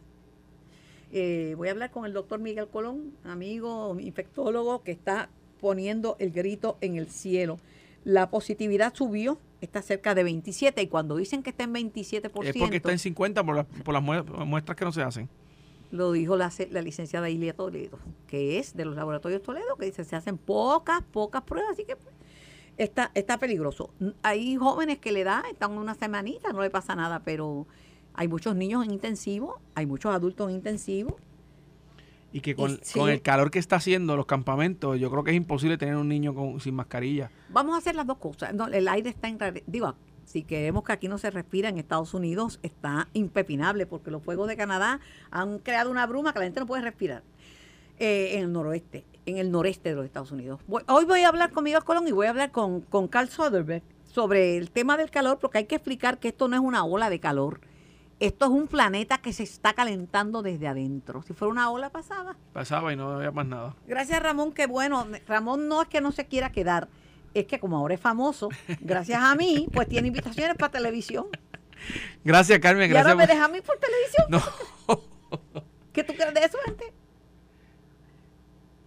Eh, 1.12 1.54
voy 1.56 1.68
a 1.68 1.70
hablar 1.70 1.90
con 1.92 2.04
el 2.04 2.12
doctor 2.12 2.38
Miguel 2.40 2.68
Colón, 2.68 3.12
amigo 3.24 3.96
infectólogo, 4.00 4.82
que 4.82 4.92
está 4.92 5.28
poniendo 5.60 6.16
el 6.18 6.30
grito 6.32 6.78
en 6.80 6.96
el 6.96 7.08
cielo. 7.08 7.58
La 8.04 8.30
positividad 8.30 8.94
subió, 8.94 9.38
está 9.60 9.82
cerca 9.82 10.14
de 10.14 10.24
27, 10.24 10.82
y 10.82 10.86
cuando 10.88 11.16
dicen 11.16 11.42
que 11.42 11.50
está 11.50 11.64
en 11.64 11.72
27%, 11.74 12.48
Es 12.48 12.56
porque 12.56 12.76
está 12.76 12.92
en 12.92 12.98
50 12.98 13.44
por 13.44 13.56
las, 13.56 13.66
por 13.84 13.92
las 13.94 14.02
mue- 14.02 14.24
muestras 14.46 14.76
que 14.76 14.84
no 14.84 14.92
se 14.92 15.02
hacen. 15.02 15.28
Lo 15.90 16.12
dijo 16.12 16.36
la, 16.36 16.52
la 16.70 16.82
licenciada 16.82 17.30
Ilia 17.30 17.54
Toledo, 17.54 17.98
que 18.26 18.58
es 18.58 18.76
de 18.76 18.84
los 18.84 18.96
laboratorios 18.96 19.42
Toledo, 19.42 19.76
que 19.76 19.86
dice 19.86 20.04
se 20.04 20.16
hacen 20.16 20.38
pocas, 20.38 21.02
pocas 21.02 21.42
pruebas, 21.42 21.72
así 21.72 21.84
que 21.84 21.96
está, 22.76 23.10
está 23.14 23.38
peligroso. 23.38 23.90
Hay 24.22 24.56
jóvenes 24.56 24.98
que 24.98 25.12
le 25.12 25.24
da, 25.24 25.42
están 25.50 25.72
una 25.72 25.94
semanita, 25.94 26.52
no 26.52 26.62
le 26.62 26.70
pasa 26.70 26.94
nada, 26.94 27.22
pero 27.24 27.66
hay 28.14 28.28
muchos 28.28 28.56
niños 28.56 28.84
en 28.84 28.92
intensivo, 28.92 29.60
hay 29.74 29.86
muchos 29.86 30.14
adultos 30.14 30.48
en 30.48 30.56
intensivo. 30.56 31.16
Y 32.32 32.42
que 32.42 32.54
con, 32.54 32.78
sí. 32.82 32.96
con 32.96 33.10
el 33.10 33.22
calor 33.22 33.50
que 33.50 33.58
está 33.58 33.76
haciendo 33.76 34.16
los 34.16 34.26
campamentos, 34.26 35.00
yo 35.00 35.10
creo 35.10 35.24
que 35.24 35.32
es 35.32 35.36
imposible 35.36 35.76
tener 35.78 35.96
un 35.96 36.08
niño 36.08 36.32
con, 36.32 36.60
sin 36.60 36.76
mascarilla. 36.76 37.32
Vamos 37.48 37.74
a 37.74 37.78
hacer 37.78 37.96
las 37.96 38.06
dos 38.06 38.18
cosas. 38.18 38.54
No, 38.54 38.68
el 38.68 38.86
aire 38.86 39.10
está 39.10 39.26
en... 39.26 39.36
Digo, 39.66 39.96
si 40.24 40.42
queremos 40.42 40.84
que 40.84 40.92
aquí 40.92 41.08
no 41.08 41.18
se 41.18 41.30
respira 41.30 41.68
en 41.68 41.78
Estados 41.78 42.14
Unidos, 42.14 42.60
está 42.62 43.08
impepinable, 43.12 43.86
porque 43.86 44.10
los 44.10 44.22
fuegos 44.22 44.48
de 44.48 44.56
Canadá 44.56 45.00
han 45.30 45.58
creado 45.58 45.90
una 45.90 46.06
bruma 46.06 46.32
que 46.32 46.38
la 46.38 46.44
gente 46.46 46.60
no 46.60 46.66
puede 46.66 46.82
respirar. 46.82 47.22
eh, 48.02 48.36
en 48.38 48.44
el 48.44 48.52
noroeste, 48.52 49.04
en 49.26 49.36
el 49.36 49.50
noreste 49.50 49.90
de 49.90 49.94
los 49.96 50.06
Estados 50.06 50.32
Unidos. 50.32 50.60
Voy- 50.66 50.82
hoy 50.88 51.04
voy 51.04 51.20
a 51.20 51.28
hablar 51.28 51.50
con 51.50 51.64
Miguel 51.64 51.84
Colón 51.84 52.08
y 52.08 52.12
voy 52.12 52.26
a 52.26 52.30
hablar 52.30 52.50
con, 52.50 52.80
con 52.80 53.08
Carl 53.08 53.28
Soderbergh 53.28 53.82
sobre 54.06 54.56
el 54.56 54.70
tema 54.70 54.96
del 54.96 55.10
calor, 55.10 55.38
porque 55.38 55.58
hay 55.58 55.64
que 55.66 55.74
explicar 55.74 56.18
que 56.18 56.28
esto 56.28 56.48
no 56.48 56.56
es 56.56 56.62
una 56.62 56.82
ola 56.84 57.10
de 57.10 57.20
calor. 57.20 57.60
Esto 58.18 58.46
es 58.46 58.50
un 58.52 58.68
planeta 58.68 59.18
que 59.18 59.34
se 59.34 59.42
está 59.42 59.74
calentando 59.74 60.40
desde 60.42 60.66
adentro. 60.66 61.20
Si 61.22 61.34
fuera 61.34 61.52
una 61.52 61.70
ola 61.70 61.90
pasaba. 61.90 62.36
Pasaba 62.54 62.90
y 62.92 62.96
no 62.96 63.10
había 63.12 63.32
más 63.32 63.44
nada. 63.46 63.76
Gracias 63.86 64.22
Ramón, 64.22 64.52
qué 64.52 64.66
bueno. 64.66 65.06
Ramón 65.26 65.68
no 65.68 65.82
es 65.82 65.88
que 65.88 66.00
no 66.00 66.10
se 66.10 66.24
quiera 66.26 66.52
quedar, 66.52 66.88
es 67.34 67.46
que 67.46 67.58
como 67.58 67.76
ahora 67.76 67.94
es 67.94 68.00
famoso, 68.00 68.48
gracias 68.80 69.22
a 69.22 69.34
mí, 69.34 69.68
pues 69.72 69.88
tiene 69.88 70.08
invitaciones 70.08 70.56
para 70.56 70.72
televisión. 70.72 71.26
Gracias 72.24 72.58
Carmen. 72.58 72.86
Y 72.86 72.92
Gracias. 72.92 73.12
ahora 73.12 73.26
me 73.26 73.32
deja 73.32 73.44
a 73.44 73.48
mí 73.48 73.60
por 73.60 73.78
televisión. 73.78 74.26
No. 74.28 74.40
¿Qué 75.92 76.04
tú 76.04 76.14
crees 76.14 76.34
de 76.34 76.40
eso, 76.40 76.58
gente? 76.64 76.92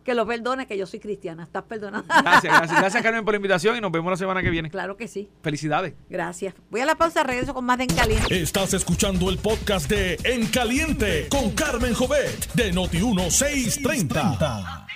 Que 0.03 0.13
lo 0.13 0.27
perdone, 0.27 0.67
que 0.67 0.77
yo 0.77 0.85
soy 0.85 0.99
cristiana. 0.99 1.43
Estás 1.43 1.63
perdonada. 1.63 2.03
Gracias, 2.21 2.43
gracias. 2.43 2.71
Gracias 2.81 3.03
Carmen 3.03 3.23
por 3.23 3.33
la 3.33 3.37
invitación 3.37 3.77
y 3.77 3.81
nos 3.81 3.91
vemos 3.91 4.11
la 4.11 4.17
semana 4.17 4.43
que 4.43 4.49
viene. 4.49 4.69
Claro 4.69 4.97
que 4.97 5.07
sí. 5.07 5.29
Felicidades. 5.41 5.93
Gracias. 6.09 6.53
Voy 6.69 6.81
a 6.81 6.85
la 6.85 6.95
pausa, 6.95 7.23
regreso 7.23 7.53
con 7.53 7.63
más 7.63 7.77
de 7.77 7.85
En 7.85 7.95
Caliente. 7.95 8.41
Estás 8.41 8.73
escuchando 8.73 9.29
el 9.29 9.37
podcast 9.37 9.89
de 9.89 10.17
En 10.25 10.47
Caliente 10.47 11.27
con 11.29 11.51
Carmen 11.51 11.93
Jovet 11.93 12.51
de 12.53 12.73
Noti1630. 12.73 14.87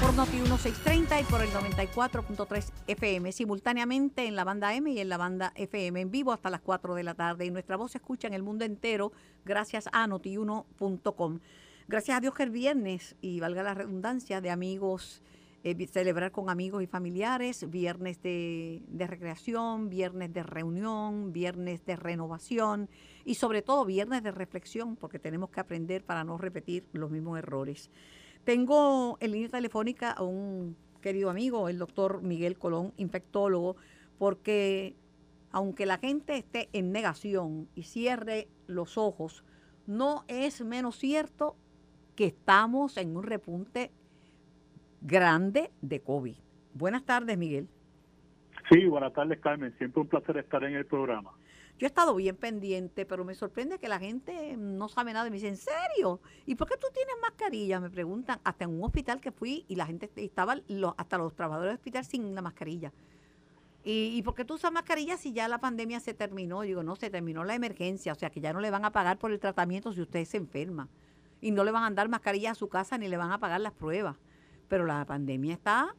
Por 0.00 0.14
Noti 0.14 0.36
1630 0.36 1.20
y 1.20 1.24
por 1.24 1.42
el 1.42 1.50
94.3 1.50 2.72
FM, 2.88 3.32
simultáneamente 3.32 4.26
en 4.26 4.34
la 4.34 4.44
banda 4.44 4.74
M 4.74 4.90
y 4.90 4.98
en 4.98 5.08
la 5.08 5.16
banda 5.16 5.52
FM 5.54 6.00
en 6.00 6.10
vivo 6.10 6.32
hasta 6.32 6.50
las 6.50 6.60
4 6.60 6.94
de 6.94 7.02
la 7.04 7.14
tarde. 7.14 7.44
Y 7.44 7.50
nuestra 7.50 7.76
voz 7.76 7.92
se 7.92 7.98
escucha 7.98 8.26
en 8.26 8.34
el 8.34 8.42
mundo 8.42 8.64
entero 8.64 9.12
gracias 9.44 9.88
a 9.92 10.06
notiuno.com. 10.06 11.40
Gracias 11.86 12.16
a 12.16 12.20
Dios 12.20 12.34
que 12.34 12.42
el 12.42 12.50
viernes, 12.50 13.14
y 13.20 13.40
valga 13.40 13.62
la 13.62 13.74
redundancia, 13.74 14.40
de 14.40 14.50
amigos, 14.50 15.22
eh, 15.62 15.86
celebrar 15.86 16.32
con 16.32 16.50
amigos 16.50 16.82
y 16.82 16.86
familiares, 16.86 17.68
viernes 17.70 18.22
de 18.22 19.06
recreación, 19.06 19.90
viernes 19.90 20.32
de 20.32 20.42
reunión, 20.42 21.32
viernes 21.32 21.84
de 21.84 21.96
renovación 21.96 22.88
y 23.24 23.34
sobre 23.34 23.62
todo 23.62 23.84
viernes 23.84 24.22
de 24.22 24.30
reflexión, 24.30 24.96
porque 24.96 25.18
tenemos 25.18 25.50
que 25.50 25.60
aprender 25.60 26.02
para 26.02 26.24
no 26.24 26.38
repetir 26.38 26.84
los 26.92 27.10
mismos 27.10 27.38
errores. 27.38 27.90
Tengo 28.44 29.18
en 29.20 29.32
línea 29.32 29.48
telefónica 29.48 30.12
a 30.12 30.22
un 30.22 30.76
querido 31.00 31.30
amigo, 31.30 31.68
el 31.68 31.78
doctor 31.78 32.22
Miguel 32.22 32.58
Colón, 32.58 32.92
infectólogo, 32.96 33.76
porque 34.18 34.96
aunque 35.52 35.86
la 35.86 35.98
gente 35.98 36.36
esté 36.36 36.68
en 36.72 36.92
negación 36.92 37.68
y 37.74 37.82
cierre 37.82 38.48
los 38.66 38.96
ojos, 38.96 39.44
no 39.86 40.24
es 40.28 40.64
menos 40.64 40.96
cierto 40.96 41.56
que 42.14 42.26
estamos 42.26 42.96
en 42.96 43.16
un 43.16 43.24
repunte 43.24 43.90
grande 45.00 45.70
de 45.80 46.00
COVID. 46.00 46.36
Buenas 46.74 47.04
tardes, 47.04 47.36
Miguel. 47.36 47.68
Sí, 48.70 48.86
buenas 48.86 49.12
tardes, 49.12 49.40
Carmen. 49.40 49.74
Siempre 49.78 50.02
un 50.02 50.08
placer 50.08 50.36
estar 50.36 50.62
en 50.64 50.74
el 50.74 50.86
programa. 50.86 51.32
Yo 51.80 51.86
he 51.86 51.88
estado 51.88 52.14
bien 52.14 52.36
pendiente, 52.36 53.06
pero 53.06 53.24
me 53.24 53.34
sorprende 53.34 53.78
que 53.78 53.88
la 53.88 53.98
gente 53.98 54.54
no 54.58 54.86
sabe 54.90 55.14
nada. 55.14 55.26
Y 55.26 55.30
me 55.30 55.36
dice, 55.36 55.48
¿en 55.48 55.56
serio? 55.56 56.20
¿Y 56.44 56.54
por 56.54 56.68
qué 56.68 56.76
tú 56.76 56.88
tienes 56.92 57.14
mascarilla? 57.22 57.80
Me 57.80 57.88
preguntan, 57.88 58.38
hasta 58.44 58.64
en 58.64 58.70
un 58.70 58.84
hospital 58.84 59.18
que 59.18 59.32
fui 59.32 59.64
y 59.66 59.76
la 59.76 59.86
gente 59.86 60.10
estaba, 60.16 60.56
lo- 60.68 60.94
hasta 60.98 61.16
los 61.16 61.34
trabajadores 61.34 61.70
del 61.70 61.76
hospital 61.78 62.04
sin 62.04 62.34
la 62.34 62.42
mascarilla. 62.42 62.92
¿Y, 63.82 64.12
¿Y 64.14 64.20
por 64.22 64.34
qué 64.34 64.44
tú 64.44 64.56
usas 64.56 64.70
mascarilla 64.70 65.16
si 65.16 65.32
ya 65.32 65.48
la 65.48 65.56
pandemia 65.56 66.00
se 66.00 66.12
terminó? 66.12 66.60
Digo, 66.60 66.82
no, 66.82 66.96
se 66.96 67.08
terminó 67.08 67.44
la 67.44 67.54
emergencia, 67.54 68.12
o 68.12 68.14
sea 68.14 68.28
que 68.28 68.42
ya 68.42 68.52
no 68.52 68.60
le 68.60 68.70
van 68.70 68.84
a 68.84 68.92
pagar 68.92 69.18
por 69.18 69.32
el 69.32 69.40
tratamiento 69.40 69.90
si 69.94 70.02
usted 70.02 70.26
se 70.26 70.36
enferma. 70.36 70.86
Y 71.40 71.50
no 71.50 71.64
le 71.64 71.70
van 71.70 71.90
a 71.90 71.94
dar 71.94 72.10
mascarilla 72.10 72.50
a 72.50 72.54
su 72.54 72.68
casa 72.68 72.98
ni 72.98 73.08
le 73.08 73.16
van 73.16 73.32
a 73.32 73.38
pagar 73.40 73.62
las 73.62 73.72
pruebas. 73.72 74.16
Pero 74.68 74.84
la 74.84 75.02
pandemia 75.06 75.54
está 75.54 75.96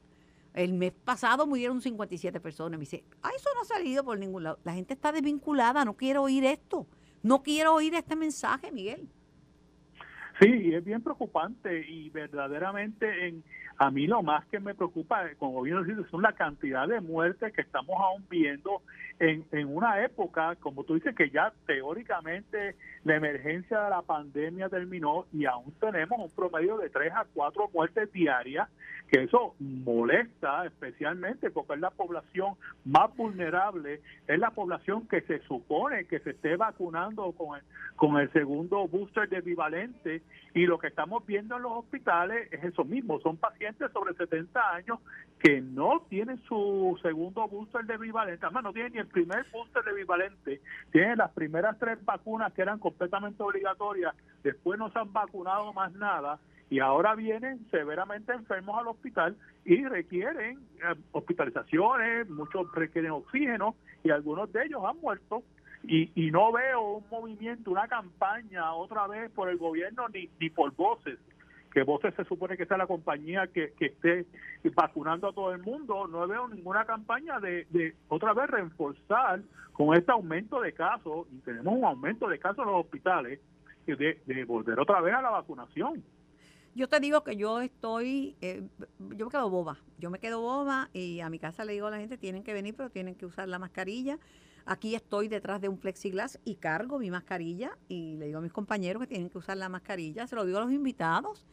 el 0.54 0.74
mes 0.74 0.92
pasado 0.92 1.48
murieron 1.48 1.82
57 1.82 2.40
personas. 2.40 2.78
Me 2.78 2.84
dice, 2.84 3.04
ah, 3.22 3.32
eso 3.36 3.50
no 3.56 3.62
ha 3.62 3.66
salido 3.66 4.04
por 4.04 4.18
ningún 4.18 4.44
lado. 4.44 4.60
La 4.64 4.74
gente 4.74 4.94
está 4.94 5.12
desvinculada, 5.12 5.86
no 5.86 5.96
quiero 5.96 6.24
oír 6.24 6.44
esto. 6.46 6.88
No 7.24 7.44
quiero 7.44 7.76
oír 7.76 7.94
este 7.96 8.16
mensaje, 8.16 8.72
Miguel. 8.72 9.10
Sí, 10.42 10.74
es 10.74 10.84
bien 10.84 11.04
preocupante 11.04 11.86
y 11.88 12.10
verdaderamente 12.10 13.28
en, 13.28 13.44
a 13.78 13.92
mí 13.92 14.08
lo 14.08 14.24
más 14.24 14.44
que 14.48 14.60
me 14.60 14.74
preocupa, 14.74 15.28
eh, 15.28 15.36
como 15.38 15.62
bien 15.62 15.86
dices, 15.86 16.08
son 16.10 16.24
la 16.24 16.34
cantidad 16.34 16.88
de 16.88 17.00
muertes 17.00 17.54
que 17.54 17.62
estamos 17.62 17.96
aún 18.00 18.26
viendo 18.28 18.82
en, 19.20 19.46
en 19.52 19.68
una 19.68 20.04
época, 20.04 20.56
como 20.56 20.84
tú 20.84 20.96
dices, 20.96 21.16
que 21.16 21.30
ya 21.30 21.54
teóricamente 21.68 22.76
la 23.04 23.18
emergencia 23.18 23.82
de 23.82 23.90
la 23.92 24.02
pandemia 24.02 24.68
terminó 24.68 25.28
y 25.32 25.46
aún 25.46 25.74
tenemos 25.80 26.18
un 26.20 26.32
promedio 26.32 26.78
de 26.78 26.90
3 26.90 27.14
a 27.14 27.26
4 27.36 27.70
muertes 27.72 28.12
diarias, 28.12 28.68
que 29.12 29.24
eso 29.24 29.54
molesta 29.60 30.66
especialmente 30.66 31.52
porque 31.52 31.74
es 31.74 31.80
la 31.82 31.92
población 31.92 32.56
más 32.84 33.16
vulnerable, 33.16 34.02
es 34.28 34.40
la 34.40 34.50
población 34.50 35.08
que 35.08 35.22
se 35.22 35.40
supone 35.42 36.06
que 36.06 36.20
se 36.20 36.32
esté 36.32 36.56
vacunando 36.56 37.32
con 37.34 37.60
el, 37.60 37.64
con 37.96 38.18
el 38.18 38.32
segundo 38.32 38.88
booster 38.88 39.30
de 39.30 39.42
bivalente 39.42 40.24
y 40.54 40.66
lo 40.66 40.78
que 40.80 40.88
estamos 40.88 41.26
viendo 41.26 41.56
en 41.56 41.64
los 41.64 41.72
hospitales 41.74 42.48
es 42.52 42.64
eso 42.64 42.84
mismo, 42.84 43.20
son 43.22 43.38
pacientes 43.38 43.92
sobre 43.92 44.14
70 44.14 44.74
años 44.74 45.00
que 45.40 45.62
no 45.62 46.06
tienen 46.10 46.42
su 46.44 46.98
segundo 47.02 47.48
booster 47.48 47.86
de 47.86 47.98
bivalente, 47.98 48.46
además 48.46 48.64
no 48.64 48.74
tienen 48.74 48.94
ni 48.94 49.00
el 49.00 49.08
primer 49.08 49.46
booster 49.52 49.84
de 49.84 49.94
bivalente, 49.94 50.62
tienen 50.92 51.18
las 51.18 51.32
primeras 51.32 51.78
tres 51.80 52.04
vacunas 52.04 52.54
que 52.54 52.62
eran 52.62 52.80
completamente 52.80 53.42
obligatorias, 53.42 54.14
después 54.44 54.78
no 54.78 54.92
se 54.92 55.00
han 55.00 55.12
vacunado 55.12 55.74
más 55.74 55.92
nada. 55.94 56.40
Y 56.70 56.80
ahora 56.80 57.16
vienen 57.16 57.68
severamente 57.70 58.32
enfermos 58.32 58.80
al 58.80 58.88
hospital 58.88 59.36
y 59.66 59.84
requieren 59.84 60.60
eh, 60.82 60.96
hospitalizaciones, 61.12 62.30
muchos 62.30 62.72
requieren 62.74 63.12
oxígeno 63.12 63.76
y 64.06 64.10
algunos 64.10 64.54
de 64.54 64.64
ellos 64.64 64.82
han 64.86 64.98
muerto 65.02 65.44
y, 65.84 66.12
y 66.16 66.32
no 66.32 66.52
veo 66.52 66.98
un 66.98 67.06
movimiento, 67.10 67.72
una 67.72 67.88
campaña 67.88 68.74
otra 68.74 69.08
vez 69.08 69.32
por 69.32 69.50
el 69.50 69.58
gobierno 69.58 70.08
ni, 70.10 70.30
ni 70.40 70.50
por 70.50 70.76
voces 70.76 71.18
que 71.72 71.84
Voces 71.84 72.14
se 72.16 72.26
supone 72.26 72.58
que 72.58 72.66
sea 72.66 72.78
la 72.78 72.86
compañía 72.86 73.48
que, 73.48 73.74
esté 73.80 74.26
vacunando 74.76 75.30
a 75.30 75.34
todo 75.34 75.54
el 75.54 75.62
mundo, 75.62 76.08
no 76.08 76.28
veo 76.28 76.48
ninguna 76.48 76.86
campaña 76.86 77.40
de, 77.40 77.96
otra 78.10 78.34
vez 78.34 78.50
reforzar 78.50 79.42
con 79.72 79.96
este 79.96 80.12
aumento 80.12 80.62
de 80.62 80.74
casos, 80.74 81.28
y 81.32 81.38
tenemos 81.40 81.74
un 81.74 81.86
aumento 81.86 82.28
de 82.28 82.38
casos 82.38 82.60
en 82.60 82.72
los 82.72 82.86
hospitales, 82.86 83.40
de, 83.88 84.22
de 84.26 84.46
volver 84.46 84.80
otra 84.80 85.02
vez 85.02 85.14
a 85.14 85.22
la 85.22 85.32
vacunación. 85.32 86.04
Yo 86.76 86.88
te 86.88 87.00
digo 87.00 87.24
que 87.24 87.36
yo 87.36 87.60
estoy, 87.60 88.36
eh, 88.42 88.64
yo 89.18 89.26
me 89.26 89.32
quedo 89.32 89.50
boba, 89.50 89.78
yo 89.98 90.10
me 90.10 90.20
quedo 90.20 90.40
boba 90.40 90.90
y 90.94 91.20
a 91.20 91.30
mi 91.30 91.40
casa 91.40 91.66
le 91.66 91.74
digo 91.74 91.88
a 91.88 91.92
la 91.92 91.98
gente, 91.98 92.18
tienen 92.18 92.44
que 92.44 92.54
venir, 92.54 92.76
pero 92.78 92.90
tienen 92.90 93.16
que 93.16 93.26
usar 93.26 93.50
la 93.50 93.60
mascarilla. 93.60 94.18
Aquí 94.66 94.96
estoy 94.96 95.28
detrás 95.28 95.62
de 95.62 95.70
un 95.70 95.78
plexiglas 95.78 96.40
y 96.46 96.56
cargo 96.56 97.00
mi 97.00 97.12
mascarilla 97.12 97.78
y 97.88 98.18
le 98.18 98.28
digo 98.28 98.40
a 98.40 98.42
mis 98.42 98.52
compañeros 98.52 99.02
que 99.02 99.08
tienen 99.08 99.30
que 99.30 99.38
usar 99.38 99.58
la 99.58 99.70
mascarilla, 99.70 100.28
se 100.28 100.36
lo 100.36 100.46
digo 100.46 100.58
a 100.58 100.62
los 100.62 100.72
invitados. 100.72 101.46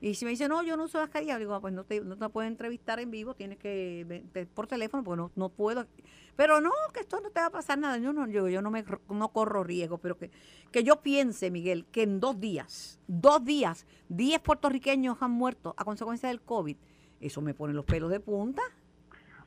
Y 0.00 0.14
si 0.16 0.26
me 0.26 0.32
dicen, 0.32 0.50
no, 0.50 0.62
yo 0.62 0.76
no 0.76 0.84
uso 0.84 0.98
mascarilla, 0.98 1.38
digo, 1.38 1.54
"Ah, 1.54 1.60
pues 1.60 1.72
no 1.72 1.84
te, 1.84 2.00
no 2.02 2.16
te 2.18 2.28
puedo 2.28 2.46
entrevistar 2.46 3.00
en 3.00 3.10
vivo, 3.10 3.34
tienes 3.34 3.58
que 3.58 4.22
por 4.52 4.66
teléfono, 4.66 5.02
porque 5.02 5.16
no, 5.16 5.30
no 5.34 5.48
puedo. 5.48 5.86
Pero 6.36 6.60
no, 6.60 6.72
que 6.92 7.00
esto 7.00 7.20
no 7.20 7.30
te 7.30 7.40
va 7.40 7.46
a 7.46 7.50
pasar 7.50 7.78
nada. 7.78 7.96
Yo 7.96 8.12
no, 8.12 8.26
yo, 8.26 8.48
yo 8.48 8.60
no 8.60 8.70
me 8.70 8.84
no 9.08 9.28
corro 9.32 9.64
riesgo, 9.64 9.98
pero 9.98 10.18
que, 10.18 10.30
que 10.70 10.84
yo 10.84 11.00
piense, 11.00 11.50
Miguel, 11.50 11.86
que 11.86 12.02
en 12.02 12.20
dos 12.20 12.38
días, 12.38 13.00
dos 13.06 13.42
días, 13.44 13.86
10 14.08 14.40
puertorriqueños 14.40 15.16
han 15.22 15.30
muerto 15.30 15.74
a 15.78 15.84
consecuencia 15.84 16.28
del 16.28 16.42
COVID, 16.42 16.76
eso 17.20 17.40
me 17.40 17.54
pone 17.54 17.72
los 17.72 17.86
pelos 17.86 18.10
de 18.10 18.20
punta. 18.20 18.60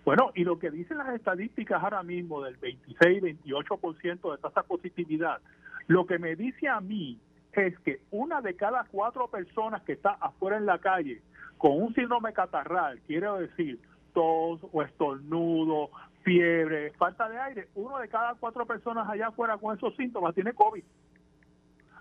Bueno, 0.07 0.31
y 0.35 0.45
lo 0.45 0.57
que 0.57 0.71
dicen 0.71 0.99
las 0.99 1.09
estadísticas 1.09 1.83
ahora 1.83 2.01
mismo 2.01 2.41
del 2.41 2.55
26, 2.55 3.23
28% 3.43 4.31
de 4.31 4.37
tasa 4.37 4.63
positividad, 4.63 5.41
lo 5.87 6.05
que 6.05 6.17
me 6.17 6.37
dice 6.37 6.69
a 6.69 6.79
mí 6.79 7.19
es 7.51 7.77
que 7.79 7.99
una 8.11 8.39
de 8.39 8.55
cada 8.55 8.85
cuatro 8.85 9.27
personas 9.27 9.81
que 9.81 9.91
está 9.91 10.11
afuera 10.11 10.55
en 10.55 10.65
la 10.65 10.79
calle 10.79 11.21
con 11.57 11.73
un 11.81 11.93
síndrome 11.93 12.31
catarral, 12.31 13.01
quiere 13.05 13.29
decir 13.33 13.81
tos 14.13 14.61
o 14.71 14.81
estornudo, 14.81 15.89
fiebre, 16.23 16.91
falta 16.91 17.27
de 17.27 17.39
aire, 17.39 17.67
uno 17.75 17.99
de 17.99 18.07
cada 18.07 18.35
cuatro 18.35 18.65
personas 18.65 19.09
allá 19.09 19.27
afuera 19.27 19.57
con 19.57 19.75
esos 19.75 19.93
síntomas 19.97 20.33
tiene 20.33 20.53
COVID. 20.53 20.85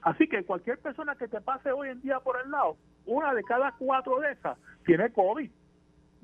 Así 0.02 0.28
que 0.28 0.44
cualquier 0.44 0.78
persona 0.78 1.16
que 1.16 1.26
te 1.26 1.40
pase 1.40 1.72
hoy 1.72 1.88
en 1.88 2.00
día 2.02 2.20
por 2.20 2.40
el 2.40 2.52
lado, 2.52 2.76
una 3.04 3.34
de 3.34 3.42
cada 3.42 3.72
cuatro 3.72 4.20
de 4.20 4.30
esas 4.30 4.56
tiene 4.84 5.10
COVID. 5.10 5.50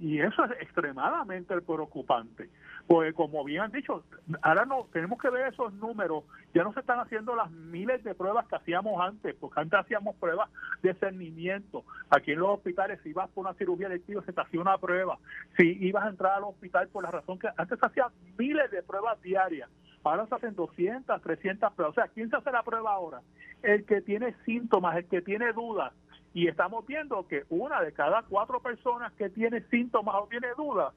Y 0.02 0.20
eso 0.20 0.44
es 0.46 0.50
extremadamente 0.60 1.60
preocupante. 1.60 2.50
Porque 2.88 3.12
como 3.12 3.44
bien 3.44 3.62
han 3.62 3.70
dicho, 3.70 4.02
ahora 4.42 4.64
no 4.64 4.88
tenemos 4.92 5.22
que 5.22 5.30
ver 5.30 5.52
esos 5.52 5.72
números. 5.74 6.24
Ya 6.52 6.64
no 6.64 6.72
se 6.72 6.80
están 6.80 6.98
haciendo 6.98 7.36
las 7.36 7.48
miles 7.52 8.02
de 8.02 8.12
pruebas 8.12 8.48
que 8.48 8.56
hacíamos 8.56 9.00
antes, 9.00 9.36
porque 9.36 9.60
antes 9.60 9.78
hacíamos 9.78 10.16
pruebas 10.16 10.50
de 10.82 10.92
cernimiento. 10.94 11.84
Aquí 12.10 12.32
en 12.32 12.40
los 12.40 12.48
hospitales, 12.48 12.98
si 13.04 13.10
ibas 13.10 13.30
por 13.30 13.46
una 13.46 13.54
cirugía 13.54 13.86
electiva, 13.86 14.24
se 14.24 14.32
te 14.32 14.40
hacía 14.40 14.60
una 14.60 14.76
prueba. 14.76 15.20
Si 15.56 15.68
ibas 15.80 16.04
a 16.04 16.08
entrar 16.08 16.32
al 16.32 16.44
hospital 16.44 16.88
por 16.88 17.04
la 17.04 17.12
razón 17.12 17.38
que 17.38 17.50
antes 17.56 17.78
se 17.78 17.86
hacían 17.86 18.08
miles 18.36 18.72
de 18.72 18.82
pruebas 18.82 19.22
diarias. 19.22 19.70
Ahora 20.02 20.26
se 20.26 20.34
hacen 20.34 20.56
200, 20.56 21.22
300 21.22 21.74
pruebas. 21.74 21.96
O 21.96 22.00
sea, 22.00 22.10
¿quién 22.12 22.28
se 22.28 22.34
hace 22.34 22.50
la 22.50 22.64
prueba 22.64 22.92
ahora? 22.92 23.20
El 23.62 23.84
que 23.84 24.00
tiene 24.00 24.34
síntomas, 24.44 24.96
el 24.96 25.06
que 25.06 25.22
tiene 25.22 25.52
dudas. 25.52 25.92
Y 26.34 26.48
estamos 26.48 26.86
viendo 26.86 27.26
que 27.28 27.44
una 27.50 27.80
de 27.82 27.92
cada 27.92 28.22
cuatro 28.22 28.60
personas 28.60 29.12
que 29.14 29.28
tiene 29.28 29.62
síntomas 29.70 30.14
o 30.18 30.26
tiene 30.28 30.48
dudas 30.56 30.94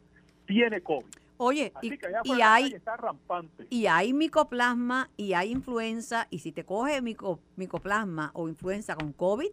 tiene 0.47 0.81
COVID. 0.81 1.05
Oye, 1.37 1.73
Así 1.75 1.87
y, 1.87 1.97
que 1.97 2.07
allá 2.07 2.21
y 2.23 2.41
hay 2.41 2.73
está 2.73 2.95
rampante. 2.95 3.67
y 3.69 3.87
hay 3.87 4.13
micoplasma 4.13 5.09
y 5.17 5.33
hay 5.33 5.51
influenza 5.51 6.27
y 6.29 6.39
si 6.39 6.53
te 6.53 6.63
coge 6.63 7.01
mico- 7.01 7.39
micoplasma 7.57 8.31
o 8.33 8.47
influenza 8.47 8.95
con 8.95 9.11
COVID 9.11 9.49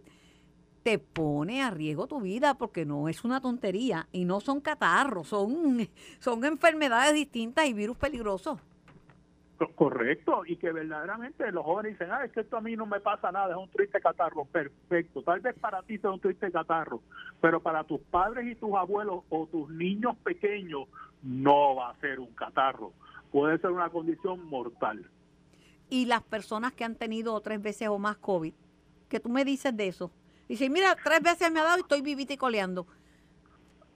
te 0.85 0.99
pone 1.01 1.63
a 1.63 1.71
riesgo 1.71 2.07
tu 2.07 2.21
vida 2.21 2.55
porque 2.55 2.85
no 2.85 3.09
es 3.09 3.25
una 3.25 3.41
tontería 3.41 4.07
y 4.13 4.25
no 4.25 4.41
son 4.41 4.61
catarros, 4.61 5.29
son, 5.29 5.89
son 6.21 6.45
enfermedades 6.45 7.15
distintas 7.15 7.67
y 7.67 7.73
virus 7.73 7.97
peligrosos. 7.97 8.61
Co- 9.67 9.73
Correcto, 9.75 10.43
y 10.47 10.57
que 10.57 10.73
verdaderamente 10.73 11.51
los 11.53 11.65
jóvenes 11.65 11.93
dicen, 11.93 12.11
ah, 12.13 12.25
es 12.25 12.33
que 12.33 12.41
esto 12.41 12.57
a 12.57 12.61
mí 12.61 12.77
no 12.77 12.87
me 12.87 13.01
pasa 13.01 13.31
nada, 13.31 13.51
es 13.51 13.57
un 13.57 13.69
triste 13.71 14.01
catarro, 14.01 14.45
perfecto, 14.47 15.23
tal 15.23 15.41
vez 15.41 15.55
para 15.59 15.83
ti 15.83 15.99
sea 15.99 16.11
un 16.11 16.21
triste 16.21 16.51
catarro, 16.51 17.01
pero 17.41 17.61
para 17.61 17.85
tus 17.85 18.01
padres 18.01 18.47
y 18.47 18.55
tus 18.55 18.75
abuelos 18.75 19.25
o 19.29 19.47
tus 19.47 19.69
niños 19.71 20.17
pequeños 20.25 20.89
no 21.23 21.77
va 21.77 21.91
a 21.91 22.01
ser 22.01 22.19
un 22.21 22.33
catarro, 22.35 22.93
puede 23.31 23.59
ser 23.59 23.71
una 23.71 23.89
condición 23.91 24.45
mortal. 24.49 25.05
Y 25.91 26.07
las 26.07 26.23
personas 26.23 26.73
que 26.73 26.85
han 26.85 26.95
tenido 26.97 27.39
tres 27.41 27.61
veces 27.61 27.89
o 27.89 27.99
más 27.99 28.17
COVID, 28.17 28.55
que 29.09 29.21
tú 29.21 29.29
me 29.29 29.45
dices 29.45 29.77
de 29.77 29.89
eso. 29.89 30.11
Dice, 30.49 30.71
mira, 30.71 30.97
tres 31.03 31.23
veces 31.23 31.53
me 31.53 31.61
ha 31.61 31.65
dado 31.65 31.79
y 31.79 31.83
estoy 31.83 32.01
vivita 32.01 32.33
y 32.33 32.37
coleando. 32.39 32.87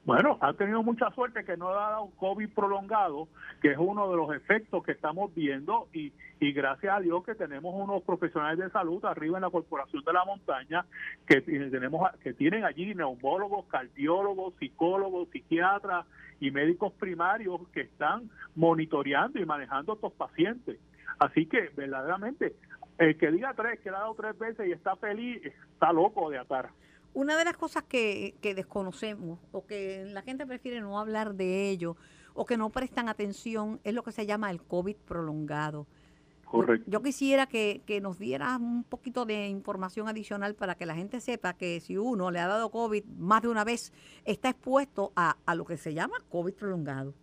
Bueno, 0.06 0.38
ha 0.40 0.52
tenido 0.52 0.84
mucha 0.84 1.10
suerte 1.10 1.44
que 1.44 1.56
no 1.56 1.68
ha 1.70 1.90
dado 1.90 2.10
COVID 2.18 2.50
prolongado, 2.50 3.26
que 3.60 3.72
es 3.72 3.76
uno 3.76 4.08
de 4.08 4.16
los 4.16 4.32
efectos 4.36 4.84
que 4.84 4.92
estamos 4.92 5.34
viendo 5.34 5.88
y, 5.92 6.12
y 6.38 6.52
gracias 6.52 6.96
a 6.96 7.00
Dios 7.00 7.24
que 7.24 7.34
tenemos 7.34 7.74
unos 7.74 8.04
profesionales 8.04 8.60
de 8.60 8.70
salud 8.70 9.04
arriba 9.04 9.38
en 9.38 9.42
la 9.42 9.50
Corporación 9.50 10.04
de 10.04 10.12
la 10.12 10.24
Montaña 10.24 10.86
que 11.26 11.40
tenemos 11.40 12.08
que 12.22 12.34
tienen 12.34 12.64
allí 12.64 12.94
neumólogos, 12.94 13.66
cardiólogos, 13.66 14.54
psicólogos, 14.60 15.28
psiquiatras 15.30 16.06
y 16.38 16.52
médicos 16.52 16.92
primarios 16.92 17.60
que 17.74 17.80
están 17.80 18.30
monitoreando 18.54 19.40
y 19.40 19.44
manejando 19.44 19.94
estos 19.94 20.12
pacientes. 20.12 20.78
Así 21.18 21.46
que 21.46 21.70
verdaderamente 21.76 22.54
el 22.98 23.18
que 23.18 23.32
diga 23.32 23.54
tres, 23.54 23.80
que 23.80 23.88
ha 23.88 23.94
dado 23.94 24.14
tres 24.14 24.38
veces 24.38 24.68
y 24.68 24.70
está 24.70 24.94
feliz, 24.94 25.44
está 25.44 25.92
loco 25.92 26.30
de 26.30 26.38
atar. 26.38 26.68
Una 27.16 27.38
de 27.38 27.46
las 27.46 27.56
cosas 27.56 27.82
que, 27.84 28.34
que 28.42 28.54
desconocemos 28.54 29.38
o 29.50 29.64
que 29.64 30.04
la 30.04 30.20
gente 30.20 30.46
prefiere 30.46 30.82
no 30.82 30.98
hablar 31.00 31.32
de 31.32 31.70
ello 31.70 31.96
o 32.34 32.44
que 32.44 32.58
no 32.58 32.68
prestan 32.68 33.08
atención 33.08 33.80
es 33.84 33.94
lo 33.94 34.02
que 34.02 34.12
se 34.12 34.26
llama 34.26 34.50
el 34.50 34.60
COVID 34.62 34.96
prolongado. 34.96 35.86
Correcto. 36.44 36.90
Yo, 36.90 37.00
quisiera 37.02 37.46
que, 37.46 37.80
que 37.86 38.02
nos 38.02 38.18
dieras 38.18 38.60
un 38.60 38.84
poquito 38.84 39.24
de 39.24 39.48
información 39.48 40.08
adicional 40.08 40.54
para 40.54 40.74
que 40.74 40.84
la 40.84 40.94
gente 40.94 41.20
sepa 41.22 41.54
que 41.54 41.80
si 41.80 41.96
uno 41.96 42.30
le 42.30 42.38
ha 42.38 42.48
dado 42.48 42.70
COVID 42.70 43.06
más 43.16 43.40
de 43.40 43.48
una 43.48 43.64
vez, 43.64 43.94
está 44.26 44.50
expuesto 44.50 45.12
a, 45.16 45.38
a 45.46 45.54
lo 45.54 45.64
que 45.64 45.78
se 45.78 45.94
llama 45.94 46.18
COVID 46.28 46.52
prolongado. 46.52 47.14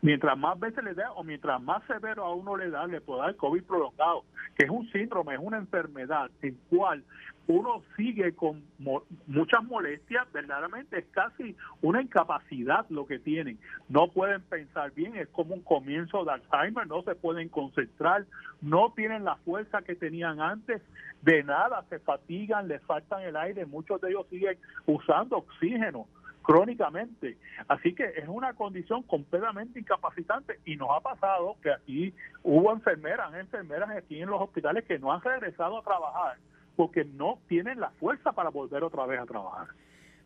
mientras 0.00 0.38
más 0.38 0.60
veces 0.60 0.84
le 0.84 0.94
da 0.94 1.10
o 1.14 1.24
mientras 1.24 1.60
más 1.60 1.82
severo 1.88 2.24
a 2.24 2.32
uno 2.36 2.56
le 2.56 2.70
da, 2.70 2.86
le 2.86 3.00
puede 3.00 3.22
dar 3.22 3.34
COVID 3.34 3.64
prolongado, 3.64 4.22
que 4.56 4.64
es 4.64 4.70
un 4.70 4.88
síndrome, 4.92 5.34
es 5.34 5.40
una 5.42 5.58
enfermedad 5.58 6.30
en 6.40 6.56
cual 6.70 7.02
uno 7.48 7.82
sigue 7.96 8.34
con 8.34 8.62
mo- 8.78 9.04
muchas 9.26 9.64
molestias, 9.64 10.30
verdaderamente 10.32 10.98
es 10.98 11.06
casi 11.06 11.56
una 11.80 12.02
incapacidad 12.02 12.84
lo 12.90 13.06
que 13.06 13.18
tienen. 13.18 13.58
No 13.88 14.08
pueden 14.08 14.42
pensar 14.42 14.92
bien, 14.92 15.16
es 15.16 15.28
como 15.28 15.54
un 15.54 15.62
comienzo 15.62 16.24
de 16.24 16.32
Alzheimer, 16.32 16.86
no 16.86 17.02
se 17.02 17.14
pueden 17.14 17.48
concentrar, 17.48 18.26
no 18.60 18.92
tienen 18.94 19.24
la 19.24 19.36
fuerza 19.36 19.80
que 19.80 19.94
tenían 19.96 20.40
antes, 20.40 20.82
de 21.22 21.42
nada, 21.42 21.84
se 21.88 21.98
fatigan, 21.98 22.68
les 22.68 22.82
faltan 22.82 23.22
el 23.22 23.34
aire, 23.36 23.64
muchos 23.64 24.00
de 24.02 24.10
ellos 24.10 24.26
siguen 24.28 24.58
usando 24.86 25.38
oxígeno 25.38 26.06
crónicamente. 26.42 27.36
Así 27.66 27.94
que 27.94 28.04
es 28.04 28.28
una 28.28 28.52
condición 28.52 29.02
completamente 29.02 29.80
incapacitante 29.80 30.60
y 30.64 30.76
nos 30.76 30.88
ha 30.90 31.00
pasado 31.00 31.56
que 31.62 31.72
aquí 31.72 32.14
hubo 32.42 32.72
enfermeras, 32.72 33.34
enfermeras 33.34 33.90
aquí 33.90 34.20
en 34.20 34.28
los 34.30 34.40
hospitales 34.40 34.84
que 34.84 34.98
no 34.98 35.12
han 35.12 35.22
regresado 35.22 35.78
a 35.78 35.82
trabajar 35.82 36.36
porque 36.78 37.04
no 37.04 37.40
tienen 37.48 37.80
la 37.80 37.90
fuerza 37.90 38.30
para 38.30 38.50
volver 38.50 38.84
otra 38.84 39.04
vez 39.04 39.18
a 39.18 39.26
trabajar. 39.26 39.66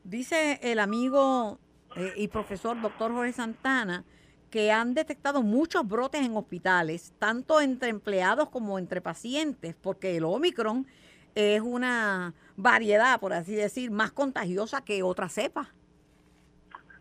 Dice 0.05 0.61
el 0.63 0.81
amigo 0.81 1.59
eh, 1.97 2.13
y 2.15 2.29
profesor 2.29 2.79
doctor 2.79 3.11
Jorge 3.11 3.33
Santana 3.33 4.05
que 4.51 4.71
han 4.71 4.93
detectado 4.93 5.43
muchos 5.43 5.89
brotes 5.89 6.21
en 6.21 6.37
hospitales, 6.37 7.15
tanto 7.19 7.59
entre 7.63 7.89
empleados 7.89 8.51
como 8.51 8.79
entre 8.79 9.01
pacientes, 9.01 9.75
porque 9.81 10.15
el 10.19 10.25
Omicron 10.25 10.87
es 11.35 11.63
una 11.63 12.35
variedad, 12.59 13.19
por 13.19 13.33
así 13.33 13.55
decir, 13.55 13.91
más 13.91 14.13
contagiosa 14.13 14.85
que 14.85 15.03
otra 15.03 15.31
cepa. 15.31 15.73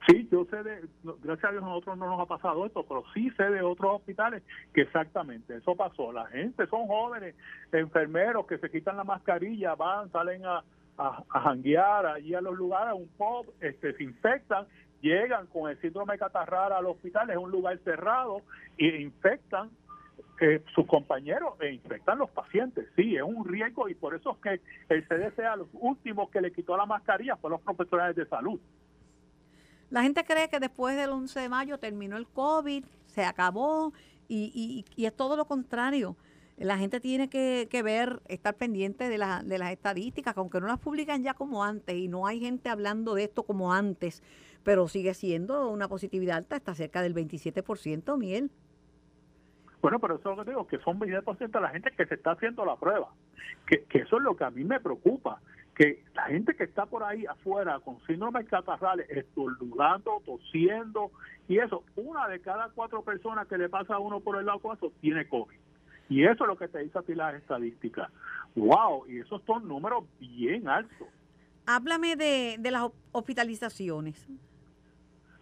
Sí, 0.08 0.28
yo 0.32 0.46
sé 0.46 0.64
de, 0.64 0.82
gracias 1.22 1.46
a 1.46 1.52
Dios 1.52 1.64
a 1.64 1.68
nosotros 1.68 1.98
no 1.98 2.08
nos 2.08 2.20
ha 2.20 2.26
pasado 2.26 2.66
esto, 2.66 2.84
pero 2.88 3.04
sí 3.14 3.30
sé 3.32 3.44
de 3.44 3.62
otros 3.62 3.98
hospitales 3.98 4.42
que 4.74 4.82
exactamente 4.82 5.56
eso 5.56 5.76
pasó. 5.76 6.12
La 6.12 6.26
gente 6.28 6.66
son 6.68 6.88
jóvenes, 6.88 7.36
enfermeros 7.72 8.48
que 8.48 8.58
se 8.58 8.72
quitan 8.72 8.98
la 8.98 9.04
mascarilla, 9.04 9.76
van, 9.76 10.12
salen 10.12 10.44
a, 10.46 10.64
a, 10.98 11.24
a 11.30 11.40
janguear 11.42 12.08
allí 12.08 12.34
a 12.34 12.42
los 12.42 12.56
lugares, 12.56 12.90
a 12.90 12.96
un 12.96 13.08
pub, 13.10 13.54
este, 13.60 13.94
se 13.94 14.04
infectan, 14.04 14.66
llegan 15.02 15.46
con 15.48 15.70
el 15.70 15.80
síndrome 15.82 16.18
catarral 16.18 16.72
al 16.72 16.86
hospital, 16.88 17.30
es 17.30 17.38
un 17.38 17.52
lugar 17.52 17.78
cerrado, 17.84 18.42
e 18.80 19.02
infectan 19.02 19.70
eh, 20.40 20.64
sus 20.74 20.88
compañeros 20.88 21.54
e 21.60 21.72
infectan 21.72 22.18
los 22.18 22.32
pacientes. 22.32 22.88
Sí, 22.96 23.16
es 23.16 23.22
un 23.22 23.48
riesgo 23.48 23.88
y 23.88 23.94
por 23.94 24.16
eso 24.16 24.32
es 24.32 24.38
que 24.42 24.94
el 24.96 25.08
CDC 25.08 25.40
a 25.42 25.56
los 25.56 25.68
últimos 25.74 26.32
que 26.32 26.42
le 26.42 26.52
quitó 26.52 26.76
la 26.76 26.88
mascarilla 26.88 27.36
fue 27.36 27.52
los 27.52 27.62
profesionales 27.62 28.16
de 28.16 28.26
salud. 28.26 28.60
La 29.92 30.02
gente 30.02 30.24
cree 30.24 30.50
que 30.50 30.60
después 30.60 30.96
del 30.98 31.12
11 31.12 31.40
de 31.40 31.50
mayo 31.50 31.78
terminó 31.78 32.18
el 32.18 32.28
COVID, 32.28 32.84
se 33.06 33.24
acabó 33.26 33.94
y, 34.28 34.52
y- 34.56 34.86
y 35.00 35.06
es 35.06 35.14
todo 35.16 35.36
lo 35.38 35.46
contrario. 35.46 36.16
La 36.58 36.78
gente 36.78 37.00
tiene 37.00 37.28
que, 37.30 37.68
que 37.70 37.84
ver, 37.84 38.22
estar 38.28 38.56
pendiente 38.56 39.10
de, 39.10 39.18
la- 39.18 39.44
de 39.44 39.58
las 39.58 39.72
estadísticas, 39.72 40.34
que 40.34 40.40
aunque 40.40 40.60
no 40.62 40.68
las 40.68 40.80
publican 40.80 41.24
ya 41.24 41.34
como 41.34 41.64
antes 41.64 41.96
y 41.96 42.08
no 42.08 42.26
hay 42.26 42.40
gente 42.40 42.70
hablando 42.70 43.14
de 43.16 43.26
esto 43.26 43.44
como 43.44 43.74
antes, 43.74 44.24
pero 44.64 44.88
sigue 44.88 45.14
siendo 45.14 45.70
una 45.70 45.88
positividad 45.88 46.38
alta, 46.38 46.56
está 46.56 46.74
cerca 46.74 47.02
del 47.02 47.14
27%, 47.16 48.18
Miguel. 48.18 48.50
Bueno, 49.82 50.00
pero 50.00 50.16
eso 50.18 50.32
es 50.32 50.38
lo 50.38 50.46
que 50.46 50.52
digo, 50.52 50.68
que 50.68 50.78
son 50.80 51.00
20% 51.00 51.52
de 51.52 51.62
la 51.62 51.70
gente 51.70 51.90
que 51.98 52.06
se 52.06 52.14
está 52.14 52.32
haciendo 52.32 52.64
la 52.64 52.76
prueba. 52.76 53.10
Que, 53.66 53.84
que 53.86 54.00
eso 54.00 54.18
es 54.18 54.24
lo 54.24 54.36
que 54.36 54.44
a 54.44 54.52
mí 54.52 54.64
me 54.64 54.80
preocupa. 54.80 55.42
Que 55.76 56.04
la 56.14 56.24
gente 56.24 56.56
que 56.56 56.66
está 56.66 56.86
por 56.86 57.04
ahí 57.04 57.26
afuera 57.26 57.80
con 57.80 58.00
síndrome 58.06 58.46
catarrales, 58.46 59.10
estornudando, 59.10 60.22
tosiendo 60.26 61.12
y 61.48 61.60
eso, 61.60 61.84
una 61.96 62.28
de 62.28 62.40
cada 62.40 62.70
cuatro 62.70 63.02
personas 63.02 63.48
que 63.48 63.58
le 63.58 63.68
pasa 63.68 63.96
a 63.96 64.00
uno 64.00 64.20
por 64.20 64.38
el 64.38 64.46
lado 64.46 64.62
eso 64.74 64.92
tiene 65.02 65.28
COVID. 65.28 65.58
Y 66.10 66.24
eso 66.24 66.44
es 66.44 66.48
lo 66.48 66.58
que 66.58 66.68
te 66.68 66.80
dice 66.80 67.00
a 67.00 67.02
ti 67.02 67.16
las 67.16 67.36
estadísticas. 67.36 68.12
¡Wow! 68.56 69.06
Y 69.08 69.20
esos 69.20 69.42
son 69.44 69.68
números 69.68 70.06
bien 70.20 70.68
altos. 70.68 71.08
Háblame 71.66 72.16
de, 72.16 72.58
de 72.60 72.72
las 72.72 72.90
hospitalizaciones. 73.12 74.28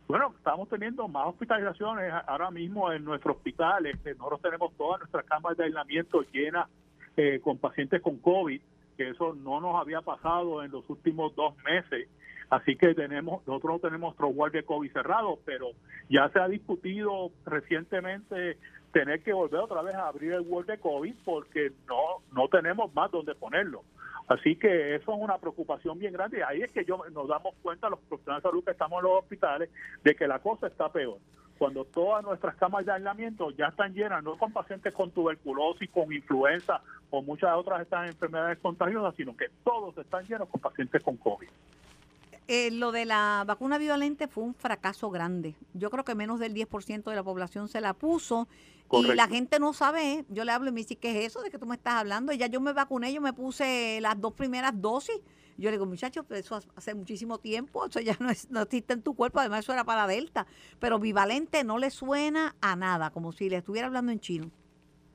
Bueno, 0.07 0.33
estamos 0.35 0.67
teniendo 0.67 1.07
más 1.07 1.27
hospitalizaciones 1.27 2.11
ahora 2.25 2.49
mismo 2.49 2.91
en 2.91 3.03
nuestro 3.03 3.33
hospital. 3.33 3.85
Este, 3.85 4.15
nosotros 4.15 4.41
tenemos 4.41 4.73
todas 4.75 5.01
nuestras 5.01 5.25
camas 5.25 5.55
de 5.57 5.65
aislamiento 5.65 6.23
llenas 6.31 6.67
eh, 7.15 7.39
con 7.43 7.59
pacientes 7.59 8.01
con 8.01 8.17
COVID, 8.17 8.59
que 8.99 9.11
eso 9.11 9.33
no 9.33 9.61
nos 9.61 9.79
había 9.79 10.01
pasado 10.01 10.61
en 10.61 10.71
los 10.71 10.83
últimos 10.89 11.33
dos 11.33 11.55
meses. 11.63 12.09
Así 12.49 12.75
que 12.75 12.93
tenemos, 12.93 13.47
nosotros 13.47 13.75
no 13.75 13.79
tenemos 13.79 14.15
ward 14.19 14.51
de 14.51 14.63
COVID 14.63 14.91
cerrado, 14.91 15.39
pero 15.45 15.67
ya 16.09 16.27
se 16.29 16.39
ha 16.39 16.49
discutido 16.49 17.31
recientemente 17.45 18.57
tener 18.91 19.23
que 19.23 19.31
volver 19.31 19.61
otra 19.61 19.83
vez 19.83 19.95
a 19.95 20.09
abrir 20.09 20.33
el 20.33 20.41
ward 20.41 20.65
de 20.65 20.79
COVID 20.79 21.15
porque 21.23 21.71
no, 21.87 22.21
no 22.33 22.49
tenemos 22.49 22.93
más 22.93 23.09
donde 23.09 23.35
ponerlo. 23.35 23.83
Así 24.27 24.57
que 24.57 24.95
eso 24.95 25.13
es 25.13 25.21
una 25.21 25.37
preocupación 25.37 25.97
bien 25.97 26.11
grande. 26.11 26.43
Ahí 26.43 26.61
es 26.61 26.71
que 26.73 26.83
yo 26.83 27.01
nos 27.13 27.29
damos 27.29 27.55
cuenta 27.61 27.89
los 27.89 27.99
profesionales 28.01 28.43
de 28.43 28.49
salud 28.49 28.63
que 28.65 28.71
estamos 28.71 28.99
en 28.99 29.09
los 29.09 29.19
hospitales 29.19 29.69
de 30.03 30.15
que 30.15 30.27
la 30.27 30.39
cosa 30.39 30.67
está 30.67 30.91
peor. 30.91 31.19
Cuando 31.59 31.83
todas 31.83 32.23
nuestras 32.23 32.55
camas 32.55 32.85
de 32.85 32.93
aislamiento 32.93 33.51
ya 33.51 33.67
están 33.67 33.93
llenas, 33.93 34.23
no 34.23 34.37
con 34.37 34.53
pacientes 34.53 34.93
con 34.93 35.11
tuberculosis, 35.11 35.89
con 35.89 36.11
influenza 36.13 36.81
o 37.11 37.21
muchas 37.21 37.53
otras 37.53 37.81
estas 37.81 38.07
enfermedades 38.07 38.59
contagiosas, 38.59 39.13
sino 39.15 39.35
que 39.35 39.47
todos 39.65 39.97
están 39.97 40.25
llenos 40.25 40.47
con 40.47 40.61
pacientes 40.61 41.03
con 41.03 41.17
COVID. 41.17 41.49
Eh, 42.51 42.71
lo 42.71 42.91
de 42.91 43.05
la 43.05 43.43
vacuna 43.45 43.77
bivalente 43.77 44.27
fue 44.27 44.43
un 44.43 44.55
fracaso 44.55 45.11
grande. 45.11 45.55
Yo 45.75 45.91
creo 45.91 46.03
que 46.03 46.15
menos 46.15 46.39
del 46.39 46.55
10% 46.55 47.03
de 47.03 47.15
la 47.15 47.21
población 47.21 47.67
se 47.67 47.79
la 47.79 47.93
puso 47.93 48.47
y 48.91 49.03
la 49.03 49.27
gente 49.27 49.59
no 49.59 49.71
sabe. 49.71 50.25
Yo 50.29 50.43
le 50.43 50.51
hablo 50.51 50.69
y 50.69 50.71
me 50.71 50.79
dice, 50.79 50.95
¿qué 50.95 51.11
es 51.11 51.27
eso 51.27 51.43
de 51.43 51.51
que 51.51 51.59
tú 51.59 51.67
me 51.67 51.75
estás 51.75 51.93
hablando? 51.93 52.33
Y 52.33 52.39
ya 52.39 52.47
yo 52.47 52.59
me 52.59 52.73
vacuné, 52.73 53.13
yo 53.13 53.21
me 53.21 53.33
puse 53.33 53.99
las 54.01 54.19
dos 54.19 54.33
primeras 54.33 54.73
dosis. 54.81 55.21
Yo 55.57 55.69
le 55.69 55.73
digo, 55.73 55.85
muchachos, 55.85 56.25
pero 56.27 56.39
eso 56.39 56.59
hace 56.75 56.95
muchísimo 56.95 57.37
tiempo, 57.37 57.85
eso 57.89 57.99
ya 57.99 58.17
no, 58.19 58.31
es, 58.31 58.49
no 58.49 58.61
existe 58.61 58.93
en 58.93 59.03
tu 59.03 59.13
cuerpo, 59.13 59.41
además 59.41 59.59
eso 59.59 59.73
era 59.73 59.83
para 59.83 60.07
Delta. 60.07 60.47
Pero 60.79 60.97
bivalente 60.97 61.63
no 61.63 61.77
le 61.77 61.91
suena 61.91 62.55
a 62.61 62.75
nada, 62.75 63.11
como 63.11 63.31
si 63.31 63.47
le 63.51 63.57
estuviera 63.57 63.85
hablando 63.85 64.11
en 64.11 64.21
chino. 64.21 64.49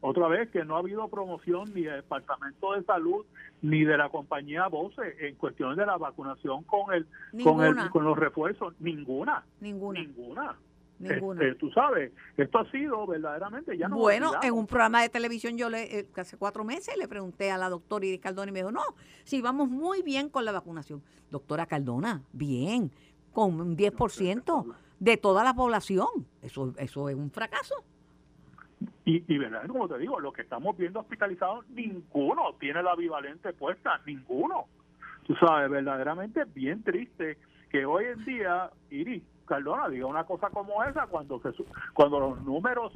Otra 0.07 0.29
vez 0.29 0.51
que 0.51 0.67
no 0.67 0.77
ha 0.77 0.81
habido 0.81 1.09
promoción 1.09 1.73
ni 1.73 1.81
del 1.85 2.03
Departamento 2.03 2.75
de 2.75 2.85
Salud 2.85 3.25
ni 3.63 3.85
de 3.85 3.97
la 3.97 4.11
compañía 4.11 4.69
Voce 4.69 5.01
en 5.19 5.35
cuestiones 5.37 5.79
de 5.79 5.87
la 5.87 5.97
vacunación 5.97 6.63
con 6.65 6.93
el 6.93 7.07
con 7.43 7.65
el 7.65 7.89
con 7.89 8.05
los 8.05 8.19
refuerzos, 8.19 8.75
ninguna, 8.81 9.47
Ninguna, 9.61 10.01
ninguna. 10.01 10.57
Ninguna. 10.99 11.43
Este, 11.43 11.59
tú 11.59 11.71
sabes, 11.71 12.13
esto 12.37 12.59
ha 12.59 12.71
sido 12.71 13.07
verdaderamente 13.07 13.79
ya 13.79 13.89
no 13.89 13.97
bueno, 13.97 14.33
en 14.43 14.53
un 14.53 14.67
programa 14.67 15.01
de 15.01 15.09
televisión 15.09 15.57
yo 15.57 15.71
le, 15.71 16.01
eh, 16.01 16.07
hace 16.17 16.37
cuatro 16.37 16.65
meses 16.65 16.99
le 16.99 17.09
pregunté 17.09 17.51
a 17.51 17.57
la 17.57 17.71
doctora 17.71 18.05
Iris 18.05 18.21
Cardona 18.21 18.51
y 18.51 18.53
me 18.53 18.59
dijo, 18.59 18.73
no, 18.73 18.83
sí, 19.25 19.41
vamos 19.41 19.71
muy 19.71 20.03
bien 20.03 20.29
con 20.29 20.45
la 20.45 20.53
vacunación. 20.53 21.03
Doctora 21.31 21.65
Cardona, 21.65 22.23
bien, 22.33 22.93
con 23.33 23.59
un 23.59 23.75
10% 23.75 24.75
de 25.01 25.17
toda 25.17 25.43
la 25.45 25.55
población. 25.55 26.09
Eso, 26.43 26.75
eso 26.77 27.09
es 27.09 27.17
un 27.17 27.31
fracaso. 27.31 27.83
Y, 29.05 29.23
y 29.33 29.39
verdad, 29.39 29.67
como 29.67 29.89
te 29.89 29.99
digo, 29.99 30.19
lo 30.19 30.33
que 30.33 30.43
estamos 30.43 30.77
viendo 30.77 31.01
hospitalizados, 31.01 31.69
ninguno 31.69 32.55
tiene 32.59 32.83
la 32.83 32.95
bivalente 32.95 33.53
puesta, 33.53 34.01
ninguno. 34.07 34.65
Tú 35.27 35.35
sabes, 35.37 35.71
verdaderamente 35.71 36.45
bien 36.55 36.83
triste 36.83 37.39
que 37.71 37.85
hoy 37.85 38.07
en 38.07 38.25
día, 38.25 38.71
Iris 38.91 39.23
Cardona 39.47 39.89
diga 39.89 40.07
una 40.07 40.25
cosa 40.25 40.49
como 40.51 40.83
esa 40.85 41.07
cuando 41.07 41.41
se, 41.41 41.51
cuando 41.93 42.21
los 42.21 42.43
números 42.43 42.93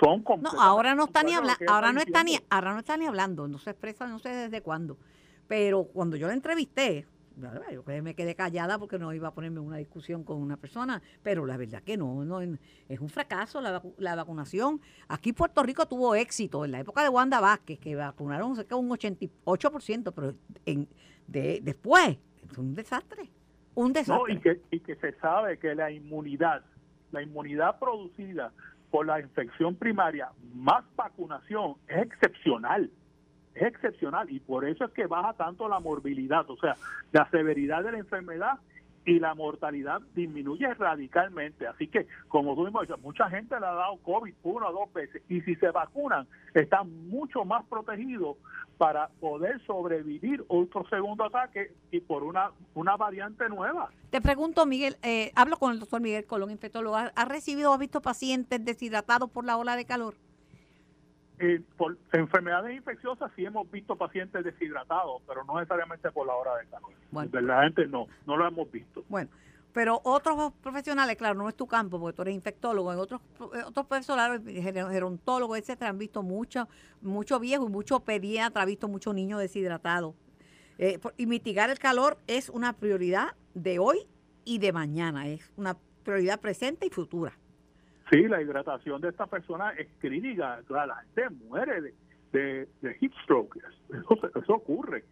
son 0.00 0.24
No, 0.40 0.60
ahora 0.60 0.94
no 0.94 1.04
está 1.04 1.22
ni 1.22 1.34
hablando, 1.34 1.64
ahora 1.68 1.92
no 1.92 2.00
está 2.00 2.24
ni, 2.24 2.38
ahora 2.50 2.72
no 2.72 2.78
está 2.78 2.96
ni 2.96 3.06
hablando, 3.06 3.48
no 3.48 3.58
se 3.58 3.70
expresa, 3.70 4.06
no 4.06 4.18
sé 4.18 4.30
desde 4.30 4.62
cuándo. 4.62 4.96
Pero 5.46 5.84
cuando 5.84 6.16
yo 6.16 6.26
la 6.26 6.32
entrevisté, 6.32 7.06
me 7.36 8.14
quedé 8.14 8.34
callada 8.34 8.78
porque 8.78 8.98
no 8.98 9.12
iba 9.12 9.28
a 9.28 9.34
ponerme 9.34 9.60
en 9.60 9.66
una 9.66 9.76
discusión 9.78 10.24
con 10.24 10.40
una 10.40 10.56
persona, 10.56 11.02
pero 11.22 11.46
la 11.46 11.56
verdad 11.56 11.82
que 11.82 11.96
no, 11.96 12.24
no 12.24 12.40
es 12.40 13.00
un 13.00 13.08
fracaso 13.08 13.60
la, 13.60 13.82
la 13.98 14.14
vacunación. 14.14 14.80
Aquí 15.08 15.32
Puerto 15.32 15.62
Rico 15.62 15.86
tuvo 15.86 16.14
éxito 16.14 16.64
en 16.64 16.72
la 16.72 16.80
época 16.80 17.02
de 17.02 17.08
Wanda 17.08 17.40
Vázquez, 17.40 17.78
que 17.78 17.94
vacunaron 17.96 18.54
cerca 18.56 18.74
de 18.76 18.80
un 18.80 18.88
88%, 18.90 20.12
pero 20.14 20.34
en, 20.66 20.88
de, 21.26 21.60
después 21.62 22.18
es 22.50 22.58
un 22.58 22.74
desastre, 22.74 23.30
un 23.74 23.88
No, 23.88 23.92
desastre. 23.94 24.34
y 24.34 24.38
que, 24.40 24.60
y 24.70 24.80
que 24.80 24.96
se 24.96 25.12
sabe 25.18 25.58
que 25.58 25.74
la 25.74 25.90
inmunidad, 25.90 26.62
la 27.10 27.22
inmunidad 27.22 27.78
producida 27.78 28.52
por 28.90 29.06
la 29.06 29.18
infección 29.20 29.74
primaria 29.74 30.30
más 30.54 30.84
vacunación 30.94 31.74
es 31.88 32.02
excepcional, 32.02 32.90
es 33.54 33.62
excepcional 33.62 34.30
y 34.30 34.40
por 34.40 34.64
eso 34.64 34.84
es 34.84 34.90
que 34.92 35.06
baja 35.06 35.32
tanto 35.34 35.68
la 35.68 35.80
morbilidad, 35.80 36.48
o 36.50 36.56
sea, 36.56 36.76
la 37.12 37.28
severidad 37.30 37.82
de 37.82 37.92
la 37.92 37.98
enfermedad 37.98 38.58
y 39.06 39.20
la 39.20 39.34
mortalidad 39.34 40.00
disminuye 40.14 40.72
radicalmente. 40.74 41.66
Así 41.66 41.88
que, 41.88 42.06
como 42.28 42.54
tú 42.54 42.62
mismo 42.62 42.80
dices, 42.80 42.98
mucha 43.00 43.28
gente 43.28 43.58
le 43.60 43.66
ha 43.66 43.72
dado 43.72 43.98
COVID 43.98 44.34
una 44.42 44.68
o 44.68 44.72
dos 44.72 44.92
veces 44.92 45.22
y 45.28 45.40
si 45.42 45.54
se 45.56 45.70
vacunan 45.70 46.26
están 46.54 47.08
mucho 47.08 47.44
más 47.44 47.64
protegidos 47.66 48.36
para 48.78 49.08
poder 49.20 49.60
sobrevivir 49.66 50.44
otro 50.48 50.86
segundo 50.88 51.24
ataque 51.24 51.72
y 51.90 52.00
por 52.00 52.24
una, 52.24 52.50
una 52.74 52.96
variante 52.96 53.48
nueva. 53.48 53.90
Te 54.10 54.20
pregunto, 54.20 54.66
Miguel, 54.66 54.96
eh, 55.02 55.32
hablo 55.34 55.56
con 55.56 55.72
el 55.72 55.80
doctor 55.80 56.00
Miguel 56.00 56.24
Colón, 56.24 56.50
infectólogo. 56.50 56.96
¿Ha, 56.96 57.24
recibido 57.24 57.70
o 57.70 57.74
ha 57.74 57.78
visto 57.78 58.00
pacientes 58.00 58.64
deshidratados 58.64 59.30
por 59.30 59.44
la 59.44 59.56
ola 59.56 59.76
de 59.76 59.84
calor? 59.84 60.14
Eh, 61.40 61.60
por 61.76 61.96
enfermedades 62.12 62.76
infecciosas 62.76 63.30
sí 63.34 63.44
hemos 63.44 63.68
visto 63.70 63.96
pacientes 63.96 64.44
deshidratados, 64.44 65.20
pero 65.26 65.42
no 65.44 65.56
necesariamente 65.56 66.10
por 66.12 66.26
la 66.26 66.34
hora 66.34 66.56
de 66.56 66.66
calor. 66.66 66.92
Bueno. 67.10 67.30
Verdaderamente 67.32 67.86
no, 67.88 68.06
no 68.26 68.36
lo 68.36 68.46
hemos 68.46 68.70
visto. 68.70 69.04
Bueno, 69.08 69.28
pero 69.72 70.00
otros 70.04 70.52
profesionales, 70.62 71.16
claro, 71.16 71.34
no 71.34 71.48
es 71.48 71.56
tu 71.56 71.66
campo, 71.66 71.98
porque 71.98 72.14
tú 72.14 72.22
eres 72.22 72.36
infectólogo, 72.36 72.92
en 72.92 73.00
otros, 73.00 73.20
otros 73.66 73.86
profesionales, 73.86 74.42
ger- 74.44 74.88
gerontólogos, 74.92 75.58
etcétera, 75.58 75.90
han 75.90 75.98
visto 75.98 76.22
mucho, 76.22 76.68
mucho 77.02 77.40
viejo 77.40 77.66
y 77.66 77.70
mucho 77.70 77.98
pediatra, 77.98 78.62
ha 78.62 78.66
visto 78.66 78.86
muchos 78.86 79.12
niños 79.12 79.40
deshidratados. 79.40 80.14
Eh, 80.78 81.00
y 81.16 81.26
mitigar 81.26 81.68
el 81.70 81.80
calor 81.80 82.18
es 82.28 82.48
una 82.48 82.74
prioridad 82.74 83.34
de 83.54 83.80
hoy 83.80 84.06
y 84.44 84.58
de 84.58 84.72
mañana, 84.72 85.26
es 85.26 85.50
una 85.56 85.76
prioridad 86.04 86.38
presente 86.38 86.86
y 86.86 86.90
futura. 86.90 87.36
Sí, 88.10 88.22
la 88.28 88.42
hidratación 88.42 89.00
de 89.00 89.08
esta 89.08 89.26
persona 89.26 89.70
es 89.70 89.88
crítica. 89.98 90.60
La 90.68 91.04
gente 91.14 91.30
muere 91.48 91.80
de, 91.80 91.94
de, 92.32 92.68
de 92.82 92.94
heat 92.94 93.12
stroke. 93.22 93.56
Eso, 93.88 94.18
eso 94.38 94.54
ocurre. 94.54 95.04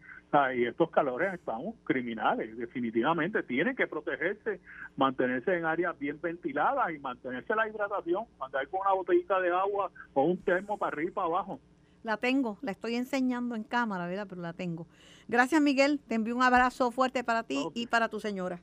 Y 0.55 0.65
estos 0.65 0.89
calores 0.89 1.31
están 1.31 1.61
criminales, 1.83 2.57
definitivamente. 2.57 3.43
Tienen 3.43 3.75
que 3.75 3.85
protegerse, 3.85 4.59
mantenerse 4.95 5.55
en 5.55 5.65
áreas 5.65 5.97
bien 5.99 6.19
ventiladas 6.19 6.91
y 6.91 6.97
mantenerse 6.97 7.53
la 7.55 7.69
hidratación. 7.69 8.25
Andar 8.39 8.67
con 8.69 8.81
una 8.81 8.93
botellita 8.93 9.39
de 9.39 9.49
agua 9.49 9.91
o 10.15 10.23
un 10.23 10.37
termo 10.37 10.77
para 10.77 10.89
arriba 10.89 11.09
y 11.09 11.13
para 11.13 11.27
abajo. 11.27 11.59
La 12.01 12.17
tengo, 12.17 12.57
la 12.61 12.71
estoy 12.71 12.95
enseñando 12.95 13.55
en 13.55 13.63
cámara, 13.63 14.07
¿verdad? 14.07 14.25
Pero 14.27 14.41
la 14.41 14.53
tengo. 14.53 14.87
Gracias, 15.27 15.61
Miguel. 15.61 15.99
Te 16.07 16.15
envío 16.15 16.35
un 16.35 16.43
abrazo 16.43 16.91
fuerte 16.91 17.23
para 17.23 17.43
ti 17.43 17.67
y 17.75 17.87
para 17.87 18.09
tu 18.09 18.19
señora. 18.19 18.59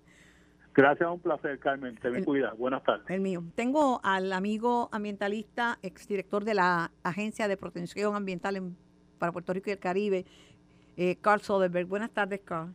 Gracias, 0.75 1.11
un 1.11 1.21
placer, 1.21 1.59
Carmen. 1.59 1.97
Te 1.97 2.11
me 2.11 2.25
cuidas. 2.25 2.57
Buenas 2.57 2.83
tardes. 2.85 3.05
El 3.11 3.21
mío. 3.21 3.43
Tengo 3.55 4.01
al 4.05 4.33
amigo 4.33 4.89
ambientalista, 4.93 5.79
exdirector 5.83 6.45
de 6.45 6.55
la 6.55 6.93
Agencia 7.03 7.49
de 7.49 7.57
Protección 7.57 8.15
Ambiental 8.15 8.57
en- 8.57 8.77
para 9.19 9.33
Puerto 9.33 9.53
Rico 9.53 9.69
y 9.69 9.73
el 9.73 9.79
Caribe, 9.79 10.25
eh, 10.97 11.17
Carl 11.21 11.41
Soderberg. 11.41 11.87
Buenas 11.89 12.11
tardes, 12.13 12.41
Carl. 12.45 12.73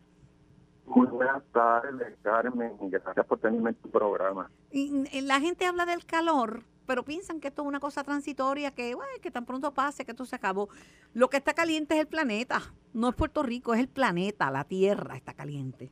Muy 0.86 1.08
buenas 1.08 1.42
tardes, 1.52 2.16
Carmen, 2.22 2.74
gracias 2.80 3.26
por 3.26 3.40
tenerme 3.40 3.72
en 3.72 3.76
tu 3.78 3.90
programa. 3.90 4.52
Y, 4.72 5.04
y 5.12 5.22
la 5.22 5.40
gente 5.40 5.66
habla 5.66 5.86
del 5.88 6.06
calor, 6.06 6.62
pero 6.86 7.04
piensan 7.04 7.40
que 7.40 7.48
esto 7.48 7.64
es 7.64 7.68
una 7.68 7.80
cosa 7.80 8.04
transitoria, 8.04 8.70
que, 8.70 8.94
bueno, 8.94 9.10
que 9.20 9.32
tan 9.32 9.46
pronto 9.46 9.74
pase, 9.74 10.06
que 10.06 10.12
esto 10.12 10.26
se 10.26 10.36
acabó. 10.36 10.70
Lo 11.14 11.28
que 11.30 11.38
está 11.38 11.56
caliente 11.56 11.96
es 11.96 12.02
el 12.02 12.08
planeta, 12.08 12.62
no 12.94 13.10
es 13.10 13.16
Puerto 13.16 13.42
Rico, 13.42 13.74
es 13.74 13.80
el 13.80 13.88
planeta, 13.88 14.52
la 14.52 14.66
Tierra 14.66 15.16
está 15.16 15.34
caliente. 15.34 15.92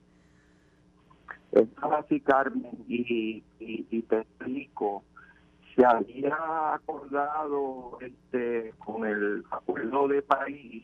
Es 1.53 1.67
así, 1.83 2.19
Carmen, 2.21 2.83
y, 2.87 3.41
te 4.01 4.17
explico. 4.17 5.03
Se 5.75 5.85
había 5.85 6.73
acordado 6.73 7.99
este, 8.01 8.73
con 8.79 9.05
el 9.05 9.43
acuerdo 9.51 10.07
de 10.07 10.21
París 10.23 10.83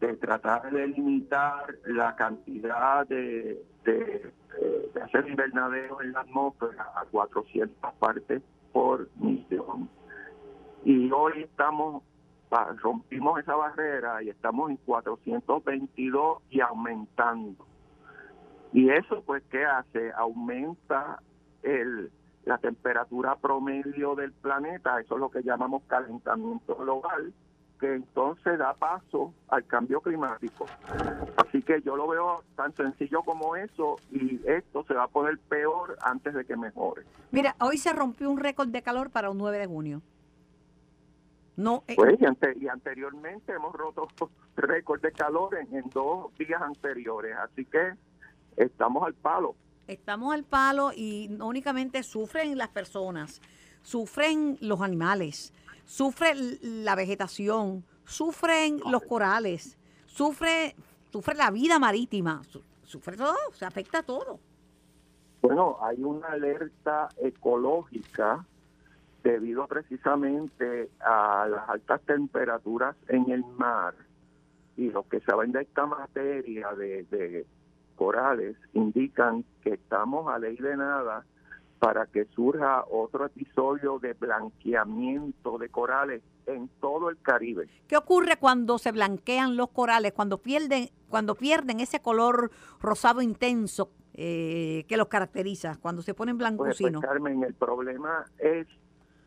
de 0.00 0.16
tratar 0.16 0.70
de 0.70 0.88
limitar 0.88 1.74
la 1.84 2.16
cantidad 2.16 3.06
de, 3.06 3.62
de, 3.84 4.32
eh, 4.58 4.90
hacer 5.02 5.28
invernadero 5.28 6.00
en 6.00 6.12
la 6.12 6.20
atmósfera 6.20 6.90
a 6.96 7.04
400 7.04 7.92
partes 7.94 8.42
por 8.72 9.08
millón. 9.16 9.90
Y 10.84 11.10
hoy 11.12 11.42
estamos, 11.42 12.02
rompimos 12.82 13.38
esa 13.38 13.54
barrera 13.54 14.22
y 14.22 14.30
estamos 14.30 14.70
en 14.70 14.76
422 14.78 16.42
y 16.48 16.60
aumentando. 16.60 17.69
Y 18.72 18.90
eso, 18.90 19.22
pues, 19.24 19.42
¿qué 19.50 19.64
hace? 19.64 20.12
Aumenta 20.16 21.20
el, 21.62 22.10
la 22.44 22.58
temperatura 22.58 23.36
promedio 23.36 24.14
del 24.14 24.32
planeta, 24.32 25.00
eso 25.00 25.14
es 25.14 25.20
lo 25.20 25.30
que 25.30 25.42
llamamos 25.42 25.82
calentamiento 25.88 26.76
global, 26.76 27.32
que 27.80 27.94
entonces 27.94 28.58
da 28.58 28.74
paso 28.74 29.32
al 29.48 29.64
cambio 29.66 30.00
climático. 30.00 30.66
Así 31.36 31.62
que 31.62 31.80
yo 31.82 31.96
lo 31.96 32.06
veo 32.06 32.44
tan 32.54 32.74
sencillo 32.76 33.22
como 33.22 33.56
eso 33.56 33.96
y 34.12 34.40
esto 34.46 34.84
se 34.84 34.94
va 34.94 35.04
a 35.04 35.08
poner 35.08 35.38
peor 35.48 35.96
antes 36.02 36.34
de 36.34 36.44
que 36.44 36.56
mejore. 36.56 37.02
Mira, 37.32 37.56
hoy 37.60 37.78
se 37.78 37.92
rompió 37.92 38.30
un 38.30 38.38
récord 38.38 38.68
de 38.68 38.82
calor 38.82 39.10
para 39.10 39.30
un 39.30 39.38
9 39.38 39.58
de 39.58 39.66
junio. 39.66 40.02
No, 41.56 41.82
eh, 41.88 41.94
Pues, 41.96 42.20
y, 42.20 42.24
ante- 42.24 42.56
y 42.58 42.68
anteriormente 42.68 43.52
hemos 43.52 43.72
roto 43.74 44.08
récord 44.56 45.00
de 45.00 45.12
calor 45.12 45.56
en, 45.56 45.74
en 45.74 45.90
dos 45.90 46.32
días 46.38 46.60
anteriores, 46.62 47.34
así 47.36 47.64
que 47.64 47.94
estamos 48.56 49.02
al 49.04 49.14
palo. 49.14 49.54
estamos 49.86 50.32
al 50.34 50.44
palo 50.44 50.92
y 50.94 51.28
no 51.30 51.46
únicamente 51.48 52.02
sufren 52.02 52.56
las 52.56 52.68
personas, 52.68 53.40
sufren 53.82 54.56
los 54.60 54.80
animales, 54.82 55.52
sufre 55.84 56.34
la 56.62 56.94
vegetación, 56.94 57.84
sufren 58.04 58.80
los 58.90 59.02
corales, 59.02 59.76
sufre, 60.06 60.74
sufre 61.10 61.34
la 61.34 61.50
vida 61.50 61.78
marítima, 61.80 62.42
su- 62.44 62.62
sufre 62.84 63.16
todo, 63.16 63.36
se 63.52 63.64
afecta 63.64 63.98
a 63.98 64.02
todo. 64.04 64.38
Bueno, 65.42 65.78
hay 65.82 66.02
una 66.02 66.28
alerta 66.28 67.08
ecológica 67.18 68.44
debido 69.22 69.66
precisamente 69.66 70.90
a 71.00 71.46
las 71.48 71.68
altas 71.68 72.00
temperaturas 72.02 72.94
en 73.08 73.30
el 73.30 73.44
mar 73.44 73.94
y 74.76 74.90
lo 74.90 75.02
que 75.08 75.20
saben 75.20 75.52
de 75.52 75.62
esta 75.62 75.86
materia 75.86 76.72
de, 76.74 77.02
de 77.04 77.46
corales 78.00 78.56
indican 78.72 79.44
que 79.62 79.74
estamos 79.74 80.32
a 80.32 80.38
ley 80.38 80.56
de 80.56 80.74
nada 80.74 81.26
para 81.78 82.06
que 82.06 82.24
surja 82.34 82.82
otro 82.90 83.26
episodio 83.26 83.98
de 83.98 84.14
blanqueamiento 84.14 85.58
de 85.58 85.68
corales 85.68 86.22
en 86.46 86.70
todo 86.80 87.10
el 87.10 87.20
Caribe. 87.20 87.68
¿Qué 87.88 87.98
ocurre 87.98 88.38
cuando 88.38 88.78
se 88.78 88.90
blanquean 88.90 89.58
los 89.58 89.68
corales, 89.68 90.14
cuando 90.14 90.38
pierden, 90.38 90.88
cuando 91.10 91.34
pierden 91.34 91.80
ese 91.80 92.00
color 92.00 92.50
rosado 92.80 93.20
intenso 93.20 93.90
eh, 94.14 94.86
que 94.88 94.96
los 94.96 95.08
caracteriza, 95.08 95.76
cuando 95.78 96.00
se 96.00 96.14
ponen 96.14 96.38
Pues, 96.38 96.48
pues, 96.56 96.78
blancucinos? 96.78 97.02
Carmen, 97.02 97.44
el 97.44 97.52
problema 97.52 98.24
es 98.38 98.66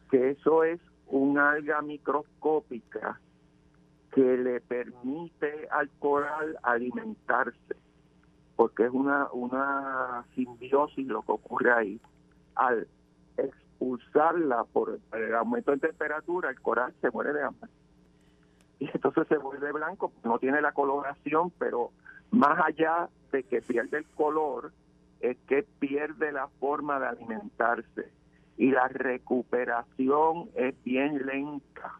que 0.09 0.31
eso 0.31 0.63
es 0.63 0.79
un 1.05 1.37
alga 1.37 1.79
microscópica 1.83 3.19
que 4.15 4.37
le 4.37 4.61
permite 4.61 5.67
al 5.69 5.91
coral 5.99 6.57
alimentarse, 6.63 7.75
porque 8.55 8.85
es 8.85 8.91
una, 8.91 9.27
una 9.31 10.25
simbiosis 10.35 11.07
lo 11.07 11.21
que 11.23 11.31
ocurre 11.31 11.71
ahí. 11.71 12.01
Al 12.55 12.87
expulsarla 13.37 14.63
por 14.65 14.99
el 15.13 15.35
aumento 15.35 15.71
de 15.71 15.79
temperatura, 15.79 16.49
el 16.49 16.61
coral 16.61 16.93
se 17.01 17.09
muere 17.11 17.33
de 17.33 17.43
hambre. 17.43 17.69
Y 18.79 18.89
entonces 18.93 19.27
se 19.27 19.37
vuelve 19.37 19.71
blanco, 19.71 20.11
no 20.23 20.39
tiene 20.39 20.61
la 20.61 20.73
coloración, 20.73 21.51
pero 21.57 21.91
más 22.31 22.59
allá 22.65 23.09
de 23.31 23.43
que 23.43 23.61
pierde 23.61 23.97
el 23.99 24.05
color, 24.05 24.71
es 25.21 25.37
que 25.47 25.63
pierde 25.79 26.31
la 26.31 26.47
forma 26.59 26.99
de 26.99 27.07
alimentarse. 27.07 28.11
Y 28.57 28.71
la 28.71 28.87
recuperación 28.87 30.49
es 30.55 30.75
bien 30.83 31.25
lenta. 31.25 31.99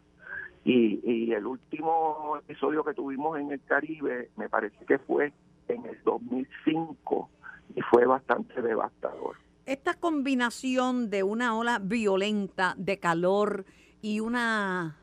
Y, 0.64 1.00
y 1.04 1.32
el 1.32 1.46
último 1.46 2.36
episodio 2.38 2.84
que 2.84 2.94
tuvimos 2.94 3.38
en 3.38 3.50
el 3.50 3.62
Caribe, 3.64 4.30
me 4.36 4.48
parece 4.48 4.84
que 4.86 4.98
fue 4.98 5.32
en 5.68 5.84
el 5.86 5.98
2005, 6.04 7.30
y 7.76 7.80
fue 7.82 8.06
bastante 8.06 8.60
devastador 8.60 9.36
esta 9.66 9.94
combinación 9.94 11.10
de 11.10 11.22
una 11.22 11.56
ola 11.56 11.78
violenta 11.78 12.74
de 12.76 12.98
calor 12.98 13.64
y 14.02 14.20
una, 14.20 14.98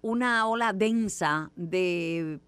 una 0.00 0.46
ola 0.46 0.72
densa 0.72 1.50
de, 1.56 2.40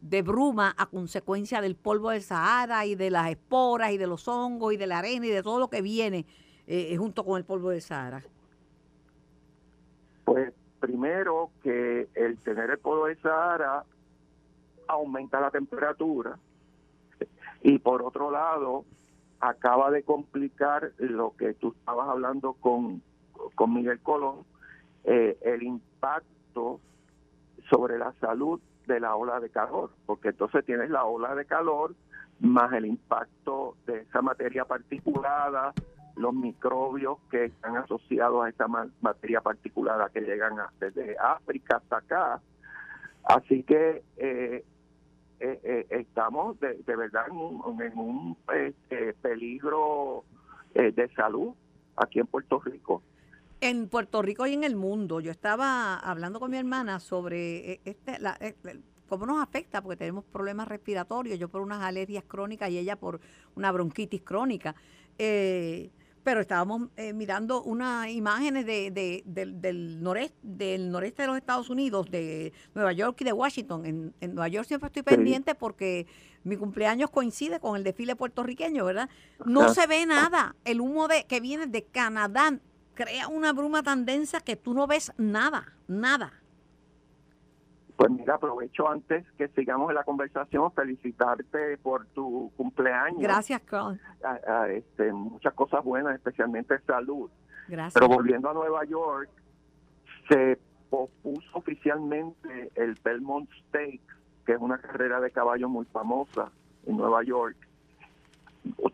de 0.00 0.22
bruma 0.22 0.74
a 0.78 0.86
consecuencia 0.86 1.60
del 1.60 1.74
polvo 1.74 2.10
del 2.10 2.22
Sahara 2.22 2.86
y 2.86 2.94
de 2.94 3.10
las 3.10 3.30
esporas 3.30 3.90
y 3.90 3.98
de 3.98 4.06
los 4.06 4.28
hongos 4.28 4.72
y 4.72 4.76
de 4.76 4.86
la 4.86 4.98
arena 4.98 5.26
y 5.26 5.30
de 5.30 5.42
todo 5.42 5.58
lo 5.58 5.68
que 5.68 5.82
viene 5.82 6.26
eh, 6.66 6.96
junto 6.96 7.24
con 7.24 7.38
el 7.38 7.44
polvo 7.44 7.70
del 7.70 7.82
Sahara? 7.82 8.22
Pues 10.24 10.52
primero 10.78 11.50
que 11.62 12.08
el 12.14 12.38
tener 12.38 12.70
el 12.70 12.78
polvo 12.78 13.06
del 13.06 13.20
Sahara 13.20 13.84
aumenta 14.86 15.40
la 15.40 15.50
temperatura 15.50 16.38
y 17.62 17.78
por 17.78 18.02
otro 18.02 18.30
lado 18.30 18.84
acaba 19.40 19.90
de 19.90 20.02
complicar 20.02 20.92
lo 20.98 21.34
que 21.36 21.54
tú 21.54 21.74
estabas 21.78 22.08
hablando 22.08 22.54
con, 22.54 23.02
con 23.54 23.74
Miguel 23.74 24.00
Colón, 24.00 24.44
eh, 25.04 25.38
el 25.42 25.62
impacto 25.62 26.80
sobre 27.70 27.98
la 27.98 28.12
salud 28.20 28.60
de 28.86 29.00
la 29.00 29.14
ola 29.16 29.38
de 29.40 29.50
calor, 29.50 29.90
porque 30.06 30.28
entonces 30.28 30.64
tienes 30.64 30.90
la 30.90 31.04
ola 31.04 31.34
de 31.34 31.44
calor 31.44 31.94
más 32.40 32.72
el 32.72 32.86
impacto 32.86 33.76
de 33.86 34.00
esa 34.00 34.22
materia 34.22 34.64
particulada, 34.64 35.72
los 36.16 36.34
microbios 36.34 37.18
que 37.30 37.46
están 37.46 37.76
asociados 37.76 38.44
a 38.44 38.48
esa 38.48 38.66
materia 39.00 39.40
particulada 39.40 40.08
que 40.08 40.20
llegan 40.20 40.56
desde 40.80 41.16
África 41.18 41.76
hasta 41.76 41.98
acá. 41.98 42.40
Así 43.24 43.62
que 43.62 44.02
eh, 44.16 44.64
eh, 45.40 45.60
eh, 45.62 45.86
estamos 45.90 46.58
de, 46.60 46.82
verdad 46.84 47.26
en 47.28 47.98
un, 47.98 48.36
este, 48.54 49.14
peligro 49.14 50.24
eh, 50.74 50.92
de 50.92 51.08
salud 51.14 51.54
aquí 51.96 52.18
en 52.20 52.26
Puerto 52.26 52.60
Rico. 52.60 53.02
En 53.60 53.88
Puerto 53.88 54.22
Rico 54.22 54.46
y 54.46 54.54
en 54.54 54.64
el 54.64 54.76
mundo. 54.76 55.20
Yo 55.20 55.30
estaba 55.30 55.96
hablando 55.96 56.40
con 56.40 56.50
mi 56.50 56.58
hermana 56.58 57.00
sobre 57.00 57.80
este, 57.84 58.18
la, 58.20 58.38
cómo 59.08 59.26
nos 59.26 59.42
afecta, 59.42 59.82
porque 59.82 59.96
tenemos 59.96 60.24
problemas 60.24 60.68
respiratorios, 60.68 61.38
yo 61.38 61.48
por 61.48 61.62
unas 61.62 61.82
alergias 61.82 62.24
crónicas 62.26 62.70
y 62.70 62.78
ella 62.78 62.96
por 62.96 63.20
una 63.56 63.72
bronquitis 63.72 64.22
crónica. 64.22 64.74
Eh, 65.18 65.90
pero 66.28 66.42
estábamos 66.42 66.90
eh, 66.98 67.14
mirando 67.14 67.62
unas 67.62 68.10
imágenes 68.10 68.66
de, 68.66 69.22
del, 69.24 70.02
noreste, 70.02 70.36
del 70.42 70.90
noreste 70.90 71.22
de 71.22 71.28
los 71.28 71.38
Estados 71.38 71.70
Unidos, 71.70 72.10
de 72.10 72.52
Nueva 72.74 72.92
York 72.92 73.16
y 73.22 73.24
de 73.24 73.32
Washington. 73.32 73.86
En, 73.86 74.14
en 74.20 74.34
Nueva 74.34 74.48
York 74.48 74.68
siempre 74.68 74.88
estoy 74.88 75.02
pendiente 75.02 75.54
porque 75.54 76.06
mi 76.44 76.58
cumpleaños 76.58 77.08
coincide 77.08 77.60
con 77.60 77.78
el 77.78 77.82
desfile 77.82 78.14
puertorriqueño, 78.14 78.84
¿verdad? 78.84 79.08
No 79.46 79.72
se 79.72 79.86
ve 79.86 80.04
nada. 80.04 80.54
El 80.66 80.82
humo 80.82 81.08
de 81.08 81.24
que 81.24 81.40
viene 81.40 81.66
de 81.66 81.86
Canadá 81.86 82.58
crea 82.92 83.28
una 83.28 83.54
bruma 83.54 83.82
tan 83.82 84.04
densa 84.04 84.40
que 84.42 84.54
tú 84.54 84.74
no 84.74 84.86
ves 84.86 85.14
nada, 85.16 85.78
nada. 85.86 86.34
Pues 87.98 88.12
mira, 88.12 88.36
aprovecho 88.36 88.88
antes 88.88 89.26
que 89.36 89.48
sigamos 89.48 89.88
en 89.88 89.96
la 89.96 90.04
conversación, 90.04 90.70
felicitarte 90.70 91.78
por 91.78 92.06
tu 92.06 92.52
cumpleaños. 92.56 93.20
Gracias, 93.20 93.60
Carl. 93.62 94.00
este, 94.68 95.12
muchas 95.12 95.52
cosas 95.54 95.82
buenas, 95.82 96.14
especialmente 96.14 96.78
salud. 96.86 97.28
Gracias. 97.66 97.94
Pero 97.94 98.06
volviendo 98.06 98.48
a 98.48 98.54
Nueva 98.54 98.84
York, 98.84 99.28
se 100.28 100.60
pospuso 100.88 101.48
oficialmente 101.54 102.70
el 102.76 102.96
Belmont 103.02 103.50
Stakes, 103.66 104.14
que 104.46 104.52
es 104.52 104.60
una 104.60 104.78
carrera 104.78 105.20
de 105.20 105.32
caballos 105.32 105.68
muy 105.68 105.84
famosa 105.86 106.52
en 106.86 106.98
Nueva 106.98 107.24
York. 107.24 107.56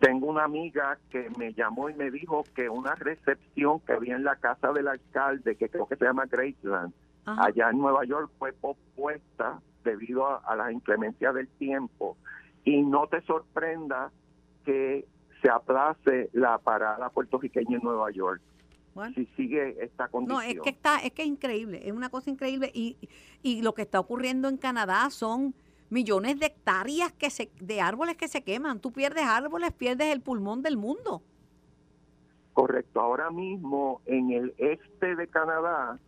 Tengo 0.00 0.28
una 0.28 0.44
amiga 0.44 0.96
que 1.10 1.28
me 1.36 1.52
llamó 1.52 1.90
y 1.90 1.94
me 1.94 2.10
dijo 2.10 2.44
que 2.54 2.70
una 2.70 2.94
recepción 2.94 3.80
que 3.80 3.92
había 3.92 4.16
en 4.16 4.24
la 4.24 4.36
casa 4.36 4.72
del 4.72 4.88
alcalde, 4.88 5.56
que 5.56 5.68
creo 5.68 5.86
que 5.86 5.96
se 5.96 6.06
llama 6.06 6.24
Graceland, 6.24 6.94
allá 7.24 7.70
en 7.70 7.78
Nueva 7.78 8.04
York 8.04 8.30
fue 8.38 8.52
pospuesta 8.52 9.60
debido 9.82 10.26
a, 10.26 10.56
la 10.56 10.72
inclemencia 10.72 11.32
del 11.32 11.48
tiempo. 11.48 12.16
Y 12.64 12.82
no 12.82 13.06
te 13.06 13.20
sorprenda 13.22 14.10
que 14.64 15.06
se 15.42 15.50
aplace 15.50 16.30
la 16.32 16.58
parada 16.58 17.10
puertorriqueña 17.10 17.76
en 17.76 17.82
Nueva 17.82 18.10
York. 18.10 18.40
Si 19.14 19.26
sigue 19.36 19.76
esta 19.82 20.08
condición. 20.08 20.38
No, 20.38 20.42
es 20.42 20.60
que 20.60 20.70
está, 20.70 20.98
es 20.98 21.12
que 21.12 21.22
es 21.22 21.28
increíble, 21.28 21.80
es 21.84 21.92
una 21.92 22.10
cosa 22.10 22.30
increíble 22.30 22.70
y, 22.72 22.96
y 23.42 23.60
lo 23.60 23.74
que 23.74 23.82
está 23.82 23.98
ocurriendo 23.98 24.48
en 24.48 24.56
Canadá 24.56 25.10
son 25.10 25.52
millones 25.90 26.38
de 26.38 26.46
hectáreas 26.46 27.12
que 27.12 27.30
se, 27.30 27.50
de 27.60 27.80
árboles 27.80 28.16
que 28.16 28.28
se 28.28 28.42
queman. 28.42 28.80
Tú 28.80 28.92
pierdes 28.92 29.24
árboles, 29.24 29.72
pierdes 29.72 30.12
el 30.12 30.20
pulmón 30.20 30.62
del 30.62 30.76
mundo. 30.76 31.22
Correcto. 32.52 33.00
Ahora 33.00 33.30
mismo 33.30 34.00
en 34.06 34.30
el 34.30 34.54
este 34.58 35.16
de 35.16 35.26
Canadá 35.26 35.98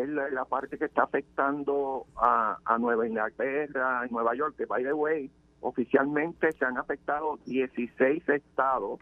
es 0.00 0.08
la, 0.08 0.44
parte 0.44 0.78
que 0.78 0.86
está 0.86 1.04
afectando 1.04 2.06
a, 2.16 2.58
Nueva 2.78 3.06
Inglaterra, 3.06 4.06
y 4.08 4.12
Nueva 4.12 4.34
York, 4.34 4.54
que 4.56 4.66
by 4.66 4.82
the 4.82 4.92
way, 4.92 5.30
oficialmente 5.60 6.52
se 6.52 6.64
han 6.64 6.78
afectado 6.78 7.38
16 7.46 8.28
estados 8.28 9.00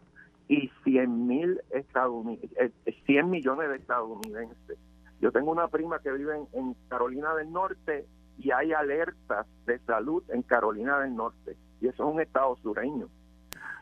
y 0.49 0.71
100 0.85 1.27
mil 1.27 1.61
100 1.93 2.39
eh, 2.57 3.23
millones 3.23 3.69
de 3.69 3.77
estadounidenses. 3.77 4.79
Yo 5.21 5.33
tengo 5.33 5.51
una 5.51 5.69
prima 5.69 6.01
que 6.01 6.13
vive 6.13 6.37
en, 6.53 6.75
Carolina 6.89 7.35
del 7.35 7.51
Norte 7.51 8.07
y 8.39 8.51
hay 8.51 8.73
alertas 8.73 9.47
de 9.65 9.79
salud 9.81 10.23
en 10.29 10.43
Carolina 10.43 10.99
del 11.01 11.15
Norte 11.15 11.57
y 11.81 11.89
eso 11.89 12.07
es 12.09 12.15
un 12.15 12.21
estado 12.21 12.57
sureño. 12.57 13.09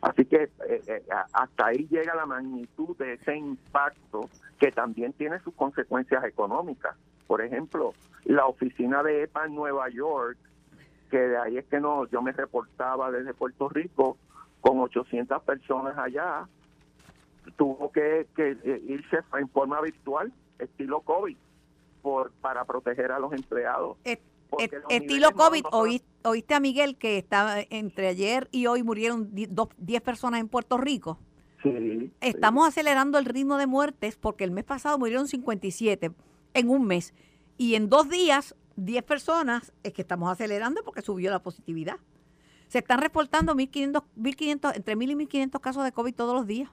Así 0.03 0.25
que 0.25 0.51
eh, 0.69 0.83
eh, 0.87 1.03
hasta 1.33 1.67
ahí 1.67 1.87
llega 1.89 2.15
la 2.17 2.27
magnitud 2.27 2.97
de 2.97 3.15
ese 3.15 3.37
impacto 3.37 4.29
que 4.59 4.73
también 4.73 5.13
tiene 5.13 5.39
sus 5.41 5.55
consecuencias 5.55 6.25
económicas. 6.25 6.97
Por 7.29 7.41
ejemplo, 7.41 7.95
la 8.25 8.47
oficina 8.47 9.05
de 9.05 9.23
EPA 9.23 9.47
en 9.47 9.55
Nueva 9.55 9.89
York, 9.91 10.37
que 11.09 11.19
de 11.19 11.39
ahí 11.39 11.57
es 11.57 11.67
que 11.67 11.79
no, 11.79 12.09
yo 12.09 12.21
me 12.21 12.33
reportaba 12.33 13.13
desde 13.13 13.33
Puerto 13.33 13.69
Rico 13.69 14.19
con 14.61 14.81
800 14.81 15.41
personas 15.45 15.97
allá, 15.97 16.49
tuvo 17.57 17.93
que, 17.93 18.27
eh, 18.37 18.83
irse 18.89 19.21
en 19.39 19.49
forma 19.51 19.81
virtual, 19.81 20.33
estilo 20.59 21.01
COVID, 21.03 21.37
por 22.03 22.33
para 22.41 22.65
proteger 22.65 23.13
a 23.13 23.21
los 23.21 23.33
empleados. 23.33 23.99
Estilo 24.89 25.33
COVID, 25.33 25.65
oíste 25.73 26.13
oíste 26.25 26.55
a 26.55 26.61
Miguel 26.61 26.97
que 26.97 27.19
estaba 27.19 27.57
entre 27.71 28.09
ayer 28.09 28.49
y 28.51 28.67
hoy 28.67 28.83
murieron 28.83 29.31
10 29.33 30.01
personas 30.03 30.41
en 30.41 30.49
Puerto 30.49 30.79
Rico. 30.79 31.19
Sí, 31.63 32.13
Estamos 32.21 32.67
acelerando 32.67 33.19
el 33.19 33.25
ritmo 33.25 33.57
de 33.57 33.67
muertes 33.67 34.17
porque 34.17 34.45
el 34.45 34.51
mes 34.51 34.65
pasado 34.65 34.99
murieron 34.99 35.29
57 35.29 36.11
en 36.55 36.69
un 36.69 36.87
mes 36.87 37.15
y 37.57 37.77
en 37.77 37.89
dos 37.89 38.09
días 38.09 38.57
10 38.77 39.03
personas 39.05 39.73
es 39.83 39.93
que 39.93 40.03
estamos 40.03 40.31
acelerando 40.31 40.83
porque 40.85 41.03
subió 41.03 41.31
la 41.31 41.43
positividad. 41.43 41.97
Se 42.69 42.79
están 42.79 43.01
reportando 43.01 43.55
1500, 43.55 44.03
1500 44.17 44.77
entre 44.77 44.97
1000 44.97 45.11
y 45.11 45.17
1500 45.17 45.61
casos 45.61 45.85
de 45.85 45.93
COVID 45.93 46.15
todos 46.15 46.35
los 46.35 46.47
días. 46.47 46.71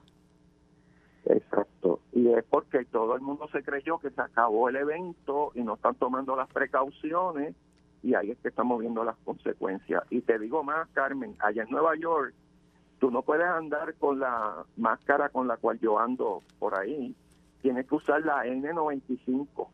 Exacto. 1.26 2.00
Y 2.12 2.28
es 2.28 2.42
porque 2.48 2.84
todo 2.86 3.14
el 3.14 3.20
mundo 3.20 3.48
se 3.52 3.62
creyó 3.62 3.98
que 3.98 4.10
se 4.10 4.20
acabó 4.20 4.70
el 4.70 4.76
evento 4.76 5.52
y 5.54 5.62
no 5.62 5.74
están 5.74 5.94
tomando 5.94 6.34
las 6.34 6.48
precauciones 6.48 7.54
y 8.02 8.14
ahí 8.14 8.30
es 8.30 8.38
que 8.38 8.48
estamos 8.48 8.80
viendo 8.80 9.04
las 9.04 9.16
consecuencias. 9.24 10.02
Y 10.10 10.20
te 10.22 10.38
digo 10.38 10.62
más, 10.64 10.88
Carmen, 10.92 11.36
allá 11.40 11.62
en 11.62 11.70
Nueva 11.70 11.96
York, 11.96 12.34
tú 12.98 13.10
no 13.10 13.22
puedes 13.22 13.46
andar 13.46 13.94
con 13.94 14.20
la 14.20 14.64
máscara 14.76 15.28
con 15.28 15.48
la 15.48 15.56
cual 15.56 15.78
yo 15.80 15.98
ando 15.98 16.42
por 16.58 16.78
ahí, 16.78 17.14
tienes 17.62 17.86
que 17.86 17.94
usar 17.94 18.22
la 18.24 18.44
N95, 18.44 19.68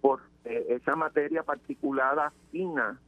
porque 0.00 0.66
esa 0.68 0.96
materia 0.96 1.42
particulada 1.42 2.32
fina 2.50 2.98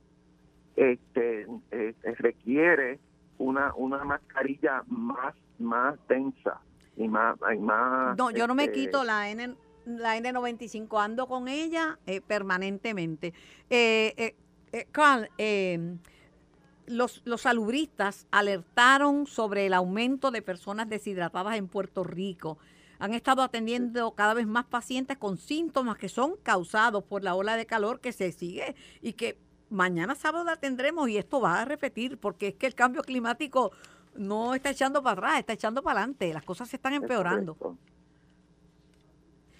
este, 0.74 1.47
eh, 1.70 1.95
requiere 2.18 2.99
una, 3.39 3.74
una 3.74 4.05
mascarilla 4.05 4.82
más, 4.89 5.34
más 5.59 5.97
densa 6.09 6.61
y 6.97 7.09
más... 7.09 7.39
más 7.61 8.16
no, 8.16 8.30
yo 8.30 8.47
no 8.47 8.55
me 8.55 8.64
este, 8.64 8.80
quito 8.80 9.05
la 9.05 9.30
N 9.30 9.55
la 9.87 10.18
N95, 10.18 11.03
ando 11.03 11.26
con 11.26 11.49
ella 11.49 11.99
eh, 12.07 12.20
permanentemente. 12.20 13.32
Eh, 13.70 14.12
eh, 14.16 14.37
eh 14.72 14.87
Carl, 14.91 15.30
em, 15.39 15.99
los, 16.87 17.22
los 17.24 17.43
salubristas 17.43 18.26
alertaron 18.30 19.26
sobre 19.26 19.66
el 19.66 19.74
aumento 19.74 20.30
de 20.30 20.43
personas 20.43 20.89
deshidratadas 20.89 21.57
en 21.57 21.68
Puerto 21.68 22.05
Rico. 22.05 22.59
han 22.99 23.12
estado 23.12 23.43
atendiendo 23.43 24.12
cada 24.12 24.34
vez 24.34 24.47
más 24.47 24.64
pacientes 24.64 25.18
con 25.18 25.37
síntomas 25.37 25.99
que 25.99 26.09
son 26.09 26.37
causados 26.43 27.05
por 27.05 27.22
la 27.22 27.34
ola 27.34 27.57
de 27.57 27.66
calor 27.66 28.01
que 28.01 28.12
se 28.12 28.32
sigue 28.32 28.74
y 29.03 29.12
que 29.12 29.39
mañana 29.68 30.14
sábado 30.14 30.45
la 30.45 30.57
tendremos 30.57 31.09
y 31.09 31.18
esto 31.18 31.41
va 31.41 31.61
a 31.61 31.64
repetir 31.64 32.18
porque 32.18 32.49
es 32.49 32.55
que 32.55 32.66
el 32.66 32.74
cambio 32.74 33.03
climático 33.03 33.72
no 34.14 34.55
está 34.55 34.70
echando 34.70 35.03
para 35.03 35.12
atrás, 35.12 35.39
está 35.41 35.53
echando 35.53 35.82
para 35.82 36.01
adelante, 36.01 36.32
las 36.32 36.45
cosas 36.45 36.68
se 36.68 36.76
están 36.76 36.95
empeorando. 36.95 37.57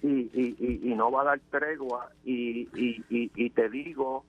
Y, 0.03 0.29
y, 0.33 0.91
y, 0.91 0.95
no 0.95 1.09
va 1.09 1.21
a 1.21 1.25
dar 1.25 1.39
tregua 1.49 2.11
y, 2.23 2.69
y, 2.75 3.03
y 3.09 3.49
te 3.49 3.67
digo 3.67 4.23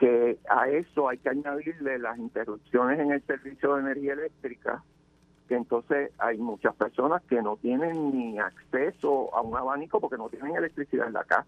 que 0.00 0.38
a 0.48 0.66
eso 0.68 1.10
hay 1.10 1.18
que 1.18 1.28
añadirle 1.28 1.98
las 1.98 2.18
interrupciones 2.18 2.98
en 2.98 3.12
el 3.12 3.22
servicio 3.22 3.74
de 3.74 3.82
energía 3.82 4.14
eléctrica, 4.14 4.82
que 5.46 5.54
entonces 5.54 6.10
hay 6.18 6.38
muchas 6.38 6.74
personas 6.74 7.22
que 7.24 7.42
no 7.42 7.56
tienen 7.56 8.10
ni 8.12 8.38
acceso 8.38 9.34
a 9.34 9.42
un 9.42 9.56
abanico 9.56 10.00
porque 10.00 10.16
no 10.16 10.30
tienen 10.30 10.56
electricidad 10.56 11.06
en 11.06 11.12
la 11.12 11.24
casa. 11.24 11.46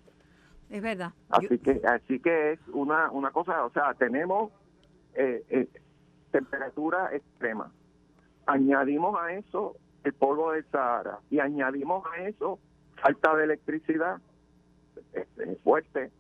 Es 0.69 0.83
verdad. 0.83 1.13
Así 1.31 1.59
que 1.59 1.81
así 1.85 2.21
que 2.21 2.53
es 2.53 2.61
una, 2.73 3.11
una 3.11 3.31
cosa, 3.31 3.65
o 3.65 3.71
sea, 3.71 3.95
tenemos 3.95 4.53
eh, 5.15 5.45
eh, 5.49 5.69
temperatura 6.31 7.15
extrema. 7.15 7.73
Añadimos 8.47 9.19
a 9.19 9.33
eso 9.33 9.77
el 10.05 10.13
polvo 10.13 10.53
del 10.53 10.65
Sahara 10.71 11.21
y 11.31 11.39
añadimos 11.39 12.05
a 12.13 12.23
eso 12.23 12.59
falta 13.03 13.35
de 13.37 13.45
electricidad. 13.45 14.21
es 15.13 15.59
fuerte, 15.63 16.11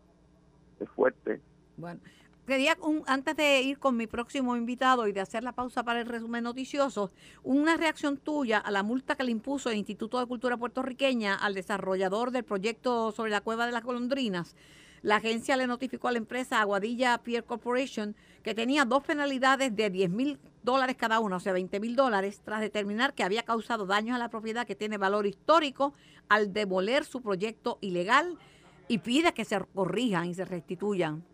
es 0.80 0.88
fuerte. 0.90 1.40
Bueno, 1.76 2.00
quería, 2.46 2.76
un, 2.82 3.02
antes 3.06 3.36
de 3.36 3.62
ir 3.62 3.78
con 3.78 3.96
mi 3.96 4.06
próximo 4.06 4.56
invitado 4.56 5.06
y 5.06 5.12
de 5.12 5.20
hacer 5.20 5.44
la 5.44 5.52
pausa 5.52 5.84
para 5.84 6.00
el 6.00 6.06
resumen 6.06 6.44
noticioso, 6.44 7.12
una 7.44 7.76
reacción 7.76 8.18
tuya 8.18 8.58
a 8.58 8.70
la 8.70 8.82
multa 8.82 9.14
que 9.14 9.24
le 9.24 9.30
impuso 9.30 9.70
el 9.70 9.76
Instituto 9.76 10.18
de 10.18 10.26
Cultura 10.26 10.56
Puertorriqueña 10.56 11.36
al 11.36 11.54
desarrollador 11.54 12.32
del 12.32 12.44
proyecto 12.44 13.12
sobre 13.12 13.30
la 13.30 13.40
cueva 13.40 13.66
de 13.66 13.72
las 13.72 13.84
golondrinas. 13.84 14.56
La 15.02 15.16
agencia 15.16 15.56
le 15.56 15.66
notificó 15.66 16.08
a 16.08 16.12
la 16.12 16.18
empresa 16.18 16.60
Aguadilla 16.60 17.18
Pier 17.18 17.42
Corporation 17.42 18.14
que 18.44 18.54
tenía 18.54 18.84
dos 18.84 19.02
penalidades 19.02 19.74
de 19.74 19.90
10 19.90 20.10
mil 20.10 20.38
dólares 20.62 20.96
cada 20.96 21.18
una, 21.18 21.36
o 21.36 21.40
sea, 21.40 21.52
20 21.52 21.80
mil 21.80 21.96
dólares, 21.96 22.40
tras 22.44 22.60
determinar 22.60 23.12
que 23.12 23.24
había 23.24 23.42
causado 23.42 23.84
daños 23.84 24.14
a 24.14 24.18
la 24.18 24.28
propiedad 24.28 24.64
que 24.64 24.76
tiene 24.76 24.98
valor 24.98 25.26
histórico 25.26 25.92
al 26.28 26.52
demoler 26.52 27.04
su 27.04 27.20
proyecto 27.20 27.78
ilegal 27.80 28.38
y 28.86 28.98
pide 28.98 29.32
que 29.34 29.44
se 29.44 29.60
corrijan 29.74 30.26
y 30.26 30.34
se 30.34 30.44
restituyan. 30.44 31.24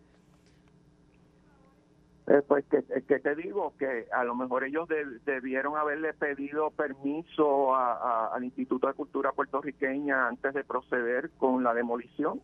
Eh, 2.26 2.42
pues 2.46 2.64
que, 2.66 2.82
que, 3.02 3.18
te 3.20 3.34
digo 3.36 3.74
que 3.78 4.06
a 4.12 4.24
lo 4.24 4.34
mejor 4.34 4.64
ellos 4.64 4.86
debieron 5.24 5.76
haberle 5.76 6.12
pedido 6.14 6.70
permiso 6.70 7.74
al 7.74 8.44
Instituto 8.44 8.86
de 8.86 8.94
Cultura 8.94 9.32
puertorriqueña 9.32 10.28
antes 10.28 10.54
de 10.54 10.64
proceder 10.64 11.30
con 11.38 11.62
la 11.62 11.72
demolición. 11.72 12.40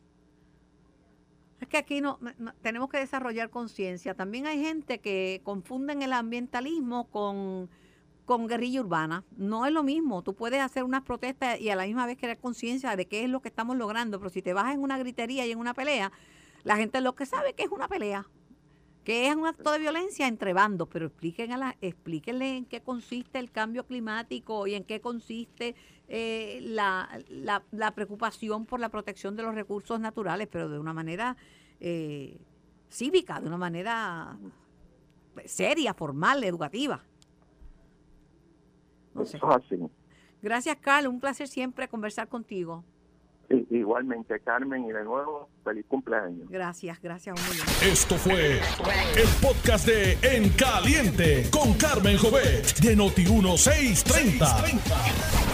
Es 1.65 1.69
que 1.69 1.79
aquí 1.79 2.03
no, 2.03 2.19
tenemos 2.61 2.91
que 2.91 2.99
desarrollar 2.99 3.49
conciencia. 3.49 4.13
También 4.13 4.47
hay 4.47 4.63
gente 4.63 4.99
que 4.99 5.41
confunden 5.45 6.03
el 6.03 6.13
ambientalismo 6.13 7.09
con, 7.09 7.71
con 8.27 8.47
guerrilla 8.47 8.83
urbana. 8.83 9.25
No 9.39 9.65
es 9.65 9.73
lo 9.73 9.83
mismo. 9.83 10.21
Tú 10.21 10.35
puedes 10.35 10.61
hacer 10.61 10.85
unas 10.85 11.05
protestas 11.05 11.59
y 11.59 11.71
a 11.71 11.77
la 11.77 11.87
misma 11.87 12.05
vez 12.05 12.19
crear 12.19 12.37
conciencia 12.39 12.95
de 12.97 13.07
qué 13.07 13.25
es 13.25 13.31
lo 13.31 13.41
que 13.41 13.49
estamos 13.49 13.79
logrando, 13.79 14.19
pero 14.19 14.29
si 14.29 14.43
te 14.43 14.53
vas 14.53 14.75
en 14.75 14.83
una 14.83 14.99
gritería 14.99 15.47
y 15.47 15.53
en 15.53 15.59
una 15.59 15.73
pelea, 15.73 16.13
la 16.65 16.77
gente 16.77 17.01
lo 17.01 17.15
que 17.15 17.25
sabe 17.25 17.55
que 17.55 17.63
es 17.63 17.71
una 17.71 17.89
pelea 17.89 18.29
que 19.05 19.29
es 19.29 19.37
un 19.37 19.47
acto 19.47 19.71
de 19.71 19.79
violencia 19.79 20.27
entre 20.27 20.55
bandos, 20.55 20.89
pero 20.91 21.13
la, 21.59 21.77
explíquenle 21.83 22.57
en 22.57 22.65
qué 22.65 22.81
consiste 22.81 23.39
el 23.39 23.51
cambio 23.51 23.87
climático 23.87 24.67
y 24.67 24.75
en 24.75 24.85
qué 24.85 25.03
consiste 25.03 25.77
eh, 26.09 26.59
la, 26.63 27.09
la, 27.29 27.95
preocupación 27.95 28.67
por 28.67 28.81
la 28.81 28.91
protección 28.91 29.37
de 29.37 29.43
los 29.43 29.55
recursos 29.55 29.99
naturales, 30.01 30.49
pero 30.51 30.69
de 30.69 30.79
una 30.79 30.93
manera 30.93 31.37
eh, 31.81 32.39
cívica, 32.91 33.41
de 33.41 33.47
una 33.47 33.57
manera 33.57 34.37
seria, 35.47 35.95
formal, 35.95 36.45
educativa. 36.45 37.03
Gracias, 40.43 40.77
Carlos. 40.77 41.13
Un 41.13 41.21
placer 41.21 41.49
siempre 41.49 41.89
conversar 41.89 42.29
contigo. 42.29 42.85
Igualmente, 43.71 44.41
Carmen, 44.41 44.85
y 44.85 44.93
de 44.93 45.05
nuevo, 45.05 45.49
feliz 45.63 45.85
cumpleaños. 45.87 46.49
Gracias, 46.49 47.01
gracias. 47.01 47.37
Esto 47.83 48.17
fue 48.17 48.55
el 48.55 49.29
podcast 49.43 49.87
de 49.87 50.19
En 50.23 50.49
Caliente 50.51 51.49
con 51.51 51.75
Carmen 51.75 52.17
Jovet 52.19 52.81
de 52.81 52.97
Noti1630. 52.97 55.54